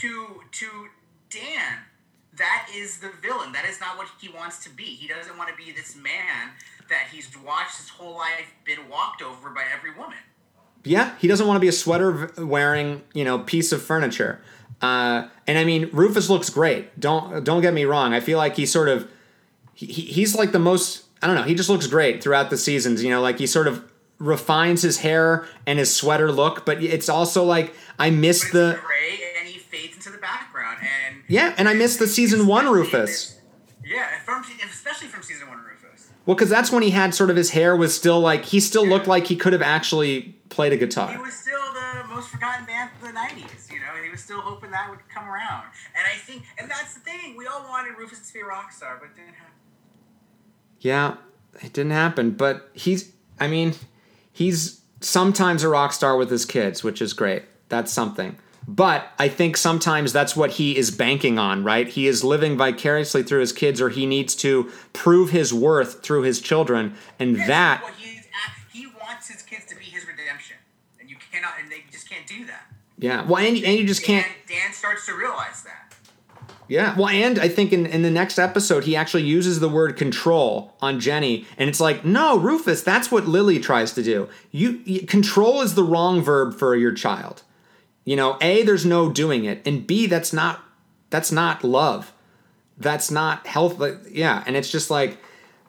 [0.00, 0.66] to to
[1.30, 1.78] Dan,
[2.36, 3.52] that is the villain.
[3.52, 4.84] That is not what he wants to be.
[4.84, 6.50] He doesn't want to be this man
[6.92, 10.18] that he's watched his whole life been walked over by every woman.
[10.84, 14.40] Yeah, he doesn't want to be a sweater wearing, you know, piece of furniture.
[14.80, 16.98] Uh, and I mean, Rufus looks great.
[16.98, 18.12] Don't don't get me wrong.
[18.14, 19.08] I feel like he sort of
[19.74, 21.04] he, he- he's like the most.
[21.22, 21.44] I don't know.
[21.44, 23.02] He just looks great throughout the seasons.
[23.04, 23.84] You know, like he sort of
[24.18, 29.20] refines his hair and his sweater look, but it's also like I miss the gray
[29.38, 30.78] and he fades into the background.
[30.80, 33.38] And yeah, and I miss the season one Rufus.
[33.84, 35.58] Yeah, from especially from season one.
[36.24, 38.86] Well, because that's when he had sort of his hair was still like he still
[38.86, 41.10] looked like he could have actually played a guitar.
[41.12, 43.72] He was still the most forgotten band of the '90s.
[43.72, 45.64] You know, he was still hoping that would come around.
[45.96, 47.36] And I think, and that's the thing.
[47.36, 49.54] We all wanted Rufus to be a rock star, but it didn't happen.
[50.80, 51.14] Yeah,
[51.60, 53.74] it didn't happen, but he's I mean,
[54.32, 57.42] he's sometimes a rock star with his kids, which is great.
[57.68, 58.36] That's something.
[58.66, 61.88] But I think sometimes that's what he is banking on, right?
[61.88, 66.22] He is living vicariously through his kids or he needs to prove his worth through
[66.22, 70.56] his children and that what he's at, he wants his kids to be his redemption,
[71.00, 72.66] and you cannot, and they just can't do that.
[72.98, 73.24] yeah.
[73.26, 75.94] Well, and, and you just can't Dan, Dan starts to realize that.
[76.68, 76.96] Yeah.
[76.96, 80.74] Well, and I think in, in the next episode, he actually uses the word control
[80.80, 81.46] on Jenny.
[81.58, 84.28] And it's like, no, Rufus, that's what Lily tries to do.
[84.52, 87.42] You, you Control is the wrong verb for your child.
[88.04, 89.66] You know, A, there's no doing it.
[89.66, 90.60] And B, that's not
[91.10, 92.12] that's not love.
[92.78, 93.78] That's not health.
[93.78, 94.42] like, Yeah.
[94.46, 95.18] And it's just like,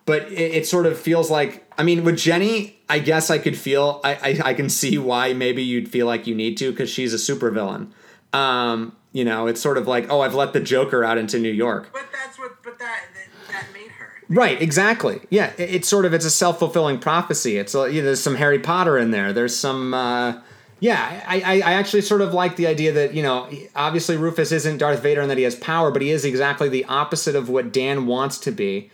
[0.06, 3.58] but it, it sort of feels like, I mean, with Jenny, I guess I could
[3.58, 6.90] feel, I, I, I can see why maybe you'd feel like you need to because
[6.90, 7.88] she's a supervillain.
[8.32, 11.52] Um, you know, it's sort of like, oh, I've let the Joker out into New
[11.52, 11.90] York.
[11.94, 13.02] But that's what, but that
[13.50, 14.10] that, made her.
[14.30, 15.22] Right, exactly.
[15.30, 17.58] Yeah, it- it's sort of it's a self fulfilling prophecy.
[17.58, 19.34] It's uh, yeah, there's some Harry Potter in there.
[19.34, 19.94] There's some.
[19.94, 20.40] Uh,
[20.84, 24.52] yeah, I, I I actually sort of like the idea that you know obviously Rufus
[24.52, 27.48] isn't Darth Vader and that he has power, but he is exactly the opposite of
[27.48, 28.92] what Dan wants to be.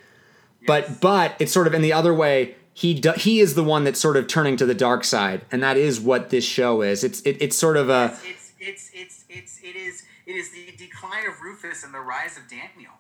[0.68, 2.56] But but it's sort of in the other way.
[2.76, 5.64] He do, he is the one that's sort of turning to the dark side, and
[5.64, 7.04] that is what this show is.
[7.04, 10.72] It's it, it's sort of a It's it's it's it's it is it is the
[10.78, 12.94] decline of Rufus and the rise of Daniel.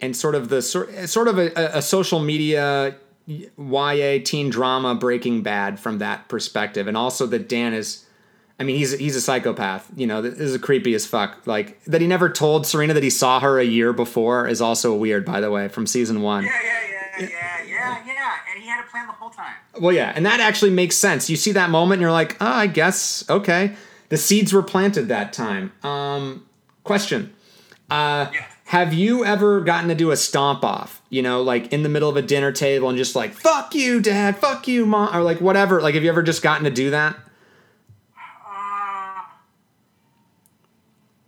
[0.00, 2.96] and sort of the sort sort of a, a social media
[3.28, 8.04] YA teen drama Breaking Bad from that perspective, and also that Dan is,
[8.58, 9.88] I mean, he's he's a psychopath.
[9.96, 11.46] You know, this is creepy as fuck.
[11.46, 14.94] Like that he never told Serena that he saw her a year before is also
[14.94, 16.44] weird, by the way, from season one.
[16.44, 16.80] Yeah, yeah,
[17.18, 18.32] yeah, yeah, yeah, yeah.
[18.52, 19.54] And he had a plan the whole time.
[19.80, 21.28] Well, yeah, and that actually makes sense.
[21.28, 23.74] You see that moment, and you're like, oh, I guess okay.
[24.10, 25.72] the seeds were planted that time.
[25.82, 26.46] Um,
[26.84, 27.34] question.
[27.90, 28.46] Uh, Yeah.
[28.66, 31.02] Have you ever gotten to do a stomp off?
[31.10, 34.00] You know, like in the middle of a dinner table and just like, fuck you,
[34.00, 35.82] dad, fuck you, mom, or like whatever.
[35.82, 37.14] Like, have you ever just gotten to do that?
[37.14, 37.18] Uh,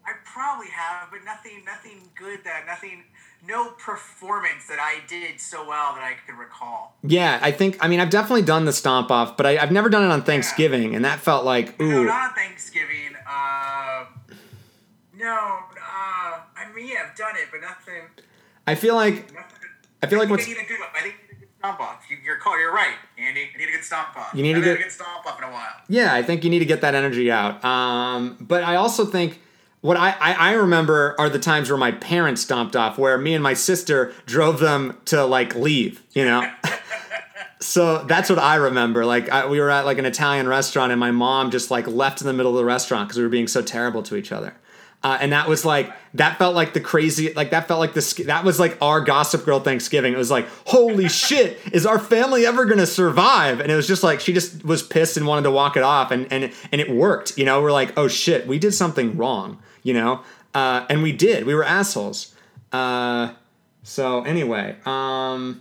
[0.07, 3.05] I probably have, but nothing, nothing good that, nothing,
[3.47, 6.97] no performance that I did so well that I can recall.
[7.03, 9.89] Yeah, I think, I mean, I've definitely done the stomp off, but I, I've never
[9.89, 12.05] done it on Thanksgiving, and that felt like, No, ooh.
[12.05, 13.15] not on Thanksgiving.
[13.29, 14.05] Uh,
[15.17, 18.03] no, uh, I mean, yeah, I've done it, but nothing.
[18.67, 19.59] I feel like, nothing
[20.03, 21.41] I feel like I what's, think I need a good, I think I need a
[21.41, 22.05] good stomp off.
[22.11, 23.49] You, you're call, you're right, Andy.
[23.55, 24.35] I need a good stomp off.
[24.35, 25.75] You need I to get- a good stomp off in a while.
[25.89, 27.63] Yeah, I think you need to get that energy out.
[27.65, 29.41] Um, but I also think
[29.85, 33.35] what I, I, I remember are the times where my parents stomped off, where me
[33.35, 36.51] and my sister drove them to like leave, you know?
[37.61, 39.05] so that's what I remember.
[39.05, 42.23] Like I, we were at like an Italian restaurant and my mom just like left
[42.23, 44.57] in the middle of the restaurant because we were being so terrible to each other.
[45.03, 48.01] Uh, and that was like that felt like the crazy like that felt like the
[48.01, 51.99] sk- that was like our gossip girl thanksgiving it was like holy shit is our
[51.99, 55.43] family ever gonna survive and it was just like she just was pissed and wanted
[55.43, 58.47] to walk it off and and and it worked you know we're like oh shit
[58.47, 60.21] we did something wrong you know
[60.55, 62.35] uh, and we did we were assholes
[62.73, 63.33] uh,
[63.85, 65.61] so anyway um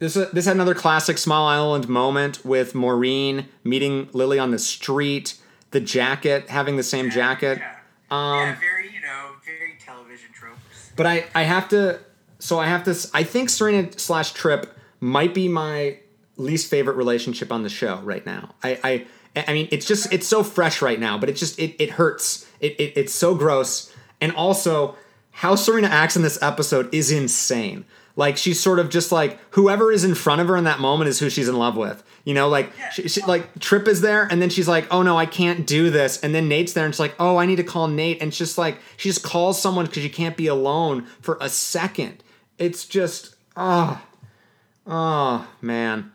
[0.00, 5.36] this, this had another classic Small Island moment with Maureen meeting Lily on the street,
[5.72, 7.58] the jacket, having the same jacket.
[7.58, 7.76] Yeah.
[8.10, 10.90] Um, yeah, very, you know, very television tropes.
[10.96, 12.00] But I, I have to,
[12.38, 15.98] so I have to, I think Serena slash Trip might be my
[16.38, 18.54] least favorite relationship on the show right now.
[18.62, 21.76] I, I, I mean, it's just, it's so fresh right now, but it just, it,
[21.78, 22.49] it hurts.
[22.60, 23.94] It, it, it's so gross.
[24.20, 24.96] And also,
[25.30, 27.84] how Serena acts in this episode is insane.
[28.16, 31.08] Like she's sort of just like whoever is in front of her in that moment
[31.08, 32.02] is who she's in love with.
[32.24, 35.16] You know, like she, she, like Trip is there, and then she's like, "Oh no,
[35.16, 37.64] I can't do this." And then Nate's there, and she's like, "Oh, I need to
[37.64, 41.06] call Nate." And it's just like she just calls someone because you can't be alone
[41.22, 42.22] for a second.
[42.58, 44.02] It's just, oh,
[44.86, 46.12] oh man.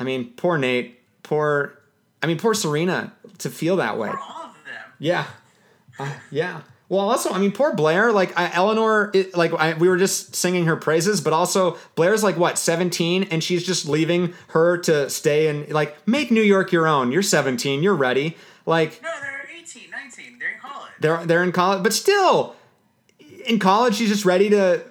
[0.00, 0.98] I mean, poor Nate.
[1.22, 1.78] Poor,
[2.24, 4.10] I mean, poor Serena to feel that way.
[4.10, 4.92] For all of them.
[4.98, 5.26] Yeah,
[6.00, 6.60] uh, yeah.
[6.88, 8.10] Well, also, I mean, poor Blair.
[8.10, 12.24] Like I, Eleanor, it, like I, we were just singing her praises, but also Blair's
[12.24, 16.72] like what seventeen, and she's just leaving her to stay and like make New York
[16.72, 17.12] your own.
[17.12, 17.84] You're seventeen.
[17.84, 18.36] You're ready.
[18.66, 20.38] Like No, they're 18, 19.
[20.40, 20.90] They're in college.
[21.00, 22.56] they're they're in college, but still,
[23.46, 24.82] in college, she's just ready to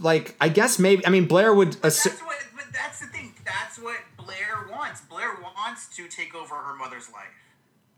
[0.00, 0.36] like.
[0.40, 1.04] I guess maybe.
[1.04, 1.70] I mean, Blair would.
[1.82, 3.34] Assu- That's what, but that's the thing.
[3.44, 5.00] That's what Blair wants.
[5.02, 7.26] Blair wants to take over her mother's life.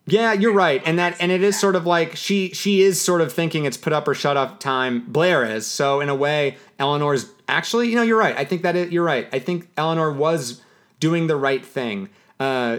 [0.07, 3.21] Yeah, you're right, and that and it is sort of like she she is sort
[3.21, 5.05] of thinking it's put up or shut up time.
[5.07, 8.37] Blair is so in a way, Eleanor's actually you know you're right.
[8.37, 9.29] I think that it, you're right.
[9.33, 10.63] I think Eleanor was
[10.99, 12.09] doing the right thing
[12.41, 12.79] uh,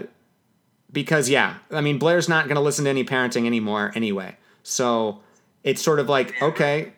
[0.92, 4.36] because yeah, I mean Blair's not going to listen to any parenting anymore anyway.
[4.62, 5.20] So
[5.62, 6.92] it's sort of like okay,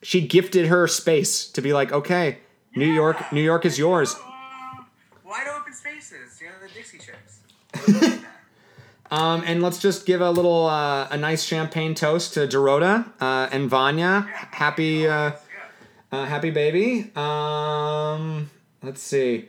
[0.00, 2.38] she gifted her space to be like okay,
[2.74, 4.14] New York, New York is yours.
[5.24, 6.40] Wide open spaces.
[6.40, 8.22] You know the Dixie Chicks.
[9.10, 13.48] Um, and let's just give a little uh, a nice champagne toast to Dorota uh,
[13.52, 14.28] and Vanya.
[14.50, 15.32] Happy uh,
[16.12, 17.10] uh, happy baby.
[17.14, 18.50] Um,
[18.82, 19.48] let's see.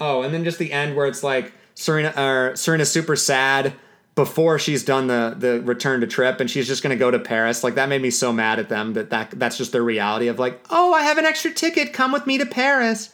[0.00, 3.74] Oh, and then just the end where it's like Serena or Serena's super sad
[4.14, 7.62] before she's done the the return to trip and she's just gonna go to Paris.
[7.62, 10.38] Like that made me so mad at them that, that that's just their reality of
[10.38, 11.92] like, oh, I have an extra ticket.
[11.92, 13.10] Come with me to Paris.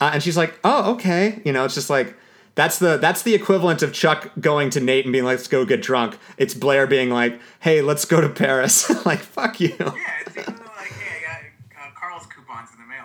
[0.00, 1.40] Uh, and she's like, oh, okay.
[1.44, 2.16] You know, it's just like
[2.54, 5.64] that's the that's the equivalent of Chuck going to Nate and being like, let's go
[5.64, 6.18] get drunk.
[6.36, 8.90] It's Blair being like, hey, let's go to Paris.
[9.06, 9.74] like, fuck you.
[9.78, 9.92] Yeah,
[10.26, 13.04] it's even though, like, hey, I got uh, Carl's coupons in the mail,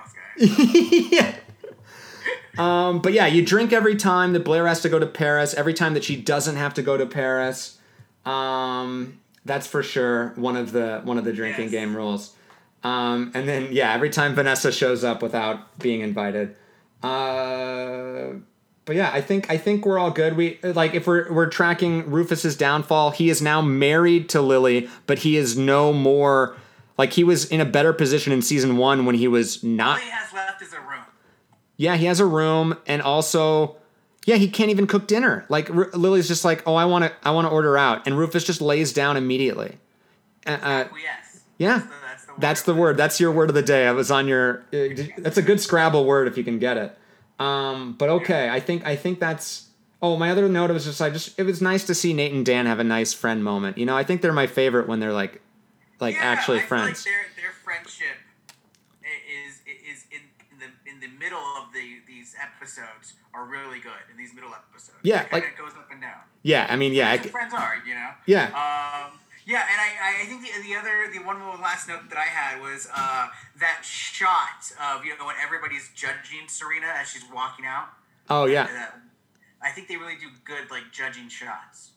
[0.73, 1.11] guys.
[1.11, 1.35] yeah.
[2.57, 5.53] Um, but yeah, you drink every time that Blair has to go to Paris.
[5.53, 7.77] Every time that she doesn't have to go to Paris.
[8.25, 11.71] Um, that's for sure one of the one of the drinking Yes.
[11.71, 12.33] game rules.
[12.83, 16.55] Um, and then yeah, every time Vanessa shows up without being invited.
[17.03, 18.39] Uh,
[18.87, 20.35] but yeah, I think I think we're all good.
[20.35, 23.11] We like if we're we're tracking Rufus's downfall.
[23.11, 26.55] He is now married to Lily, but he is no more
[26.97, 30.03] like he was in a better position in season one when he was not All
[30.03, 31.03] he has left is a room.
[31.75, 33.75] yeah, he has a room, and also,
[34.25, 35.45] yeah, he can't even cook dinner.
[35.49, 38.17] Like R- Lily's just like, oh, I want to, I want to order out, and
[38.17, 39.77] Rufus just lays down immediately.
[40.47, 41.41] Uh, uh, Yes.
[41.59, 42.39] yeah, That's the, that's the word.
[42.41, 42.97] that's the word.
[42.97, 43.85] That's your word of the day.
[43.85, 44.63] I was on your.
[44.73, 46.97] Uh, that's a good Scrabble word if you can get it.
[47.39, 49.65] Um, but okay, I think I think that's.
[50.01, 52.45] Oh, my other note was just I just it was nice to see Nate and
[52.45, 53.77] Dan have a nice friend moment.
[53.77, 55.41] You know, I think they're my favorite when they're like,
[55.99, 57.05] like Yeah, actually I feel friends.
[57.05, 58.17] Like their their friendship
[59.47, 60.21] is is in,
[60.51, 64.51] in the in the middle of the these episodes are really good, in these middle
[64.53, 64.97] episodes.
[65.03, 66.21] Yeah, it like- goes up and down.
[66.43, 68.09] Yeah, I mean, yeah, I That's c- what friends are, you know.
[68.25, 68.45] yeah.
[69.11, 72.25] Um, yeah, and I, I think the, the other, the one last note that I
[72.25, 73.27] had was uh,
[73.61, 77.87] that shot of you know when everybody's judging Serena as she's walking out.
[78.29, 78.63] Oh yeah.
[78.63, 78.97] Uh,
[79.61, 81.91] I think they really do good like judging shots.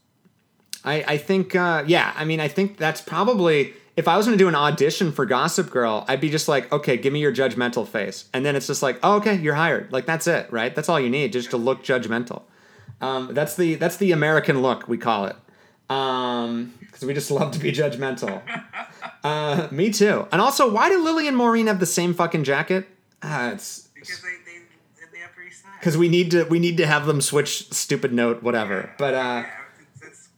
[0.85, 4.39] I, I think uh, yeah i mean i think that's probably if i was going
[4.39, 7.35] to do an audition for gossip girl i'd be just like okay give me your
[7.35, 10.75] judgmental face and then it's just like oh, okay you're hired like that's it right
[10.75, 12.43] that's all you need just to look judgmental
[13.03, 15.37] um, that's the that's the american look we call it
[17.01, 18.43] because we just love to be judgmental
[19.25, 22.87] uh, me too and also why do lily and maureen have the same fucking jacket
[23.23, 25.71] ah, it's Because they, they in the Upper East Side.
[25.81, 29.17] because we need to we need to have them switch stupid note whatever but uh
[29.19, 29.47] yeah,
[29.81, 30.29] it's, it's,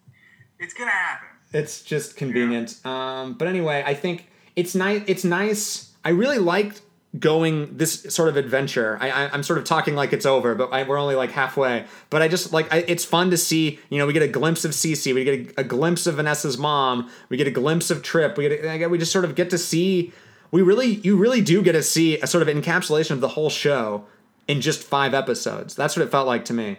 [0.58, 1.28] it's gonna happen.
[1.54, 2.80] It's just convenient.
[2.86, 5.02] Um, but anyway, I think it's nice.
[5.06, 5.92] It's nice.
[6.02, 6.80] I really liked
[7.18, 8.96] going this sort of adventure.
[9.00, 11.84] I, I, I'm sort of talking like it's over, but I, we're only like halfway.
[12.10, 13.78] But I just like I, it's fun to see.
[13.90, 15.14] You know, we get a glimpse of Cece.
[15.14, 17.10] We get a, a glimpse of Vanessa's mom.
[17.28, 18.36] We get a glimpse of Trip.
[18.38, 20.12] We get a, we just sort of get to see.
[20.50, 23.48] We really, you really do get to see a sort of encapsulation of the whole
[23.50, 24.04] show
[24.48, 25.74] in just five episodes.
[25.74, 26.78] That's what it felt like to me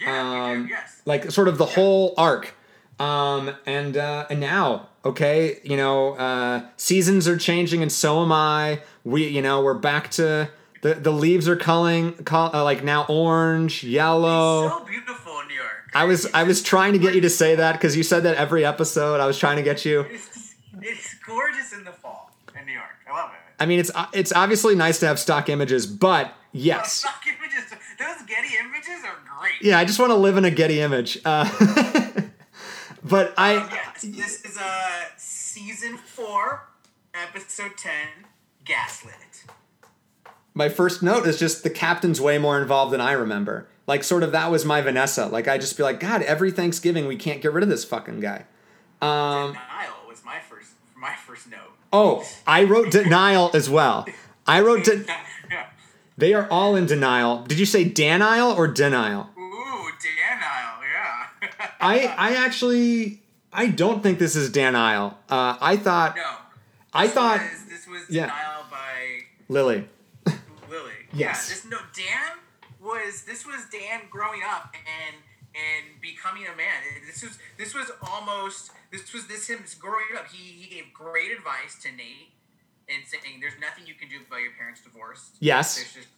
[0.00, 1.02] Yeah, um, do, yes.
[1.04, 2.54] like sort of the whole arc.
[2.98, 8.32] Um, and uh, and now, okay, you know, uh, seasons are changing, and so am
[8.32, 8.80] I.
[9.04, 10.48] We, you know, we're back to
[10.82, 14.68] the the leaves are culling, col- uh, like now orange, yellow.
[14.68, 15.90] so beautiful in New York.
[15.94, 18.36] I was I was trying to get you to say that because you said that
[18.36, 19.20] every episode.
[19.20, 20.00] I was trying to get you.
[20.10, 22.84] It's, it's gorgeous in the fall in New York.
[23.10, 23.62] I love it.
[23.62, 27.70] I mean, it's uh, it's obviously nice to have stock images, but yes, Stock images.
[27.96, 29.52] Those Getty images are great.
[29.62, 31.18] yeah, I just want to live in a Getty image.
[31.24, 31.48] Uh,
[33.04, 33.83] but I.
[34.02, 36.68] This is uh season four,
[37.14, 38.08] episode ten,
[38.64, 39.44] Gaslit.
[40.52, 43.68] my first note is just the captain's way more involved than I remember.
[43.86, 45.26] Like, sort of, that was my Vanessa.
[45.26, 48.20] Like, I just be like, God, every Thanksgiving we can't get rid of this fucking
[48.20, 48.44] guy.
[49.02, 51.58] Um, Denial was my first my first note.
[51.92, 54.06] oh, I wrote denial as well.
[54.46, 55.04] I wrote de-
[56.18, 57.42] they are all in denial.
[57.44, 59.30] Did you say denial or denial?
[59.38, 60.80] Ooh, denial.
[60.82, 61.48] Yeah.
[61.80, 63.20] I I actually
[63.54, 65.16] I don't think this is denial.
[65.30, 66.22] Uh, I thought no.
[66.92, 68.26] I thought was, this was yeah.
[68.26, 69.88] denial by Lily.
[70.68, 70.90] Lily.
[71.14, 71.46] Yes.
[71.46, 72.38] Yeah, this no Dan
[72.82, 75.14] was this was Dan growing up and
[75.54, 76.82] and becoming a man.
[77.06, 80.26] This was this was almost this was this him growing up.
[80.26, 82.34] He he gave great advice to Nate
[82.88, 85.30] and saying there's nothing you can do about your parents' divorce.
[85.38, 85.76] Yes.
[85.76, 86.08] There's just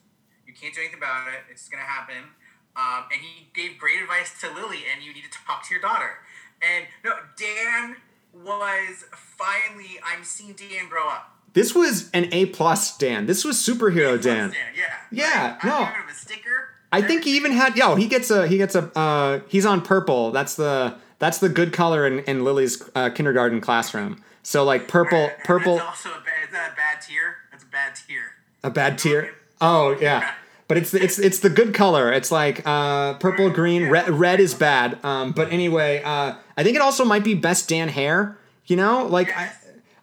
[0.47, 1.45] you can't do anything about it.
[1.51, 2.33] It's gonna happen.
[2.77, 5.81] Um, and he gave great advice to Lily, and you need to talk to your
[5.81, 6.21] daughter.
[6.63, 7.97] And no, Dan
[8.35, 9.99] was finally.
[10.05, 11.33] I'm seeing Dan grow up.
[11.53, 13.27] This was an A plus Dan.
[13.27, 14.53] This was superhero Dan.
[14.77, 14.85] yeah.
[15.11, 15.73] Yeah, Like, no.
[15.79, 16.69] I him a sticker.
[16.93, 17.95] I think he even had yo.
[17.95, 20.31] He gets a he gets a uh, he's on purple.
[20.33, 24.23] That's the that's the good color in, in Lily's uh, kindergarten classroom.
[24.43, 26.45] So like purple purple That's also a bad.
[26.47, 27.37] Is that a bad tier?
[27.51, 28.23] That's a bad tier.
[28.63, 29.35] a bad tier.
[29.61, 30.35] Oh yeah,
[30.69, 32.13] but it's it's it's the good color.
[32.13, 35.03] It's like uh, purple green red red is bad.
[35.05, 38.39] Um, but anyway, uh, I think it also might be best Dan hair.
[38.67, 39.53] You know, like I,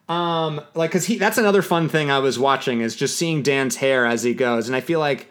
[0.09, 3.77] um like because he that's another fun thing I was watching is just seeing Dan's
[3.77, 5.29] hair as he goes, and I feel like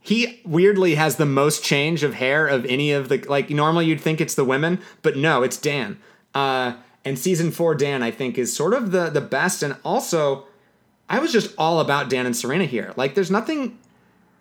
[0.00, 4.00] he weirdly has the most change of hair of any of the like normally you'd
[4.00, 5.98] think it's the women but no it's dan
[6.34, 6.72] uh
[7.04, 10.46] and season four dan i think is sort of the the best and also
[11.08, 13.78] i was just all about dan and serena here like there's nothing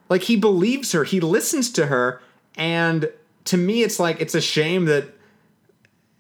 [0.10, 2.22] like he believes her he listens to her
[2.56, 3.10] and
[3.46, 5.06] to me it's like it's a shame that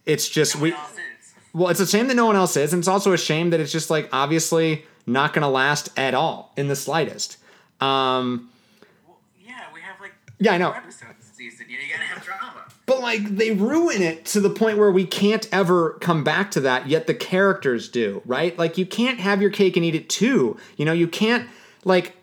[0.05, 1.33] it's just we else is?
[1.53, 3.59] well, it's a shame that no one else is, and it's also a shame that
[3.59, 7.37] it's just like obviously not going to last at all in the slightest.
[7.81, 8.49] Um,
[9.07, 10.71] Well, yeah, we have like Yeah, I know.
[10.71, 11.65] episodes this season.
[11.69, 12.53] You gotta have drama.
[12.85, 16.59] but like they ruin it to the point where we can't ever come back to
[16.61, 16.87] that.
[16.87, 18.57] Yet the characters do, right?
[18.57, 20.57] Like you can't have your cake and eat it too.
[20.77, 21.49] You know, you can't
[21.83, 22.15] like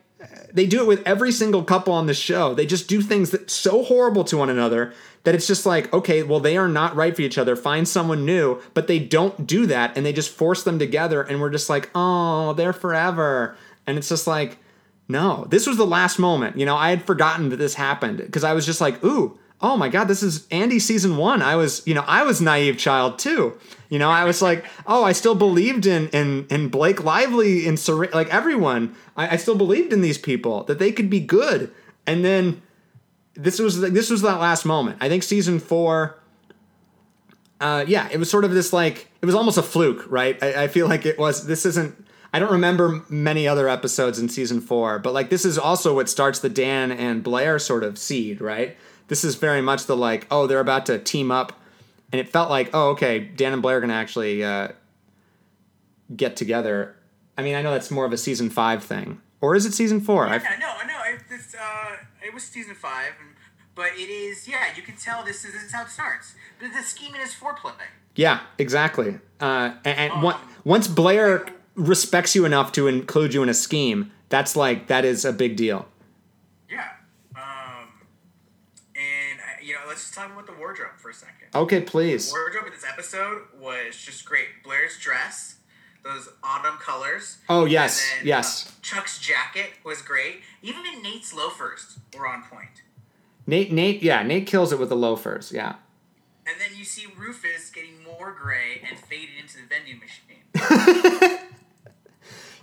[0.54, 2.54] they do it with every single couple on the show.
[2.54, 4.94] They just do things that so horrible to one another
[5.24, 7.56] that it's just like, okay, well, they are not right for each other.
[7.56, 11.40] Find someone new, but they don't do that, and they just force them together, and
[11.40, 14.58] we're just like, oh, they're forever, and it's just like,
[15.08, 16.56] no, this was the last moment.
[16.56, 19.78] You know, I had forgotten that this happened because I was just like, ooh, oh
[19.78, 21.40] my god, this is Andy season one.
[21.40, 23.58] I was, you know, I was naive child too.
[23.88, 27.78] You know, I was like, oh, I still believed in in in Blake Lively in
[27.78, 28.94] Ser- like everyone.
[29.16, 31.72] I, I still believed in these people that they could be good,
[32.06, 32.60] and then
[33.34, 34.98] this was this was that last moment.
[35.00, 36.18] I think season four.
[37.58, 40.40] Uh, yeah, it was sort of this like it was almost a fluke, right?
[40.42, 41.46] I, I feel like it was.
[41.46, 42.06] This isn't.
[42.34, 46.10] I don't remember many other episodes in season four, but like this is also what
[46.10, 48.76] starts the Dan and Blair sort of seed, right?
[49.08, 51.52] This is very much the like, oh, they're about to team up,
[52.12, 54.68] and it felt like, oh, okay, Dan and Blair are gonna actually uh,
[56.14, 56.96] get together.
[57.36, 60.00] I mean, I know that's more of a season five thing, or is it season
[60.00, 60.26] four?
[60.26, 63.12] I- Yeah, no, no, it, it's, uh, it was season five,
[63.74, 66.34] but it is, yeah, you can tell this is, this is how it starts.
[66.60, 67.72] But the scheming is foreplay.
[68.14, 69.18] Yeah, exactly.
[69.40, 71.44] Uh, and and on- once Blair
[71.74, 75.56] respects you enough to include you in a scheme, that's like that is a big
[75.56, 75.86] deal.
[76.70, 76.90] Yeah.
[77.34, 77.88] Um,
[78.94, 81.48] and, I- you know, let's just talk about the wardrobe for a second.
[81.54, 82.30] Okay, please.
[82.32, 84.46] wardrobe in this episode was just great.
[84.62, 85.56] Blair's dress,
[86.04, 87.38] those autumn colors.
[87.48, 88.68] Oh, yes, and then, yes.
[88.68, 90.42] uh, Chuck's jacket was great.
[90.62, 92.82] Even Nate's loafers were on point.
[93.46, 95.52] Nate, Nate, yeah, Nate kills it with the loafers.
[95.52, 95.74] Yeah.
[96.46, 101.38] And then you see Rufus getting more gray and faded into the vending machine.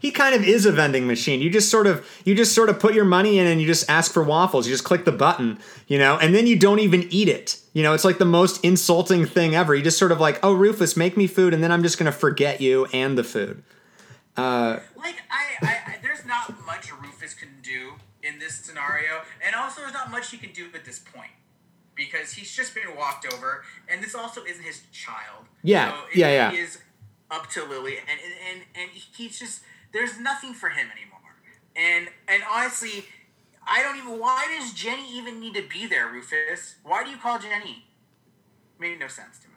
[0.01, 1.41] He kind of is a vending machine.
[1.41, 3.87] You just sort of you just sort of put your money in and you just
[3.87, 4.65] ask for waffles.
[4.65, 7.59] You just click the button, you know, and then you don't even eat it.
[7.73, 9.75] You know, it's like the most insulting thing ever.
[9.75, 12.11] You just sort of like, "Oh, Rufus, make me food," and then I'm just going
[12.11, 13.61] to forget you and the food.
[14.35, 17.93] Uh, like I, I, I, there's not much Rufus can do
[18.23, 21.31] in this scenario, and also there's not much he can do at this point
[21.93, 25.45] because he's just been walked over, and this also isn't his child.
[25.61, 26.51] Yeah, so it yeah, yeah.
[26.53, 26.79] Is
[27.29, 29.61] up to Lily, and and and he's just
[29.93, 31.19] there's nothing for him anymore,
[31.75, 33.05] and and honestly.
[33.67, 34.19] I don't even.
[34.19, 36.77] Why does Jenny even need to be there, Rufus?
[36.83, 37.85] Why do you call Jenny?
[38.79, 39.53] Made no sense to me,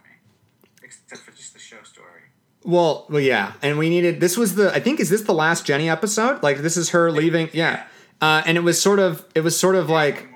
[0.83, 2.21] except for just the show story.
[2.65, 4.21] Well, well, yeah, and we needed.
[4.21, 4.73] This was the.
[4.75, 6.43] I think is this the last Jenny episode?
[6.43, 7.49] Like this is her leaving.
[7.53, 7.87] Yeah,
[8.21, 9.25] uh, and it was sort of.
[9.35, 10.29] It was sort of like.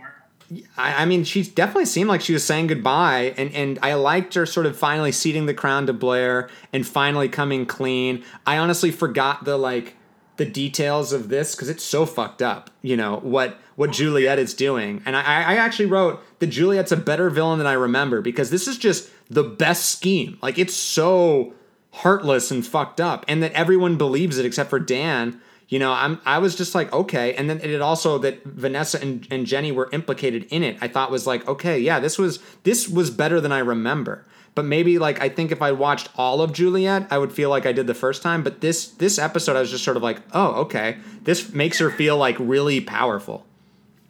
[0.76, 4.34] I, I mean, she definitely seemed like she was saying goodbye, and and I liked
[4.34, 8.24] her sort of finally ceding the crown to Blair and finally coming clean.
[8.46, 9.96] I honestly forgot the like
[10.36, 12.70] the details of this because it's so fucked up.
[12.80, 16.96] You know what what Juliet is doing, and I I actually wrote that Juliet's a
[16.96, 20.38] better villain than I remember because this is just the best scheme.
[20.40, 21.52] Like it's so
[21.92, 25.40] heartless and fucked up, and that everyone believes it except for Dan.
[25.68, 27.34] You know, I'm I was just like, okay.
[27.34, 31.10] And then it also that Vanessa and, and Jenny were implicated in it, I thought
[31.10, 34.24] was like, okay, yeah, this was this was better than I remember.
[34.54, 37.66] But maybe like I think if I watched all of Juliet, I would feel like
[37.66, 38.42] I did the first time.
[38.42, 40.96] But this this episode I was just sort of like, oh, okay.
[41.22, 43.44] This makes her feel like really powerful.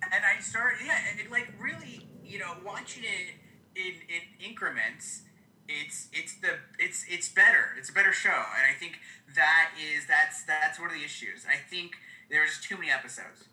[0.02, 3.34] and I started, yeah, and like really, you know, watching it
[3.74, 5.22] in, in increments,
[5.68, 7.74] it's it's the it's it's better.
[7.76, 9.00] It's a better show, and I think
[9.38, 11.46] that is that's that's one of the issues.
[11.48, 11.92] I think
[12.28, 13.46] there's just too many episodes.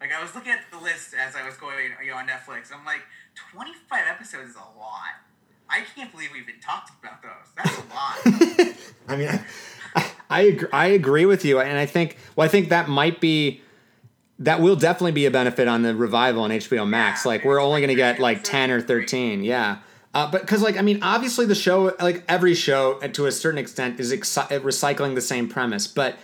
[0.00, 2.72] Like I was looking at the list as I was going you know, on Netflix.
[2.74, 3.02] I'm like,
[3.52, 5.22] 25 episodes is a lot.
[5.68, 7.46] I can't believe we even talked about those.
[7.56, 8.76] That's a lot.
[9.08, 9.40] I mean,
[9.94, 13.20] I, I agree, I agree with you, and I think well, I think that might
[13.20, 13.62] be
[14.40, 17.24] that will definitely be a benefit on the revival on HBO Max.
[17.24, 19.78] Yeah, like we're only going to get like ten or thirteen, yeah.
[20.12, 23.32] Uh, but because like I mean, obviously the show, like every show, uh, to a
[23.32, 25.86] certain extent, is exci- recycling the same premise.
[25.86, 26.16] But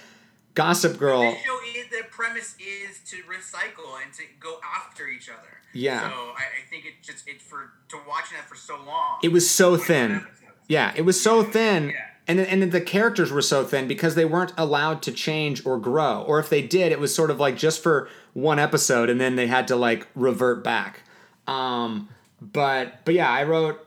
[0.55, 5.28] Gossip Girl, This show is the premise is to recycle and to go after each
[5.28, 5.49] other.
[5.72, 6.01] Yeah.
[6.01, 9.18] So I, I think it just it for to watching that for so long.
[9.22, 10.26] it was so thin.
[10.68, 11.95] Yeah, it was so thin, Yeah.
[12.26, 15.64] and then- and then the characters were so thin because they weren't allowed to change
[15.64, 19.09] or grow, or if they did, it was sort of like just for one episode,
[19.09, 21.03] and then they had to like revert back.
[21.47, 22.09] Um,
[22.41, 23.82] but but yeah, I wrote.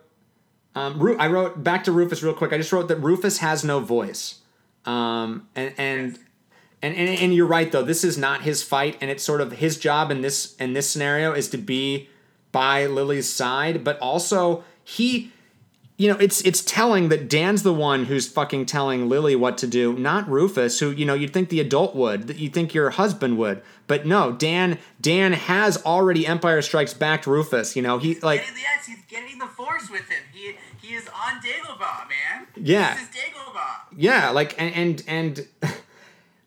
[0.76, 2.54] Um, Ru- I wrote back to Rufus real quick.
[2.54, 4.40] I just wrote that Rufus has no voice,
[4.86, 6.20] um, and and,
[6.82, 7.84] and and and you're right though.
[7.84, 10.90] This is not his fight, and it's sort of his job in this in this
[10.90, 12.08] scenario is to be
[12.52, 15.32] by Lily's side, but also he
[16.00, 19.68] you know, it's it's telling that Dan's the one who's fucking telling Lily what to
[19.68, 22.92] do, not Rufus, who you know you'd think the adult would, that you think your
[22.92, 27.76] husband would, but no, Dan Dan has already Empire Strikes Back Rufus.
[27.76, 30.24] You know, he like Getting- yes, he's getting the force with him.
[30.32, 32.48] He he is on Dagobah, man.
[32.56, 32.94] Yeah.
[32.96, 33.76] This is Dagobah.
[33.98, 35.48] yeah, like and and and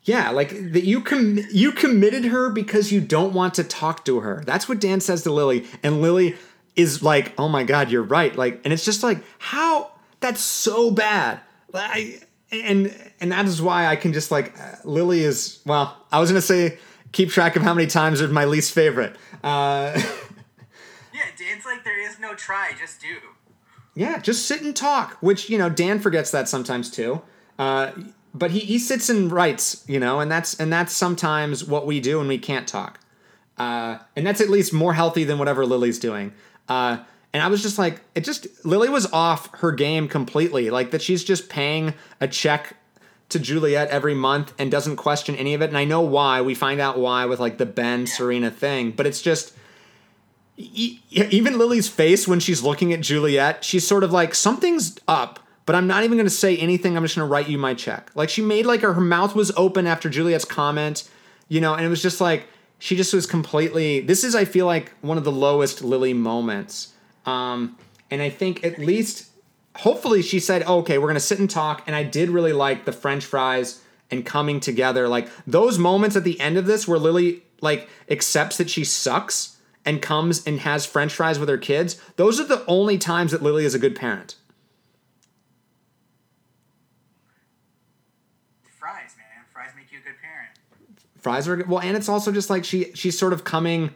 [0.05, 4.21] yeah, like that you com- you committed her because you don't want to talk to
[4.21, 4.43] her.
[4.47, 6.37] That's what Dan says to Lily, and Lily
[6.77, 10.91] is like, "Oh my god, you're right." Like, and it's just like, how that's so
[10.91, 11.41] bad.
[11.73, 15.61] Like, and and that is why I can just like uh, Lily is.
[15.67, 16.79] Well, I was gonna say
[17.13, 19.17] keep track of how many times is my least favorite.
[19.43, 20.01] Uh,
[21.13, 23.17] Yeah, Dan's like there is no try, just do.
[23.95, 27.21] Yeah, just sit and talk, which, you know, Dan forgets that sometimes too.
[27.59, 27.93] Uh,
[28.35, 32.01] but he, he sits and writes, you know, and that's and that's sometimes what we
[32.01, 32.99] do when we can't talk.
[33.59, 36.33] Uh, and that's at least more healthy than whatever Lily's doing.
[36.73, 37.05] Uh,
[37.35, 40.71] and I was just like, it just Lily was off her game completely.
[40.71, 42.77] Like that she's just paying a check
[43.31, 45.69] to Juliet every month and doesn't question any of it.
[45.69, 46.43] And I know why.
[46.43, 49.55] We find out why with like the Ben Serena thing, but it's just
[50.57, 55.41] e- even Lily's face when she's looking at Juliet, she's sort of like something's up,
[55.65, 56.97] but I'm not even going to say anything.
[56.97, 58.11] I'm just going to write you my check.
[58.15, 61.09] Like she made like her, her mouth was open after Juliet's comment,
[61.49, 62.47] you know, and it was just like
[62.83, 64.01] she just was completely.
[64.01, 66.93] This is I feel like one of the lowest Lily moments,
[67.25, 67.79] um,
[68.11, 69.31] and I think at least
[69.77, 71.85] hopefully she said, oh, okay, we're to sit and talk.
[71.87, 73.81] And I did really like the French fries
[74.11, 75.07] and coming together.
[75.07, 79.59] Like those moments at the end of this where Lily like accepts that she sucks
[79.85, 82.01] and comes and has French fries with her kids.
[82.17, 84.35] Those are the only times that Lily is a good parent.
[88.77, 89.45] Fries, man.
[89.53, 90.59] Fries make you a good parent.
[91.23, 93.95] Fries are well, and it's also just like she she's sort of coming.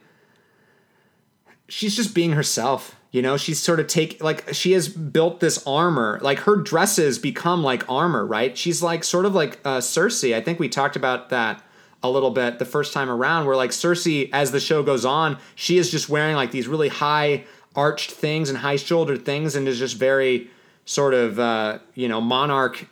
[1.69, 2.95] She's just being herself.
[3.11, 6.21] You know, she's sort of take like she has built this armor.
[6.23, 8.57] Like her dresses become like armor, right?
[8.57, 10.37] She's like sort of like uh, Cersei.
[10.37, 11.65] I think we talked about that
[12.01, 13.47] a little bit the first time around.
[13.47, 16.89] Where like Cersei, as the show goes on, she is just wearing like these really
[16.89, 20.49] high arched things and high shouldered things, and is just very
[20.85, 22.87] sort of uh, you know monarch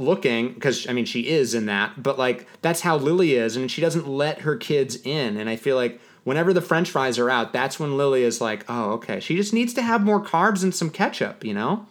[0.00, 3.70] looking because I mean she is in that, but like that's how Lily is, and
[3.70, 5.36] she doesn't let her kids in.
[5.36, 8.64] And I feel like whenever the French fries are out, that's when Lily is like,
[8.68, 11.86] oh okay, she just needs to have more carbs and some ketchup, you know.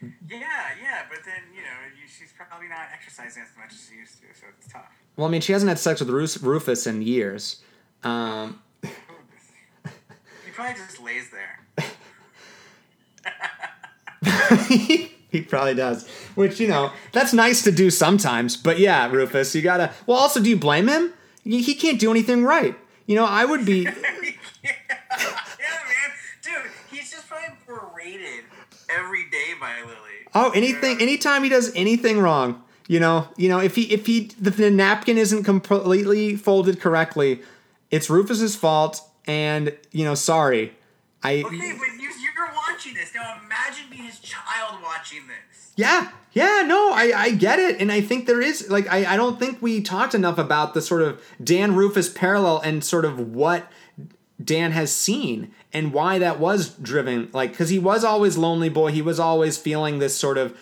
[0.00, 3.96] Yeah, yeah, but then you know you, she's probably not exercising as much as she
[3.98, 4.92] used to, so it's tough.
[5.16, 7.62] Well, I mean, she hasn't had sex with Rufus in years.
[8.04, 8.60] Um,
[10.44, 11.60] He probably just lays there.
[15.30, 18.56] he probably does, which you know that's nice to do sometimes.
[18.56, 19.92] But yeah, Rufus, you gotta.
[20.06, 21.12] Well, also, do you blame him?
[21.44, 22.76] He can't do anything right.
[23.06, 23.82] You know, I would be.
[23.84, 23.90] yeah,
[24.62, 26.10] man,
[26.42, 28.44] dude, he's just probably berated
[28.90, 29.94] every day by Lily.
[30.34, 34.30] Oh, anything, anytime he does anything wrong, you know, you know, if he if he
[34.38, 37.40] the, the napkin isn't completely folded correctly,
[37.90, 40.74] it's Rufus's fault, and you know, sorry,
[41.22, 41.42] I.
[41.44, 41.80] Okay, you,
[42.78, 43.40] watching this now.
[43.44, 45.72] Imagine being his child watching this.
[45.74, 47.80] Yeah, yeah, no, I, I get it.
[47.80, 50.82] And I think there is, like, I, I don't think we talked enough about the
[50.82, 53.70] sort of Dan Rufus parallel and sort of what
[54.42, 57.30] Dan has seen and why that was driven.
[57.32, 58.92] Like, because he was always lonely boy.
[58.92, 60.56] He was always feeling this sort of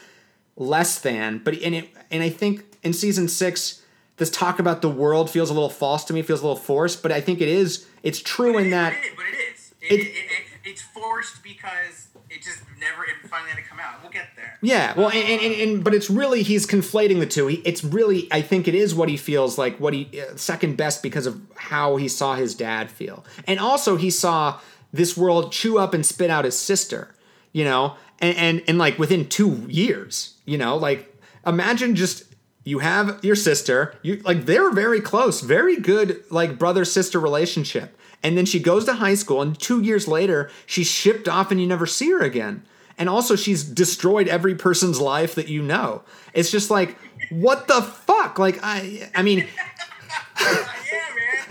[0.56, 1.38] less than.
[1.44, 3.82] But, and, it, and I think in season six,
[4.16, 7.02] this talk about the world feels a little false to me, feels a little forced.
[7.02, 8.94] But I think it is, it's true in that.
[8.94, 9.74] But it, but it is.
[9.82, 14.02] It, it, it's forced because it just never it finally had to come out.
[14.02, 14.58] We'll get there.
[14.60, 17.46] Yeah, well, and, and, and, but it's really he's conflating the two.
[17.46, 20.76] He, it's really I think it is what he feels like, what he uh, second
[20.76, 24.60] best because of how he saw his dad feel, and also he saw
[24.92, 27.14] this world chew up and spit out his sister,
[27.52, 31.14] you know, and and, and like within two years, you know, like
[31.46, 32.24] imagine just
[32.64, 37.96] you have your sister, you like they're very close, very good like brother sister relationship.
[38.26, 41.60] And then she goes to high school, and two years later, she's shipped off, and
[41.60, 42.64] you never see her again.
[42.98, 46.02] And also, she's destroyed every person's life that you know.
[46.34, 46.98] It's just like,
[47.30, 48.40] what the fuck?
[48.40, 49.38] Like, I, I mean,
[50.40, 50.66] yeah,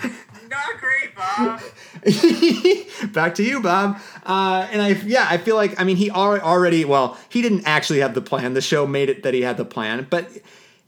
[0.04, 0.16] man.
[0.50, 1.62] Not great, Bob.
[3.14, 3.98] back to you, Bob.
[4.26, 8.00] Uh, and I, yeah, I feel like, I mean, he already, well, he didn't actually
[8.00, 8.54] have the plan.
[8.54, 10.42] The show made it that he had the plan, but y-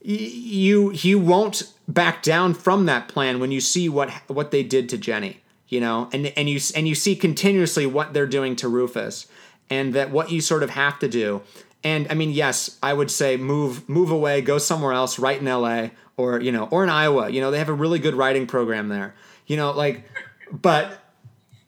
[0.03, 4.89] you, you won't back down from that plan when you see what what they did
[4.89, 5.39] to Jenny,
[5.69, 9.27] you know, and and you and you see continuously what they're doing to Rufus,
[9.69, 11.41] and that what you sort of have to do.
[11.83, 15.47] And I mean, yes, I would say move move away, go somewhere else, right in
[15.47, 15.91] L.A.
[16.17, 17.29] or you know, or in Iowa.
[17.29, 19.13] You know, they have a really good writing program there.
[19.45, 20.03] You know, like,
[20.51, 20.99] but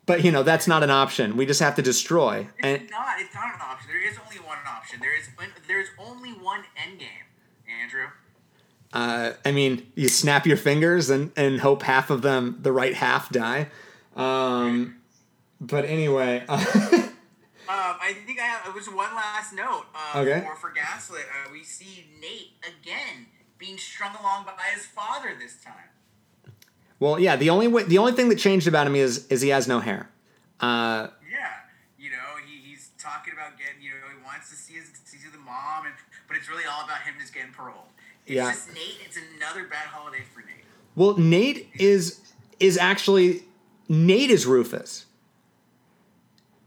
[0.05, 1.37] but you know that's not an option.
[1.37, 2.47] We just have to destroy.
[2.61, 3.19] And It's not.
[3.19, 3.89] It's not an option.
[3.91, 4.99] There is only one option.
[4.99, 5.29] There is.
[5.67, 7.07] There is only one end game,
[7.81, 8.07] Andrew.
[8.91, 12.95] uh, I mean, you snap your fingers and and hope half of them, the right
[12.95, 13.67] half, die.
[14.15, 14.97] Um,
[15.61, 16.45] but anyway,
[17.69, 18.65] Um, I think I have.
[18.67, 19.85] It was one last note.
[19.93, 20.39] Uh, Okay.
[20.43, 23.27] For, for Gaslit, uh, we see Nate again
[23.59, 26.53] being strung along by his father this time.
[26.99, 27.35] well, yeah.
[27.35, 29.81] The only way, the only thing that changed about him is is he has no
[29.81, 30.09] hair.
[30.59, 31.51] Uh, Yeah,
[31.99, 32.17] you know,
[32.47, 35.85] he, he's talking about getting, you know, he wants to see his see the mom,
[35.85, 35.93] and
[36.27, 37.85] but it's really all about him just getting paroled.
[38.25, 38.49] It's Yeah.
[38.51, 38.97] just Nate.
[39.05, 40.65] It's another bad holiday for Nate.
[40.95, 42.19] well, Nate is
[42.59, 43.43] is actually
[43.89, 45.07] Nate is Rufus.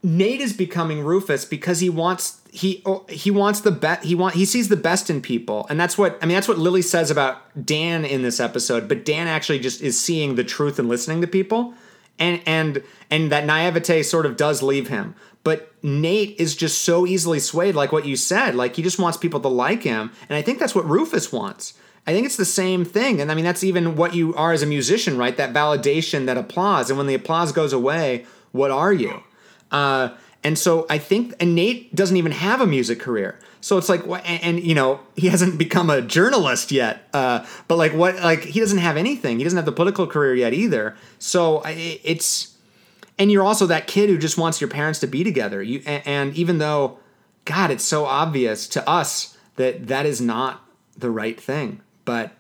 [0.03, 4.35] Nate is becoming Rufus because he wants he oh, he wants the best he want
[4.35, 7.11] he sees the best in people and that's what I mean that's what Lily says
[7.11, 11.21] about Dan in this episode but Dan actually just is seeing the truth and listening
[11.21, 11.73] to people
[12.19, 17.07] and and and that naivete sort of does leave him But Nate is just so
[17.07, 18.55] easily swayed, like what you said.
[18.55, 21.75] Like he just wants people to like him, and I think that's what Rufus wants.
[22.07, 24.63] I think it's the same thing, and I mean that's even what you are as
[24.63, 25.37] a musician, right?
[25.37, 29.23] That validation, that applause, and when the applause goes away, what are you?
[29.71, 30.11] Uh,
[30.45, 33.39] and so I think, and Nate doesn't even have a music career.
[33.61, 37.09] So it's like, and, and you know, he hasn't become a journalist yet.
[37.15, 38.17] Uh, but like, what?
[38.17, 39.39] Like, he doesn't have anything.
[39.39, 40.97] He doesn't have the political career yet either.
[41.21, 42.57] So it's,
[43.21, 45.63] and you're also that kid who just wants your parents to be together.
[45.63, 46.99] You, and, and even though,
[47.45, 50.61] God, it's so obvious to us that that is not
[50.97, 52.33] the right thing, but.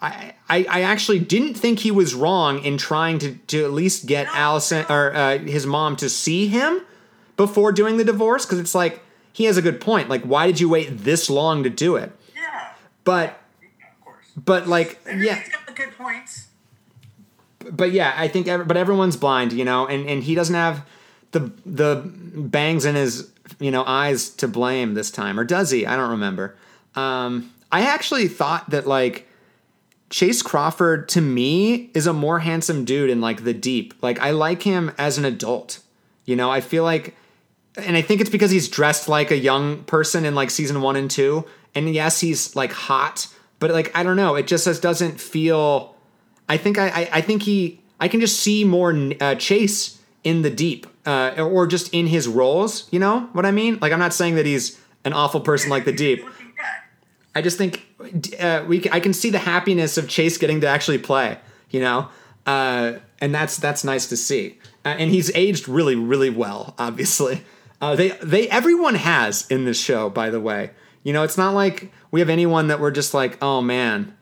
[0.00, 4.06] I, I, I actually didn't think he was wrong in trying to, to at least
[4.06, 6.82] get Allison or uh, his mom to see him
[7.36, 9.00] before doing the divorce because it's like
[9.32, 10.08] he has a good point.
[10.08, 12.12] Like, why did you wait this long to do it?
[12.36, 12.68] Yeah.
[13.02, 14.26] But Of course.
[14.36, 16.46] but like yeah, Everybody's got the good points.
[17.72, 20.86] but yeah, I think ev- but everyone's blind, you know, and and he doesn't have
[21.32, 22.02] the the
[22.36, 25.86] bangs in his you know eyes to blame this time, or does he?
[25.86, 26.54] I don't remember.
[26.98, 29.28] Um, I actually thought that like
[30.10, 33.94] Chace Crawford to me is a more handsome dude in like the deep.
[34.02, 35.80] Like I like him as an adult.
[36.24, 37.14] You know, I feel like
[37.76, 40.96] and I think it's because he's dressed like a young person in like season 1
[40.96, 41.44] and 2.
[41.76, 43.28] And yes, he's like hot,
[43.60, 45.94] but like I don't know, it just doesn't feel
[46.48, 50.42] I think I I, I think he I can just see more uh, Chace in
[50.42, 53.78] the deep uh, or just in his roles, you know what I mean?
[53.80, 56.24] Like I'm not saying that he's an awful person like the deep.
[57.38, 57.86] I just think
[58.40, 61.38] uh, we I can see the happiness of Chace getting to actually play,
[61.70, 62.08] you know,
[62.46, 64.58] uh, and that's that's nice to see.
[64.84, 67.42] Uh, and he's aged really really well, obviously.
[67.80, 70.70] Uh, they they everyone has in this show, by the way.
[71.04, 74.16] You know, it's not like we have anyone that we're just like, oh man,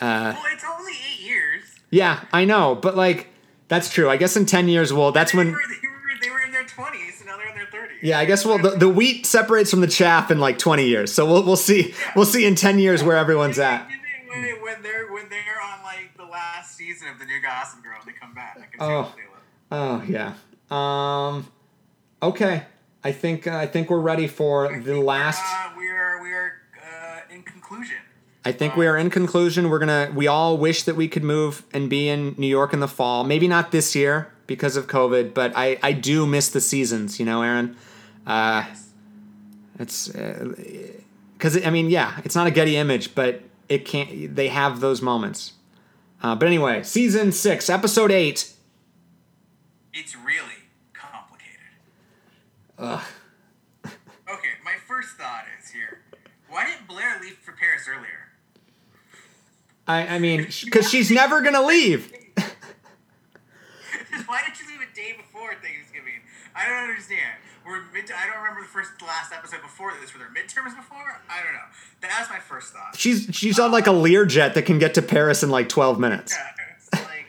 [0.00, 1.62] Well, it's only eight years.
[1.90, 3.28] yeah, I know, but like
[3.68, 4.08] that's true.
[4.08, 5.52] I guess in ten years, well, that's They when.
[5.52, 7.90] were, they, were, they were in their 20s, and now they're in their 30s.
[8.02, 11.12] Yeah, I guess well the, the wheat separates from the chaff in like twenty years,
[11.12, 13.86] so we'll we'll see we'll see in ten years where everyone's at.
[14.28, 14.42] When,
[14.82, 18.34] they're when they're on like the last season of the new Gossip Girl, they come
[18.34, 18.56] back.
[18.56, 19.02] I can see Oh.
[19.02, 19.40] what they look.
[19.70, 20.34] Oh yeah.
[20.70, 21.48] Um.
[22.22, 22.64] Okay.
[23.04, 25.42] I think uh, I think we're ready for the last.
[25.44, 26.52] Uh, we are we are
[26.82, 27.96] uh, in conclusion.
[28.44, 29.70] I think we are in conclusion.
[29.70, 30.10] We're gonna.
[30.14, 33.22] We all wish that we could move and be in New York in the fall.
[33.24, 37.20] Maybe not this year because of COVID, but I I do miss the seasons.
[37.20, 37.76] You know, Aaron.
[38.26, 38.64] Uh,
[39.78, 44.34] it's because I mean, yeah, it's not a Getty image, but it can't.
[44.34, 45.52] They have those moments.
[46.22, 48.52] Uh, but anyway, season six, episode eight.
[49.92, 51.50] It's really complicated.
[52.78, 53.02] Ugh.
[54.32, 56.00] Okay, my first thought is here.
[56.48, 58.32] Why didn't Blair leave for Paris earlier?
[59.86, 62.10] I I mean, because she's never gonna leave.
[64.26, 66.22] Why did you leave a day before Thanksgiving?
[66.54, 67.36] I don't understand.
[67.66, 68.10] We're mid.
[68.10, 70.12] I don't remember the first, last episode before this.
[70.12, 71.20] Were there midterms before?
[71.28, 71.60] I don't know.
[72.00, 72.96] That's my first thought.
[72.96, 76.34] She's she's on like a Learjet that can get to Paris in like 12 minutes.
[76.36, 77.26] Yeah, it's like,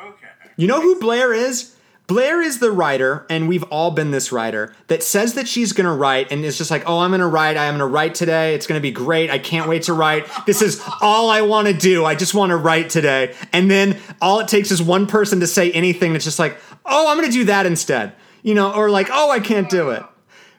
[0.00, 0.26] okay.
[0.56, 1.76] You know who Blair is?
[2.08, 5.94] Blair is the writer, and we've all been this writer that says that she's gonna
[5.94, 8.80] write and is just like, oh, I'm gonna write, I'm gonna write today, it's gonna
[8.80, 10.26] be great, I can't wait to write.
[10.44, 13.34] This is all I wanna do, I just wanna write today.
[13.52, 17.08] And then all it takes is one person to say anything that's just like, oh,
[17.08, 18.12] I'm gonna do that instead.
[18.42, 20.02] You know, or like, oh, I can't do it.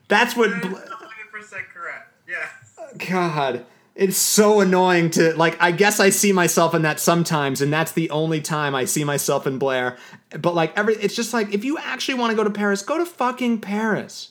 [0.07, 0.49] That's what.
[0.51, 2.13] That's Bla- 100% correct.
[2.27, 2.47] Yeah.
[3.09, 3.65] God,
[3.95, 5.61] it's so annoying to like.
[5.61, 9.03] I guess I see myself in that sometimes, and that's the only time I see
[9.03, 9.97] myself in Blair.
[10.39, 12.97] But like every, it's just like if you actually want to go to Paris, go
[12.97, 14.29] to fucking Paris.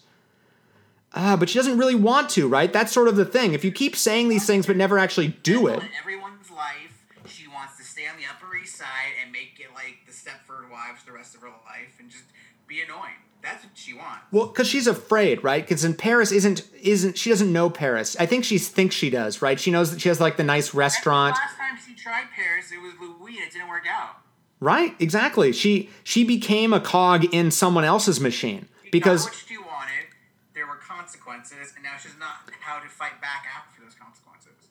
[1.15, 2.73] Ah, but she doesn't really want to, right?
[2.73, 3.53] That's sort of the thing.
[3.53, 7.47] If you keep saying these things but never actually do it, In everyone's life, she
[7.49, 11.05] wants to stay on the Upper East Side and make it like the Stepford Wives
[11.05, 12.25] the rest of her life and just
[12.67, 13.21] be annoying.
[13.43, 14.21] That's what she wants.
[14.31, 15.63] well, because she's afraid, right?
[15.63, 18.17] Because in Paris isn't isn't she doesn't know Paris.
[18.21, 19.59] I think she thinks she does, right?
[19.59, 21.35] She knows that she has like the nice restaurant.
[21.35, 24.17] Last time she tried Paris, it was Louis and it didn't work out.
[24.61, 25.53] Right, exactly.
[25.53, 30.07] She she became a cog in someone else's machine She because what she wanted.
[30.55, 34.69] There were consequences, and now she's not how to fight back after those consequences.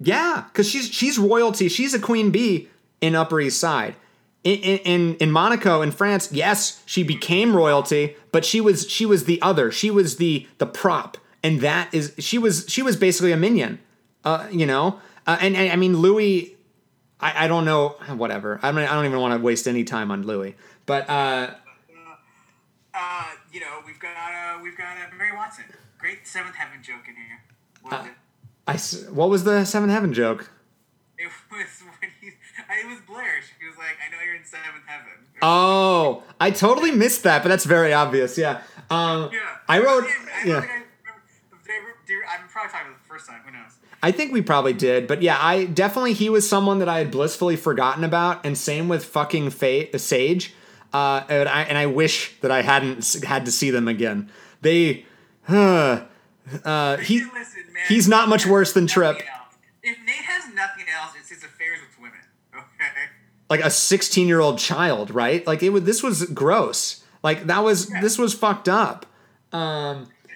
[0.00, 1.68] yeah, because she's she's royalty.
[1.68, 2.68] She's a queen bee
[3.02, 3.94] in Upper East Side.
[4.44, 9.24] In, in in Monaco in France, yes, she became royalty, but she was she was
[9.24, 9.70] the other.
[9.72, 13.80] She was the the prop, and that is she was she was basically a minion.
[14.24, 16.54] Uh, you know, uh, and, and I mean Louis.
[17.20, 17.96] I, I don't know.
[18.16, 18.60] Whatever.
[18.62, 20.54] I mean, I don't even want to waste any time on Louis.
[20.86, 21.50] But uh,
[22.94, 25.64] Uh, you know, we've got uh, we've got uh, Barry Watson.
[25.98, 27.42] Great Seventh Heaven joke in here.
[27.82, 28.12] What Uh, it?
[28.66, 28.76] I
[29.12, 30.50] what was the seventh Heaven joke?
[31.16, 32.30] It was when he.
[32.80, 33.40] It was Blair.
[33.60, 37.48] She was like, "I know you're in seventh heaven." Oh, I totally missed that, but
[37.48, 38.36] that's very obvious.
[38.38, 38.60] Yeah.
[38.90, 39.40] Um, yeah.
[39.68, 40.04] I wrote.
[40.04, 40.12] I Yeah.
[40.12, 40.84] think I remember-
[41.66, 43.40] did I re- did- I'm probably talking about the first time.
[43.44, 43.72] Who knows?
[44.02, 47.10] I think we probably did, but yeah, I definitely he was someone that I had
[47.10, 50.54] blissfully forgotten about, and same with fucking Fa- Sage.
[50.92, 54.30] Uh, and I and I wish that I hadn't had to see them again.
[54.62, 55.04] They,
[55.48, 56.02] uh,
[56.64, 59.20] uh, he Listen, he's not much worse than Trip.
[59.82, 62.18] If Nate has nothing else, it's his affairs with women.
[62.54, 62.64] Okay.
[63.50, 65.46] Like a 16 year old child, right?
[65.46, 65.84] Like it was.
[65.84, 67.02] This was gross.
[67.22, 68.00] Like that was Yeah.
[68.00, 69.06] this was fucked up.
[69.52, 69.60] Um,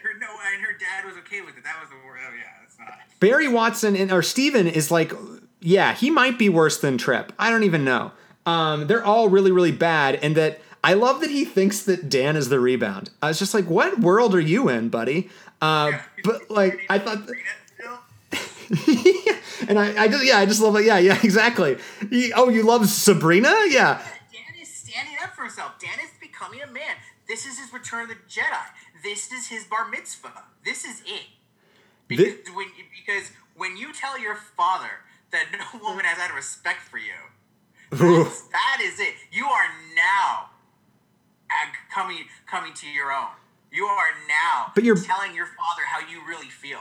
[0.03, 1.65] Her no, and her dad was okay with it.
[1.65, 1.97] That was the.
[1.97, 2.99] Oh yeah, it's not.
[3.21, 5.13] Barry Watson and or Steven is like,
[5.61, 7.33] yeah, he might be worse than Trip.
[7.39, 8.13] I don't even know.
[8.47, 12.35] Um, they're all really, really bad, and that I love that he thinks that Dan
[12.35, 13.11] is the rebound.
[13.23, 15.31] I was just like, what world are you in, buddy?
[15.61, 15.93] Uh,
[16.25, 17.19] but like, I thought,
[17.77, 17.99] still?
[19.69, 20.85] and I, I just, yeah, I just love it.
[20.85, 21.77] Yeah, yeah, exactly.
[22.11, 23.53] He- oh, you love Sabrina?
[23.69, 24.03] Yeah,
[24.33, 25.79] Dan is standing up for himself.
[25.79, 26.97] Dan is becoming a man.
[27.29, 28.65] This is his return of the Jedi.
[29.03, 30.45] This is his bar mitzvah.
[30.65, 31.27] This is it.
[32.09, 32.67] Because Thi- when
[33.07, 34.91] because when you tell your father
[35.31, 37.13] that no woman has had respect for you,
[37.91, 39.15] that's- it.
[39.31, 40.51] You are now
[41.95, 43.29] coming coming to your own.
[43.71, 46.81] You are now But you're- telling your father how you really feel.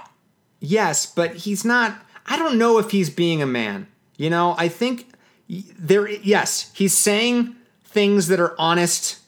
[0.59, 2.03] Yes, but he's not.
[2.25, 3.87] I don't know if he's being a man.
[4.17, 5.11] You know, I think
[5.49, 6.07] there.
[6.07, 9.19] Yes, he's saying things that are honest,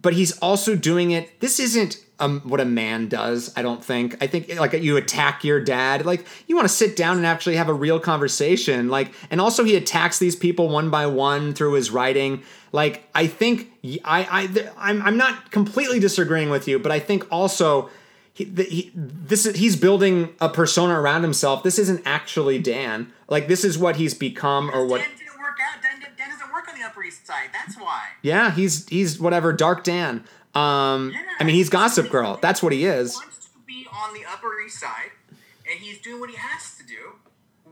[0.00, 1.40] but he's also doing it.
[1.40, 3.52] This isn't um, what a man does.
[3.56, 4.16] I don't think.
[4.22, 6.06] I think like you attack your dad.
[6.06, 8.88] Like you want to sit down and actually have a real conversation.
[8.88, 12.42] Like, and also he attacks these people one by one through his writing.
[12.70, 13.70] Like, I think
[14.04, 17.90] I, th- I'm I'm not completely disagreeing with you, but I think also
[18.34, 21.62] he, he this is he's building a persona around himself.
[21.62, 23.12] This isn't actually Dan.
[23.28, 24.98] Like this is what he's become or what.
[25.00, 25.82] Dan didn't work out.
[25.82, 27.50] Dan, Dan doesn't work on the Upper East Side.
[27.52, 28.02] That's why.
[28.22, 30.24] Yeah, he's he's whatever Dark Dan.
[30.54, 31.22] Um, Yeah.
[31.40, 32.38] I mean he's Gossip Girl.
[32.40, 33.14] That's what he is.
[33.14, 36.84] wants to be on the Upper East Side, and he's doing what he has to
[36.86, 37.12] do,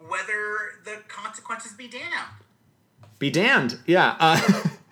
[0.09, 2.05] whether the consequences be damned.
[3.19, 3.78] Be damned.
[3.87, 4.16] Yeah.
[4.19, 4.62] Uh,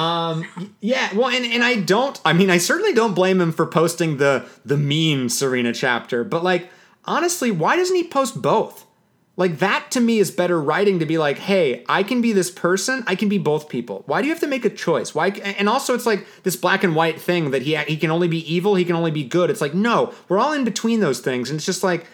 [0.00, 1.14] um, yeah.
[1.14, 2.18] Well, and, and I don't.
[2.24, 6.24] I mean, I certainly don't blame him for posting the the mean Serena chapter.
[6.24, 6.70] But like,
[7.04, 8.86] honestly, why doesn't he post both?
[9.36, 12.50] Like that to me is better writing to be like, hey, I can be this
[12.50, 14.02] person, I can be both people.
[14.06, 15.14] Why do you have to make a choice?
[15.14, 15.28] Why?
[15.28, 18.52] And also, it's like this black and white thing that he he can only be
[18.52, 19.50] evil, he can only be good.
[19.50, 22.06] It's like no, we're all in between those things, and it's just like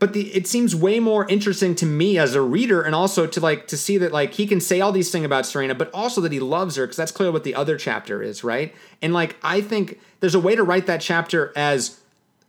[0.00, 3.38] but the it seems way more interesting to me as a reader and also to
[3.38, 6.20] like to see that like he can say all these things about Serena but also
[6.22, 8.74] that he loves her because that's clearly what the other chapter is right?
[9.00, 12.00] And like I think there's a way to write that chapter as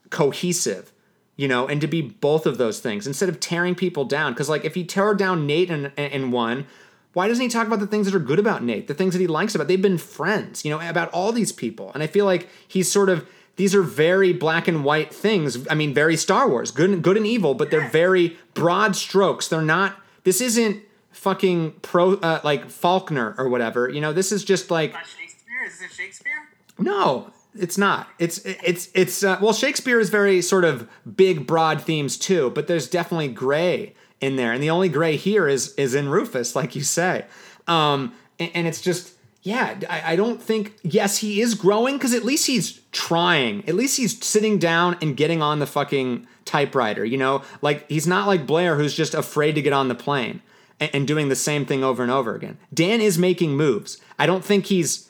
[0.10, 0.92] cohesive
[1.36, 4.32] you know and to be both of those things instead of tearing people down.
[4.32, 6.66] Because like if he tore down Nate in, in one
[7.14, 9.20] why doesn't he talk about the things that are good about Nate the things that
[9.20, 11.92] he likes about they've been friends you know about all these people.
[11.94, 13.28] And I feel like he's sort of
[13.62, 15.68] these are very black and white things.
[15.70, 19.50] I mean, very Star Wars, good and good and evil, but they're very broad strokes.
[19.50, 20.00] They're not.
[20.24, 23.88] This isn't fucking pro uh, like Faulkner or whatever.
[23.88, 25.64] You know, this is just like Shakespeare?
[25.68, 26.50] Is it Shakespeare?
[26.80, 28.08] no, it's not.
[28.18, 32.66] It's it's it's uh, well, Shakespeare is very sort of big, broad themes too, but
[32.66, 36.76] there's definitely gray in there, and the only gray here is is in Rufus, like
[36.76, 37.26] you say,
[37.68, 39.14] um, and, and it's just
[39.44, 39.80] yeah.
[39.90, 43.68] I, I don't think yes, he is growing because at least he's trying.
[43.68, 47.04] At least he's sitting down and getting on the fucking typewriter.
[47.04, 50.42] You know, like he's not like Blair who's just afraid to get on the plane
[50.80, 52.58] and, and doing the same thing over and over again.
[52.74, 53.98] Dan is making moves.
[54.20, 55.10] I don't think he's.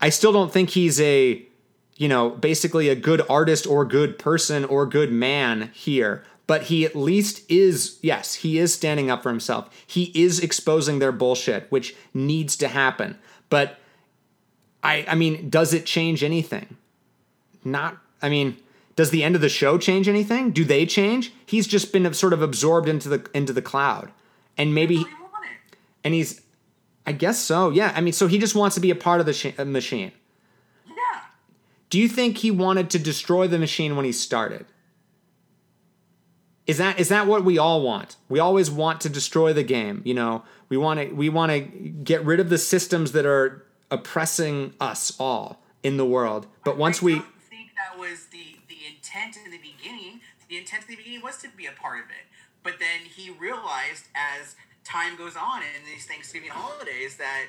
[0.00, 1.42] I still don't think he's a,
[1.96, 6.22] you know, basically a good artist or good person or good man here.
[6.46, 9.68] But he at least is, yes, he is standing up for himself.
[9.86, 13.18] He is exposing their bullshit, which needs to happen.
[13.48, 13.78] But
[14.82, 16.76] I, I mean, does it change anything?
[17.64, 18.56] Not, I mean,
[18.94, 20.50] does the end of the show change anything?
[20.52, 21.32] Do they change?
[21.44, 24.10] He's just been sort of absorbed into the into the cloud,
[24.56, 25.76] and maybe, What do you want it?
[26.04, 26.40] and he's,
[27.06, 27.70] I guess so.
[27.70, 29.64] Yeah, I mean, so he just wants to be a part of the sh- uh,
[29.64, 30.12] machine.
[30.86, 31.20] Yeah.
[31.90, 34.66] Do you think he wanted to destroy the machine when he started?
[36.66, 38.16] Is that is that what we all want?
[38.28, 40.42] We always want to destroy the game, you know.
[40.68, 45.14] We want to we want to get rid of the systems that are oppressing us
[45.20, 46.48] all in the world.
[46.64, 50.20] But once I we don't think that was the the intent in the beginning.
[50.48, 52.26] The intent in the beginning was to be a part of it,
[52.62, 57.46] but then he realized as time goes on and these Thanksgiving holidays that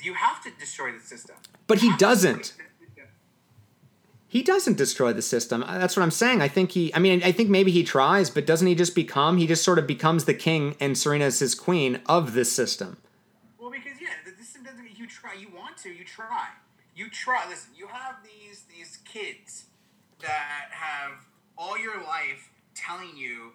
[0.00, 1.36] you have to destroy the system.
[1.66, 2.54] But he You have to doesn't.
[4.34, 5.62] He doesn't destroy the system.
[5.62, 6.42] Uh, That's what I'm saying.
[6.42, 6.92] I think he.
[6.92, 9.38] I mean, I think maybe he tries, but doesn't he just become?
[9.38, 12.96] He just sort of becomes the king, and Serena is his queen of this system.
[13.60, 14.82] Well, because yeah, the system doesn't.
[14.82, 15.34] Mean you try.
[15.34, 15.88] You want to.
[15.88, 16.48] You try.
[16.96, 17.46] You try.
[17.48, 17.70] Listen.
[17.76, 19.66] You have these these kids
[20.20, 21.12] that have
[21.56, 23.52] all your life telling you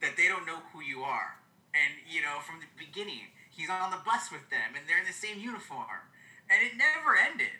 [0.00, 1.42] that they don't know who you are,
[1.74, 5.10] and you know from the beginning he's on the bus with them, and they're in
[5.10, 6.06] the same uniform,
[6.48, 7.50] and it never ended.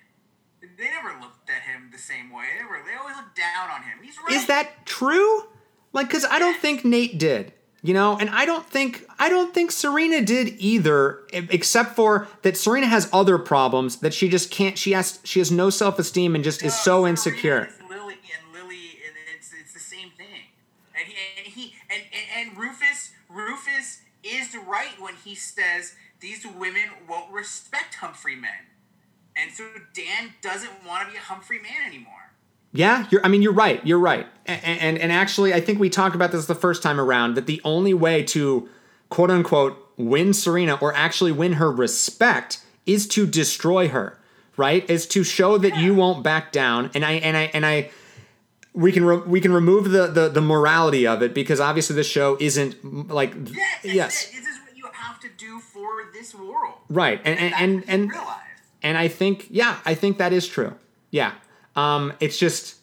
[0.60, 2.44] They never looked at him the same way.
[2.58, 2.80] They were.
[2.86, 3.98] They always looked down on him.
[4.02, 4.34] He's right.
[4.34, 5.44] Is that true?
[5.92, 7.52] Like, because I don't think Nate did.
[7.82, 12.58] You know, and I don't think I don't think Serena did either, except for that
[12.58, 14.76] Serena has other problems that she just can't.
[14.76, 17.70] She has she has no self esteem and just is so insecure.
[17.88, 20.50] Lily and Lily, and it's it's the same thing.
[20.94, 26.46] And he and he and, and, and Rufus Rufus is right when he says these
[26.46, 28.68] women won't respect Humphrey men,
[29.36, 32.32] and so Dan doesn't want to be a Humphrey man anymore.
[32.72, 33.24] Yeah, you're.
[33.24, 33.84] I mean, you're right.
[33.86, 34.26] You're right.
[34.46, 37.46] And, and and actually, I think we talked about this the first time around that
[37.46, 38.68] the only way to
[39.08, 44.18] quote unquote win Serena or actually win her respect is to destroy her.
[44.56, 44.88] Right?
[44.90, 46.90] Is to show that you won't back down.
[46.94, 47.90] And I and I and I.
[48.72, 52.04] We can re- we can remove the, the the morality of it because obviously the
[52.04, 54.36] show isn't mm, like Yes, yes it.
[54.36, 56.78] This is what you have to do for this world.
[56.88, 58.36] right and and and, and realize.
[58.82, 60.74] And I think, yeah, I think that is true.
[61.10, 61.32] Yeah.
[61.76, 62.76] Um, it's just,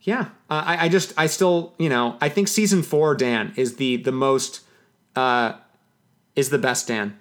[0.00, 0.26] yeah.
[0.50, 3.96] Uh, I, I just, I still, you know, I think season four, Dan, is the
[3.98, 4.60] the most,
[5.14, 5.54] uh,
[6.34, 7.18] is the best Dan.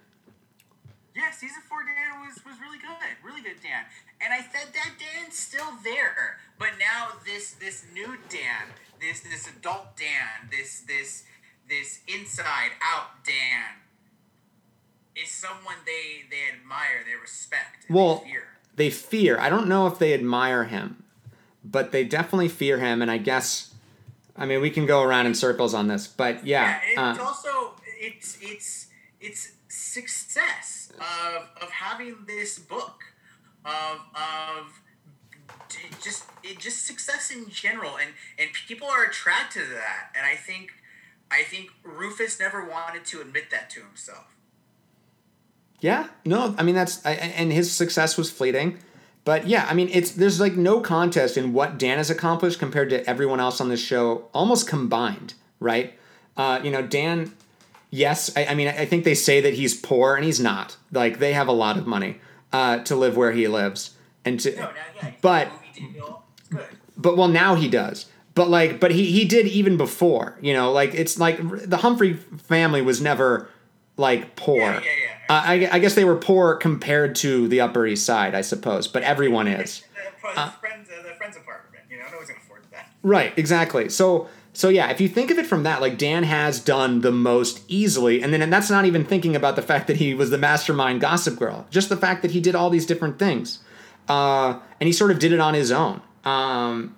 [1.15, 3.85] Yeah, season four Dan was was really good, really good Dan.
[4.23, 9.47] And I said that Dan's still there, but now this this new Dan, this this
[9.47, 11.23] adult Dan, this this
[11.69, 13.77] this inside out Dan,
[15.15, 18.43] is someone they they admire, they respect, Well, they fear.
[18.75, 19.39] they fear.
[19.39, 21.03] I don't know if they admire him,
[21.63, 23.01] but they definitely fear him.
[23.01, 23.73] And I guess,
[24.37, 26.79] I mean, we can go around in circles on this, but yeah.
[26.95, 28.87] Yeah, it's uh, also it's it's
[29.19, 33.03] it's success of of having this book
[33.65, 34.81] of of
[36.01, 40.35] just it just success in general and and people are attracted to that and I
[40.35, 40.71] think
[41.29, 44.35] I think Rufus never wanted to admit that to himself.
[45.81, 48.77] Yeah, no, I mean that's I, and his success was fleeting,
[49.25, 52.89] but yeah, I mean it's there's like no contest in what Dan has accomplished compared
[52.91, 55.93] to everyone else on this show, almost combined, right?
[56.37, 57.33] Uh, you know, Dan.
[57.89, 60.77] Yes, I, I mean I think they say that he's poor and he's not.
[60.91, 62.21] Like they have a lot of money
[62.53, 64.69] uh, to live where he lives, and to No,
[65.01, 65.51] yeah, But- a
[65.81, 66.23] movie deal.
[66.37, 66.65] It's good.
[66.95, 68.05] but well now he does
[68.35, 71.37] but like but he he did even before you know like it's like
[71.69, 73.49] the humphrey family was never
[73.97, 74.91] like poor Yeah, yeah,
[75.33, 79.03] I, I guess they were poor compared to the upper east side i suppose but
[79.03, 79.83] everyone is.
[80.19, 82.89] friends, uh, the friends apartment, you know, no one's gonna afford that.
[83.03, 83.89] right exactly.
[83.89, 87.11] So so yeah if you think of it from that like dan has done the
[87.11, 90.29] most easily and then and that's not even thinking about the fact that he was
[90.29, 93.59] the mastermind gossip girl just the fact that he did all these different things.
[94.09, 96.01] Uh, and he sort of did it on his own.
[96.25, 96.97] Um,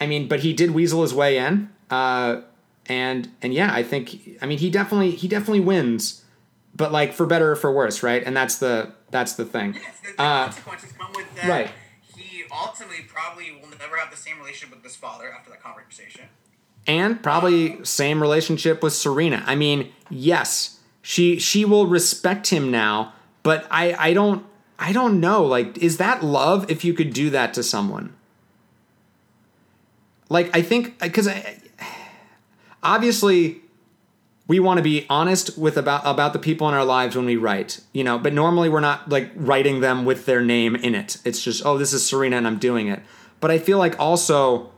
[0.00, 2.42] I mean, but he did weasel his way in, uh,
[2.86, 6.21] and and yeah, I think I mean he definitely he definitely wins,
[6.74, 8.22] but like for better or for worse, right?
[8.24, 9.74] And that's the that's the thing.
[9.82, 11.48] Yes, the, Uh, consequences come with that.
[11.48, 11.70] right.
[12.16, 16.24] He ultimately probably will never have the same relationship with his father after that conversation.
[16.86, 19.42] and probably same relationship with Serena.
[19.46, 23.12] I mean, yes, she she will respect him now,
[23.42, 24.44] but I I don't
[24.78, 25.44] I don't know.
[25.44, 28.14] Like, is that love if you could do that to someone?
[30.28, 31.28] Like, I think because
[32.82, 33.61] obviously
[34.48, 37.36] we want to be honest with about about the people in our lives when we
[37.36, 38.18] write, you know.
[38.18, 41.18] But normally we're not like writing them with their name in it.
[41.24, 43.00] It's just, oh, this is Serena and I'm doing it.
[43.40, 44.70] But I feel like also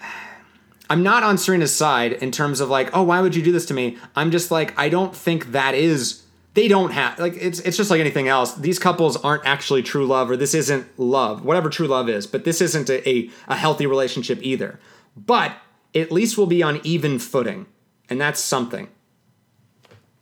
[0.90, 3.66] I'm not on Serena's side in terms of like, oh, why would you do this
[3.66, 3.98] to me?
[4.14, 6.24] I'm just like, I don't think that is.
[6.54, 8.54] They don't have like it's it's just like anything else.
[8.54, 12.26] These couples aren't actually true love, or this isn't love, whatever true love is.
[12.26, 14.80] But this isn't a, a, a healthy relationship either.
[15.16, 15.56] But
[15.94, 17.66] at least we'll be on even footing,
[18.10, 18.88] and that's something.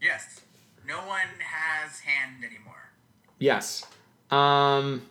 [0.00, 0.40] Yes.
[0.86, 2.90] No one has hand anymore.
[3.38, 3.84] Yes.
[4.30, 5.02] Um,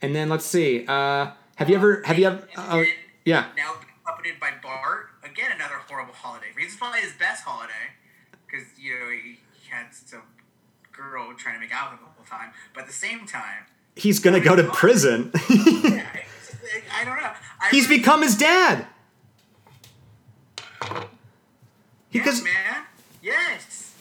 [0.00, 0.84] and then let's see.
[0.86, 2.02] Uh, have you ever?
[2.04, 2.48] Have you ever?
[2.56, 2.86] Uh, then
[3.24, 3.46] yeah.
[3.56, 3.74] Now
[4.04, 5.06] accompanied by Bart.
[5.22, 6.46] Again, another horrible holiday.
[6.56, 7.72] This is probably his best holiday
[8.46, 10.22] because you know he, he had some
[10.92, 12.52] girl trying to make out with him the whole time.
[12.74, 15.30] But at the same time, He's gonna go to prison.
[15.50, 17.30] yeah, I, I don't know.
[17.60, 18.86] I He's really- become his dad.
[22.12, 22.84] Yes, Because man.
[23.22, 23.94] Yes.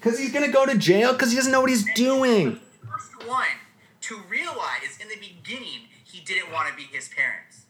[0.00, 2.52] because he's gonna go to jail because he doesn't know what he's doing.
[2.52, 3.46] He's the First one
[4.02, 7.62] to realize in the beginning he didn't want to be his parents.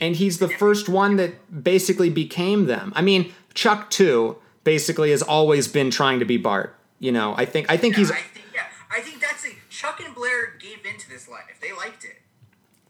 [0.00, 2.92] and he's the first one that basically became them.
[2.96, 6.76] I mean, Chuck too basically has always been trying to be Bart.
[7.00, 9.50] You know, I think I think Yeah, he's I think yeah, I think that's a,
[9.70, 11.58] Chuck and Blair gave into this life.
[11.60, 12.16] They liked it.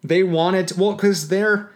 [0.03, 1.71] they wanted well because they're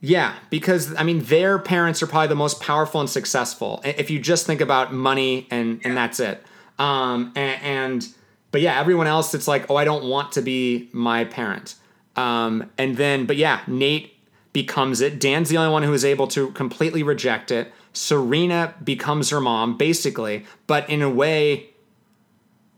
[0.00, 4.18] yeah because I mean their parents are probably the most powerful and successful if you
[4.18, 6.42] just think about money and and that's it.
[6.78, 8.08] Um and, and
[8.50, 11.74] but yeah, everyone else it's like oh I don't want to be my parent.
[12.16, 14.14] Um and then but yeah, Nate
[14.52, 15.20] becomes it.
[15.20, 17.72] Dan's the only one who is able to completely reject it.
[17.92, 21.70] Serena becomes her mom, basically, but in a way,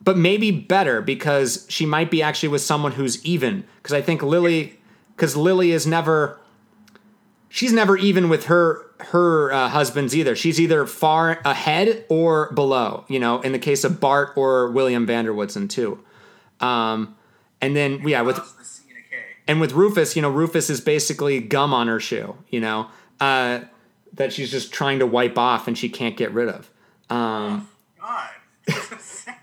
[0.03, 3.65] but maybe better because she might be actually with someone who's even.
[3.77, 4.79] Because I think Lily,
[5.15, 6.41] because Lily is never,
[7.53, 10.35] she's never even with her her uh, husbands either.
[10.35, 13.05] She's either far ahead or below.
[13.09, 16.03] You know, in the case of Bart or William van der Woodsen too.
[16.61, 17.15] Um,
[17.61, 20.81] and then yeah, with Lost the C and and with Rufus, you know, Rufus is
[20.81, 22.89] basically gum on her shoe, you know,
[23.21, 23.61] uh,
[24.15, 26.71] that she's just trying to wipe off and she can't get rid of.
[27.11, 27.69] Um,
[28.01, 28.31] God,
[28.67, 29.37] this is sad.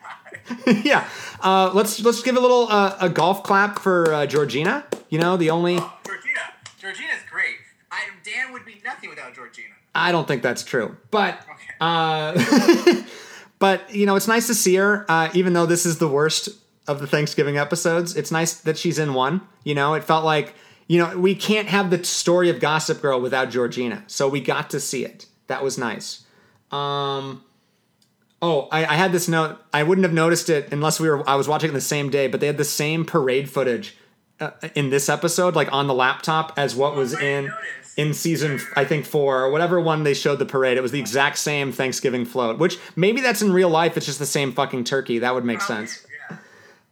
[0.83, 1.07] yeah,
[1.41, 4.85] uh, let's let's give a little uh, a golf clap for uh, Georgina.
[5.09, 6.41] You know, the only Georgina,
[6.79, 7.55] Georgina's great.
[7.91, 9.73] I, Dan would be nothing without Georgina.
[9.95, 11.73] I don't think that's true, but Okay.
[11.81, 13.03] uh,
[13.59, 16.49] but you know, it's nice to see her, uh, even though this is the worst
[16.87, 18.15] of the Thanksgiving episodes.
[18.15, 19.41] It's nice that she's in one.
[19.63, 20.53] You know, it felt like
[20.87, 24.69] you know we can't have the story of Gossip Girl without Georgina, so we got
[24.71, 25.25] to see it.
[25.47, 26.25] That was nice.
[26.71, 27.43] Um,
[28.41, 29.57] oh, I, I had this note.
[29.73, 31.27] I wouldn't have noticed it unless we were.
[31.29, 33.97] I was watching it the same day, but they had the same parade footage
[34.39, 37.51] uh, in this episode, like on the laptop, as what was in
[37.97, 40.77] in season I think four or whatever one they showed the parade.
[40.77, 43.97] It was the exact same Thanksgiving float, which maybe that's in real life.
[43.97, 45.19] It's just the same fucking turkey.
[45.19, 46.05] That would make sense.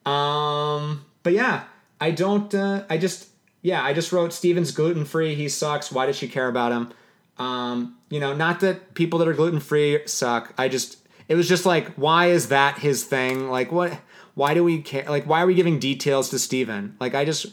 [0.06, 1.64] Um, but yeah,
[2.00, 2.54] I don't.
[2.54, 3.30] Uh, I just
[3.62, 5.36] yeah, I just wrote Steven's gluten free.
[5.36, 5.92] He sucks.
[5.92, 6.94] Why does she care about him?
[7.38, 10.54] Um, you know, not that people that are gluten free suck.
[10.58, 10.98] I just
[11.28, 13.50] it was just like, why is that his thing?
[13.50, 13.98] Like, what?
[14.38, 15.04] Why do we care?
[15.10, 16.96] Like, why are we giving details to Steven?
[17.00, 17.48] Like, I just.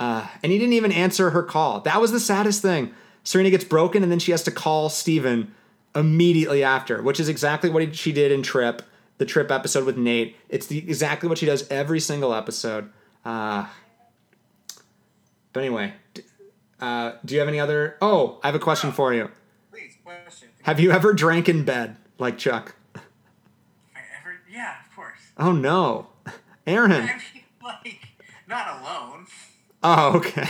[0.00, 1.78] Uh, and he didn't even answer her call.
[1.82, 2.92] That was the saddest thing.
[3.22, 5.54] Serena gets broken, and then she has to call Steven
[5.94, 8.82] immediately after, which is exactly what she did in Trip,
[9.18, 10.34] the Trip episode with Nate.
[10.48, 12.90] It's the, exactly what she does every single episode.
[13.24, 13.66] Uh,
[15.52, 15.92] but anyway,
[16.80, 17.96] uh, do you have any other?
[18.02, 19.30] Oh, I have a question for you.
[19.70, 20.48] Please, question.
[20.62, 22.74] Have you ever drank in bed like Chuck?
[22.96, 25.20] I ever, yeah, of course.
[25.38, 26.08] Oh no,
[26.66, 27.08] Aaron.
[27.60, 27.98] Like,
[28.48, 29.26] not alone.
[29.82, 30.48] Oh, okay.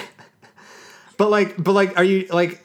[1.16, 2.64] But like, but like, are you like?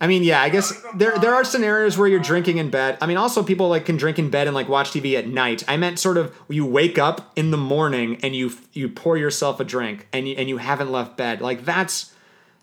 [0.00, 2.98] I mean, yeah, I guess there there are scenarios where you're drinking in um, bed.
[3.00, 5.64] I mean, also people like can drink in bed and like watch TV at night.
[5.66, 9.58] I meant sort of you wake up in the morning and you you pour yourself
[9.58, 11.40] a drink and you, and you haven't left bed.
[11.40, 12.14] Like that's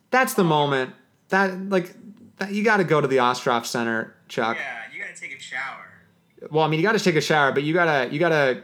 [0.10, 0.94] that's the moment
[1.30, 1.94] that like
[2.38, 4.56] that, you got to go to the Ostroff Center, Chuck.
[4.58, 5.92] Yeah, you gotta take a shower.
[6.50, 8.64] Well, I mean, you got to take a shower, but you gotta you gotta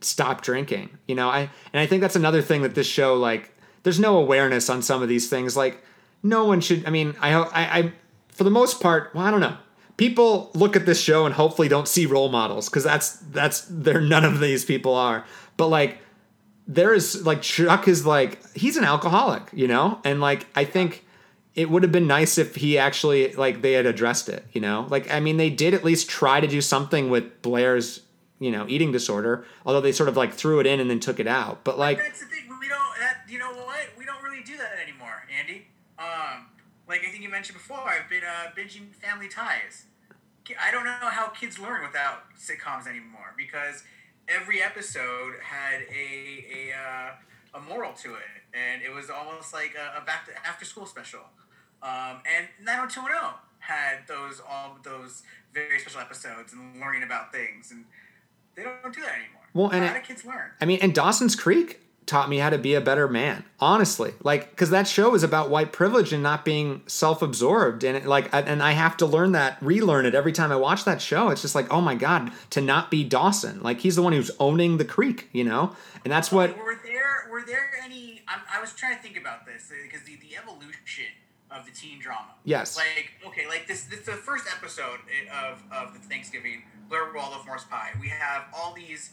[0.00, 0.90] stop drinking.
[1.06, 3.52] You know, I and I think that's another thing that this show like.
[3.82, 5.56] There's no awareness on some of these things.
[5.56, 5.80] Like,
[6.20, 6.84] no one should.
[6.86, 7.92] I mean, I I, I
[8.28, 9.56] for the most part, well, I don't know.
[9.96, 14.00] People look at this show and hopefully don't see role models because that's that's there.
[14.00, 15.24] None of these people are.
[15.56, 15.98] But like,
[16.66, 21.06] there is like Chuck is like he's an alcoholic, you know, and like I think
[21.56, 24.86] it would have been nice if he actually like they had addressed it you know
[24.90, 28.02] like i mean they did at least try to do something with blair's
[28.38, 31.18] you know eating disorder although they sort of like threw it in and then took
[31.18, 32.46] it out but like That's the thing.
[32.60, 32.98] We don't.
[32.98, 33.86] That, you know what?
[33.96, 35.66] We don't really do that anymore, Andy.
[35.98, 36.46] Um,
[36.88, 39.84] like I think you mentioned before, I've been uh, binging Family Ties.
[40.60, 43.82] I don't know how kids learn without sitcoms anymore because
[44.28, 49.74] every episode had a a, uh, a moral to it, and it was almost like
[49.76, 51.20] a, a back to after school special.
[51.82, 55.22] Um, and 90210 had those all those
[55.52, 57.84] very special episodes and learning about things, and
[58.56, 59.42] they don't do that anymore.
[59.54, 60.50] Well, and how it- do kids learn?
[60.60, 63.42] I mean, and Dawson's Creek taught me how to be a better man.
[63.58, 68.06] Honestly, like because that show is about white privilege and not being self-absorbed, and it,
[68.06, 71.02] like, I- and I have to learn that, relearn it every time I watch that
[71.02, 71.30] show.
[71.30, 74.30] It's just like, oh my god, to not be Dawson, like he's the one who's
[74.38, 75.74] owning the creek, you know,
[76.04, 76.56] and that's what.
[76.58, 80.16] were there were there any I'm, i was trying to think about this because the,
[80.16, 81.04] the evolution
[81.50, 82.76] of the teen drama Yes.
[82.76, 85.00] like okay like this this is the first episode
[85.32, 89.10] of of the thanksgiving blair waldorf Must Pie we have all these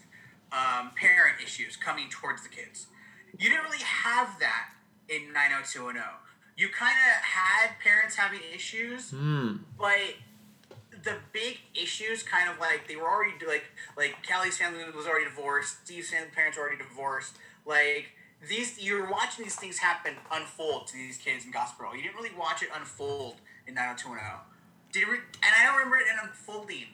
[0.51, 2.87] um, parent issues coming towards the kids
[3.39, 4.69] you didn't really have that
[5.09, 6.03] in 90210
[6.55, 9.57] you kind of had parents having issues Hmm.
[9.77, 9.97] but
[11.03, 13.65] the big issues kind of like they were already like
[13.97, 17.35] like Callie's family was already divorced, Steve's family parents were already divorced.
[17.65, 18.05] Like
[18.47, 21.93] these you're watching these things happen unfold to these kids in Gossip Girl.
[21.93, 23.35] You didn't really watch it unfold
[23.67, 24.39] in 90210.
[24.93, 26.85] Did it re- and I don't remember it unfolding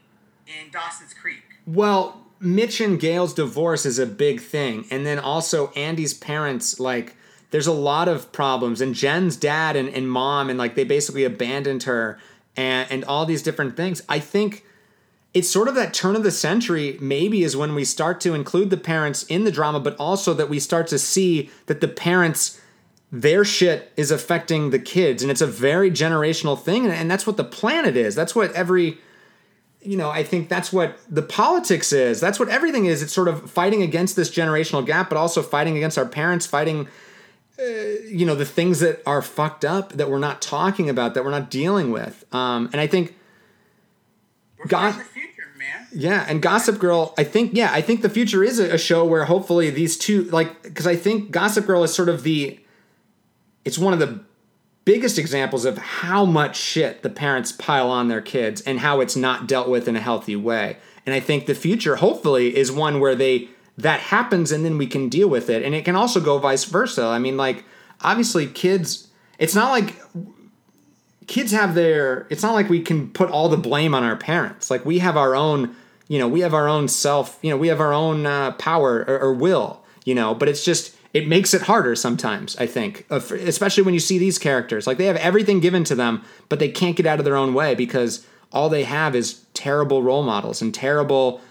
[0.49, 1.43] in Dawson's Creek.
[1.65, 7.15] Well, Mitch and Gail's divorce is a big thing, and then also Andie's parents like.
[7.51, 11.23] There's a lot of problems, and Jen's dad and, and mom, and like they basically
[11.23, 12.19] abandoned her,
[12.55, 14.03] and and all these different things.
[14.07, 14.63] I think
[15.33, 18.69] it's sort of that turn of the century maybe is when we start to include
[18.69, 22.59] the parents in the drama but also that we start to see that the parents
[23.11, 27.27] their shit is affecting the kids and it's a very generational thing and, and that's
[27.27, 28.97] what the planet is that's what every
[29.81, 32.19] you know i think that's what the politics is.
[32.19, 33.01] That's what everything is.
[33.01, 36.87] It's sort of fighting against this generational gap but also fighting against our parents fighting
[37.59, 37.63] uh,
[38.07, 41.31] you know the things that are fucked up that we're not talking about that we're
[41.31, 42.25] not dealing with.
[42.33, 43.15] Um, and i think
[44.57, 45.87] We're God- future, man.
[45.91, 49.05] yeah, and Gossip Girl, I think, yeah, I think the future is a, a show
[49.05, 52.59] where hopefully these two, like, because I think Gossip Girl is sort of the,
[53.65, 54.19] it's one of the
[54.85, 59.15] biggest examples of how much shit the parents pile on their kids and how it's
[59.15, 60.77] not dealt with in a healthy way.
[61.05, 64.87] And I think the future, hopefully, is one where they, that happens and then we
[64.87, 65.63] can deal with it.
[65.63, 67.05] And it can also go vice versa.
[67.05, 67.63] I mean, like,
[68.01, 69.07] obviously, kids,
[69.37, 69.95] it's not like
[71.29, 74.71] kids have their it's not like we can put all the blame on our parents
[74.71, 75.75] like we have our own
[76.07, 79.05] you know we have our own self you know we have our own uh, power
[79.07, 83.05] or, or will you know but it's just it makes it harder sometimes i think
[83.09, 84.85] uh, especially when you see these characters.
[84.87, 87.53] Like they have everything given to them but they can't get out of their own
[87.53, 91.41] way because all they have is terrible role models and terrible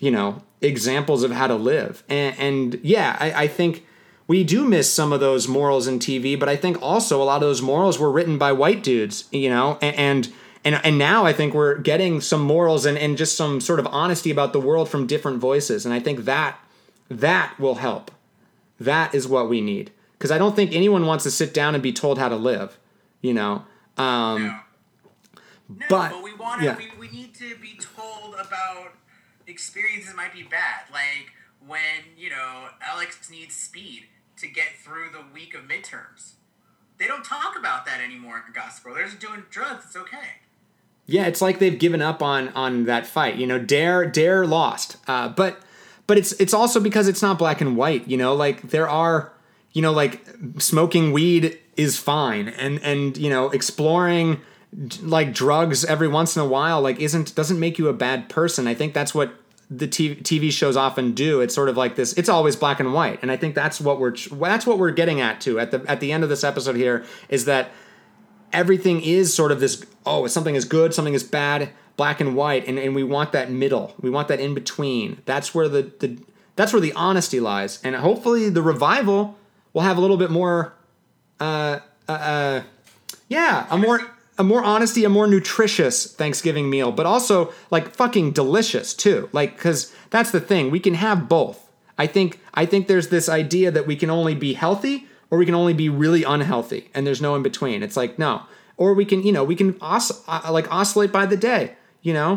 [0.00, 2.02] you know examples of how to live.
[2.08, 3.84] And, and yeah I, I think
[4.28, 7.36] we do miss some of those morals in tv but i think also a lot
[7.36, 10.32] of those morals were written by white dudes you know a- and
[10.64, 13.86] and and now i think we're getting some morals and, and just some sort of
[13.88, 16.58] honesty about the world from different voices and i think that
[17.08, 18.10] that will help
[18.80, 21.82] that is what we need because i don't think anyone wants to sit down and
[21.82, 22.78] be told how to live
[23.22, 23.64] you know
[23.96, 24.60] um No.
[25.68, 26.76] No, But- but, we want yeah.
[26.76, 28.92] We, we need to be told about
[29.48, 31.32] experiences that might be bad, like
[31.66, 31.80] when
[32.16, 34.04] you know Alex needs speed
[34.38, 36.34] to get through the week of midterms.
[36.98, 38.94] They don't talk about that anymore in Gossip Girl.
[38.94, 39.86] They're just doing drugs.
[39.86, 40.38] It's okay.
[41.06, 43.34] Yeah, it's like they've given up on on that fight.
[43.34, 45.60] You know, Dare Dare lost, uh, but
[46.06, 48.06] but it's it's also because it's not black and white.
[48.08, 49.32] You know, like there are,
[49.72, 50.26] you know, like
[50.58, 54.40] smoking weed is fine, and and you know exploring
[55.02, 58.66] like drugs every once in a while like isn't doesn't make you a bad person.
[58.66, 59.34] I think that's what
[59.68, 61.40] the TV, shows often do.
[61.40, 62.12] It's sort of like this.
[62.12, 65.20] It's always black and white, and I think that's what we're that's what we're getting
[65.20, 65.58] at too.
[65.58, 67.70] At the at the end of this episode here is that
[68.52, 72.66] everything is sort of this oh something is good something is bad black and white
[72.68, 73.94] and, and we want that middle.
[74.00, 75.22] We want that in between.
[75.24, 76.18] That's where the, the
[76.54, 77.80] that's where the honesty lies.
[77.82, 79.36] And hopefully the revival
[79.72, 80.74] will have a little bit more
[81.40, 82.62] uh uh, uh
[83.28, 84.00] yeah a more
[84.38, 89.28] a more honesty a more nutritious thanksgiving meal but also like fucking delicious too.
[89.32, 90.70] Like because that's the thing.
[90.70, 91.62] We can have both.
[91.98, 95.46] I think i think there's this idea that we can only be healthy or we
[95.46, 97.82] can only be really unhealthy and there's no in between.
[97.82, 98.42] It's like no.
[98.76, 101.74] Or we can you know we can os- uh, like oscillate by the day
[102.06, 102.32] you know?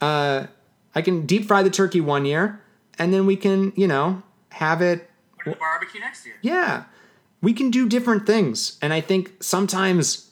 [0.00, 0.46] Uh
[0.94, 2.44] i can deep fry the turkey one year
[2.98, 4.22] and then we can you know
[4.62, 4.98] have it
[5.38, 6.36] Put it the barbecue next year.
[6.42, 6.84] yeah.
[7.46, 10.30] We can do different things and i think sometimes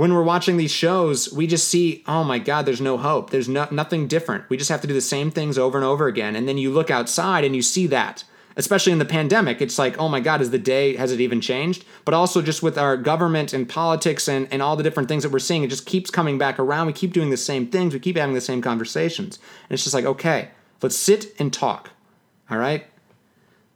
[0.00, 3.30] when we're watching these shows we just see oh my god there's no hope.
[3.30, 4.42] There's no, nothing different.
[4.50, 6.70] We just have to do the same things over and over again and then you
[6.72, 8.24] look outside and you see that
[8.56, 11.40] especially in the pandemic it's like oh my god is the day has it even
[11.40, 11.84] changed?
[12.04, 15.32] But also just with our government and politics and, and all the different things that
[15.32, 16.86] we're seeing it just keeps coming back around.
[16.86, 17.94] We keep doing the same things.
[17.94, 19.38] We keep having the same conversations.
[19.68, 20.50] And it's just like okay
[20.82, 21.90] let's sit and talk
[22.50, 22.86] all right?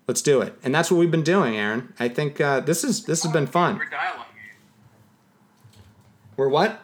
[0.07, 0.55] Let's do it.
[0.63, 1.93] And that's what we've been doing aaron.
[1.99, 3.77] I think uh, this is this has been fun.
[3.77, 4.25] We're dialoguing.
[6.37, 6.81] we're what?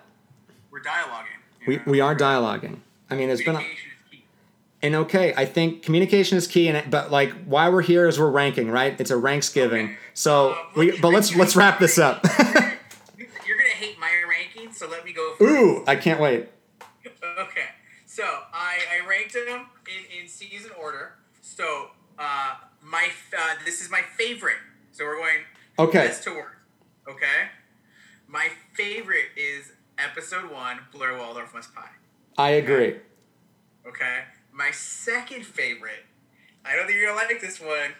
[0.70, 1.66] We're dialoguing.
[1.66, 1.82] we, know?
[1.86, 2.80] we are dialoguing.
[3.10, 3.83] I mean it's been a, Communication is key.
[4.84, 8.30] And okay i think communication is key and but like why we're here is we're
[8.30, 9.96] ranking right it's a ranksgiving Okay.
[10.14, 12.22] so Uh, we but let's let's wrap this up
[13.46, 15.34] You're gonna hate my ranking, so let me go.
[15.38, 15.50] First.
[15.50, 16.48] ooh i can't wait
[17.46, 17.68] Okay,
[18.06, 21.14] so I, I ranked them in, in season order.
[21.40, 21.88] So
[22.18, 24.60] uh, my uh, this is my favorite.
[24.92, 25.40] So we're going
[25.78, 26.06] Okay.
[26.06, 26.54] best to worst.
[27.08, 27.40] Okay,
[28.28, 30.78] my favorite is episode one.
[30.92, 31.90] Blair Waldorf must pie.
[32.38, 32.92] i agree
[33.86, 34.16] Okay,
[34.54, 36.04] my second favorite.
[36.64, 37.90] I don't think you're gonna like this one.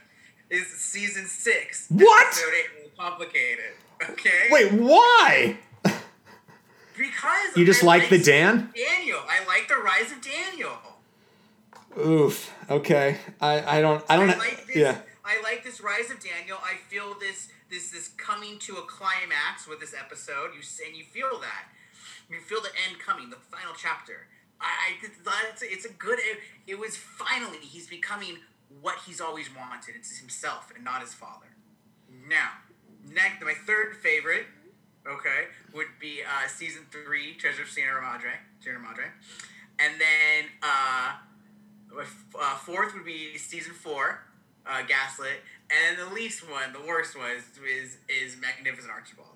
[0.51, 1.87] Is season six.
[1.89, 2.27] What?
[2.27, 2.53] Episode
[2.85, 3.73] eight, complicated.
[4.11, 4.49] Okay.
[4.51, 5.57] wait why
[6.97, 9.21] Because you just I like the dan Daniel.
[9.29, 10.77] I like the rise of Daniel.
[11.99, 14.77] oof okay i i don't i don't I like this.
[14.77, 16.59] yeah I like this rise of Daniel.
[16.63, 20.51] I feel this this this coming to a climax with this episode.
[20.55, 21.65] You and you feel that.
[22.29, 24.27] You feel the end coming, the final chapter.
[24.65, 26.19] I, I that's it's a good.
[26.19, 28.39] It, it was finally he's becoming
[28.81, 29.95] what he's always wanted.
[29.97, 31.47] It's himself and not his father.
[32.29, 32.51] Now,
[33.13, 34.47] next, my third favorite,
[35.07, 38.31] okay, would be uh, season three, Treasure of Sierra Madre,
[38.61, 39.05] Sierra Madre,
[39.79, 41.13] and then uh,
[42.41, 44.23] uh, fourth would be season four,
[44.67, 49.34] uh, Gaslit, and then the least one, the worst one, is, is Magnificent Archibald.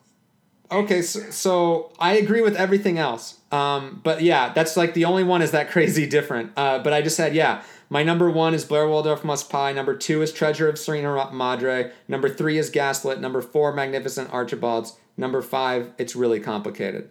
[0.71, 3.39] Okay, so, so I agree with everything else.
[3.51, 6.53] Um, but yeah, that's like the only one is that crazy different.
[6.57, 9.73] Uh, but I just said, yeah, my number one is Blair Waldorf Must Pie.
[9.73, 11.93] Number two is Treasure of Serena Madre.
[12.07, 13.21] Number three is Gaslit.
[13.21, 14.99] Number four, Magnificent Archibalds.
[15.17, 17.11] Number five, It's Really Complicated.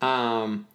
[0.00, 0.66] Um,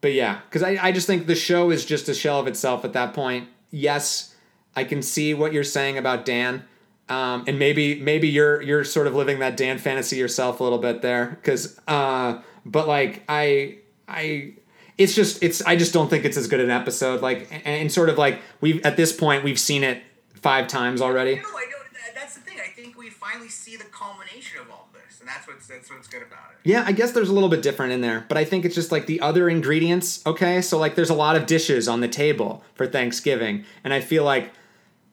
[0.00, 2.84] but yeah, because I, I just think the show is just a shell of itself
[2.84, 3.48] at that point.
[3.70, 4.34] Yes,
[4.74, 6.64] I can see what you're saying about Dan.
[7.10, 10.78] Um, and maybe maybe you're you're sort of living that Dan fantasy yourself a little
[10.78, 13.78] bit there, because uh, but like I
[14.08, 14.54] I
[14.96, 17.20] it's just it's I just don't think it's as good an episode.
[17.20, 20.02] Like and, and sort of like we've at this point we've seen it
[20.34, 21.34] five times already.
[21.36, 22.58] No, I that- That's the thing.
[22.64, 26.06] I think we finally see the culmination of all this, and that's what's that's what's
[26.08, 26.68] good about it.
[26.68, 28.92] Yeah, I guess there's a little bit different in there, but I think it's just
[28.92, 30.24] like the other ingredients.
[30.26, 34.00] Okay, so like there's a lot of dishes on the table for Thanksgiving, and I
[34.00, 34.52] feel like,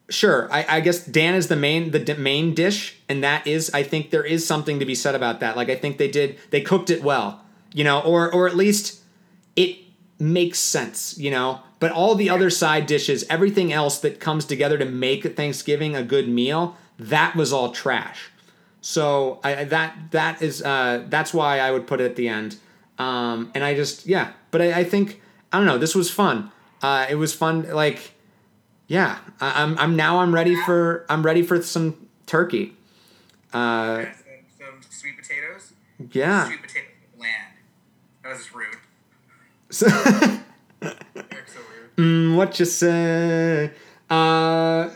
[0.09, 3.83] sure, I, I guess Dan is the main the main dish, and that is I
[3.83, 5.55] think there is something to be said about that.
[5.57, 7.43] Like I think they did they cooked it well,
[7.73, 9.01] you know, or or at least
[9.55, 9.77] it
[10.19, 11.61] makes sense, you know.
[11.79, 16.01] But all the other side dishes, everything else that comes together to make Thanksgiving a
[16.01, 18.31] good meal, that was all trash.
[18.81, 22.27] So I, I- that that is uh, that's why I would put it at the
[22.29, 22.57] end.
[22.97, 25.21] Um, and I just yeah, but I, I think
[25.53, 25.77] I don't know.
[25.77, 26.51] This was fun.
[26.81, 27.69] Uh, it was fun.
[27.71, 28.13] Like
[28.87, 32.73] yeah, I, I'm I'm now I'm ready for I'm ready for some turkey.
[33.53, 35.73] Uh, Yeah, some, some sweet potatoes.
[36.11, 36.45] yeah.
[36.47, 36.85] Sweet potato
[37.17, 37.33] bland.
[38.23, 38.67] That was just rude.
[39.69, 39.99] So, so
[40.81, 41.95] rude.
[41.97, 43.71] Mm, what you say?
[44.09, 44.89] Uh,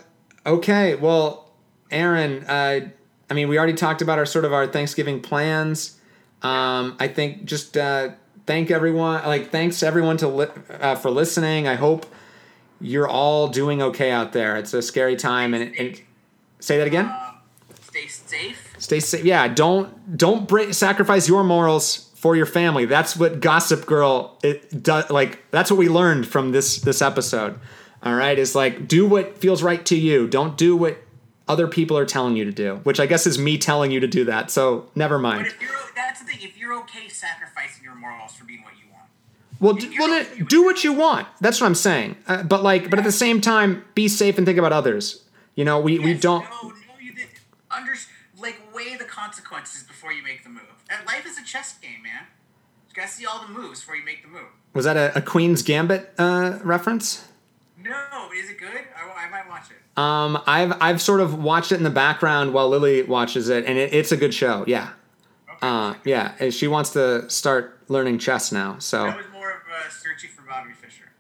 [0.46, 0.96] okay.
[0.96, 1.52] Well,
[1.90, 2.44] Aaron.
[2.46, 2.90] Uh,
[3.30, 6.00] I mean, we already talked about our sort of our Thanksgiving plans.
[6.42, 8.10] Um, I think just uh,
[8.46, 9.24] thank everyone.
[9.26, 11.68] Like, thanks everyone to li- uh, for listening.
[11.68, 12.06] I hope
[12.82, 14.58] you're all doing okay out there.
[14.58, 16.02] It's a scary time, and, and
[16.60, 17.06] say that again.
[17.06, 17.38] Um,
[17.82, 18.74] stay safe.
[18.78, 19.24] Stay safe.
[19.24, 22.86] Yeah, don't don't break, sacrifice your morals for your family.
[22.86, 25.10] That's what Gossip Girl it does.
[25.10, 27.60] Like that's what we learned from this this episode.
[28.04, 30.28] All right, is like do what feels right to you.
[30.28, 30.98] Don't do what
[31.48, 32.76] other people are telling you to do.
[32.84, 34.50] Which I guess is me telling you to do that.
[34.50, 35.48] So never But mind.
[35.48, 36.40] if you're that's the thing.
[36.42, 38.91] If you're okay sacrificing your morals for being what you
[39.62, 41.28] Well, do, well, do what you want.
[41.40, 42.18] That's what I'm saying.
[42.28, 45.24] Uh, but like, but at the same time, be safe and think about others.
[45.56, 46.44] You know, we we don't.
[46.44, 47.14] No, no, you.
[47.70, 47.94] Under
[48.42, 50.64] like weigh the consequences before you make the move.
[50.90, 52.24] And life is a chess game, man.
[52.90, 54.48] You gotta see all the moves before you make the move.
[54.74, 57.28] Was that a, a Queen's Gambit uh, reference?
[57.82, 58.70] No, is it good?
[58.96, 59.78] I, I might watch it.
[60.00, 63.78] Um, I've I've sort of watched it in the background while Lily watches it, and
[63.78, 64.64] it, it's a good show.
[64.68, 64.90] Yeah,
[65.50, 65.58] Okay.
[65.62, 66.34] uh, yeah.
[66.40, 68.78] and She wants to start learning chess now.
[68.80, 69.58] So, that was more of
[69.88, 71.12] a searching for Bobby Fischer.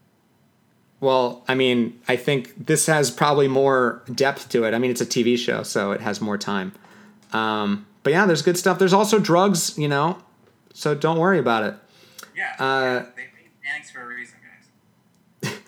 [1.01, 4.73] Well, I mean, I think this has probably more depth to it.
[4.73, 6.73] I mean, it's a TV show, so it has more time.
[7.33, 8.79] Um, but yeah, there's good stuff.
[8.79, 10.21] There's also drugs, you know,
[10.73, 11.75] so don't worry about it.
[12.35, 12.55] Yeah.
[12.57, 14.37] Uh, they made for a reason,
[15.41, 15.53] guys.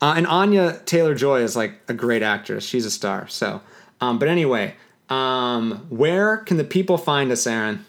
[0.00, 2.64] Uh, and Anya Taylor Joy is like a great actress.
[2.64, 3.28] She's a star.
[3.28, 3.60] So,
[4.00, 4.74] um, but anyway,
[5.08, 7.84] um, where can the people find us, Aaron?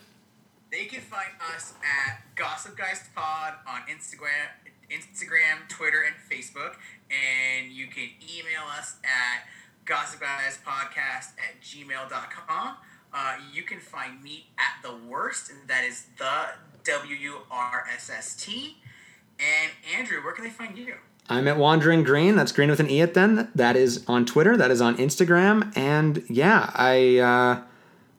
[0.72, 4.46] They can find us at Gossip Guys Pod on Instagram,
[4.94, 6.76] Instagram, Twitter, and Facebook.
[7.10, 9.48] And you can email us at
[9.86, 12.76] gossipguyspodcast at gmail.com.
[13.14, 16.46] Uh, you can find me at the worst, and that is the
[16.84, 18.78] W U R S S T.
[19.40, 20.96] And Andrew, where can they find you?
[21.30, 22.36] I'm at Wandering Green.
[22.36, 23.50] That's Green with an E at then.
[23.56, 24.58] That is on Twitter.
[24.58, 25.76] That is on Instagram.
[25.78, 27.62] And yeah, I uh,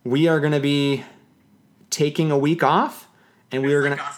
[0.04, 1.04] we are gonna be
[1.90, 3.08] taking a week off,
[3.50, 4.10] and we are Like gonna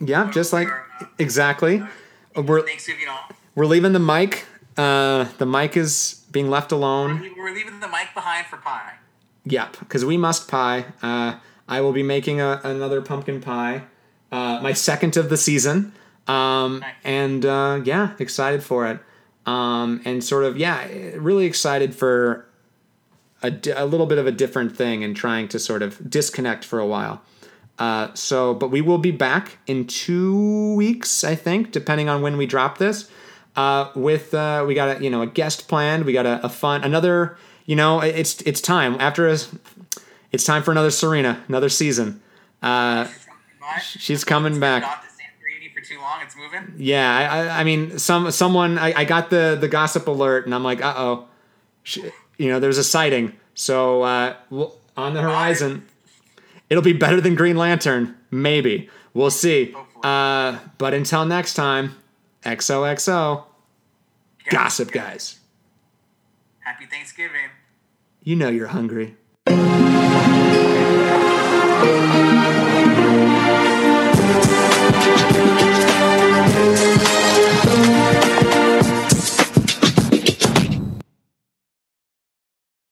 [0.00, 0.68] yeah, just like
[1.00, 1.82] are, uh, exactly.
[2.34, 2.64] We're
[3.54, 4.44] we're leaving the mic.
[4.76, 7.32] Uh, the mic is being left alone.
[7.36, 8.94] We're leaving the mic behind for pie.
[9.44, 10.86] Yep, because we must pie.
[11.02, 11.36] Uh,
[11.68, 13.82] I will be making a, another pumpkin pie,
[14.30, 15.92] uh, my second of the season.
[16.26, 16.94] Um, Nice.
[17.04, 18.98] and uh, yeah, excited for it.
[19.46, 20.86] Um, and sort of yeah,
[21.16, 22.46] really excited for
[23.42, 26.80] a, a little bit of a different thing and trying to sort of disconnect for
[26.80, 27.22] a while.
[27.78, 32.36] Uh, so, but we will be back in two weeks, I think, depending on when
[32.36, 33.10] we drop this.
[33.56, 36.04] uh, with uh, we got a you know a guest planned.
[36.04, 37.36] We got a, a fun another.
[37.66, 39.36] You know, it's it's time after a,
[40.32, 42.20] it's time for another Serena, another season.
[42.62, 43.08] Uh,
[43.82, 44.82] she's coming back.
[44.82, 46.20] Not the same greedy for too long.
[46.22, 46.74] It's moving.
[46.78, 50.54] Yeah, I, I, I mean, some someone I, I got the the gossip alert, and
[50.54, 51.26] I'm like, uh oh,
[52.38, 53.32] you know, there's a sighting.
[53.54, 54.34] So uh,
[54.96, 55.86] on the horizon,
[56.70, 58.88] it'll be better than Green Lantern, maybe.
[59.14, 59.74] We'll see.
[60.02, 61.96] Uh, but until next time,
[62.42, 63.44] XOXO,
[64.50, 65.40] gossip guys.
[66.60, 67.50] Happy Thanksgiving.
[68.22, 69.16] You know you're hungry.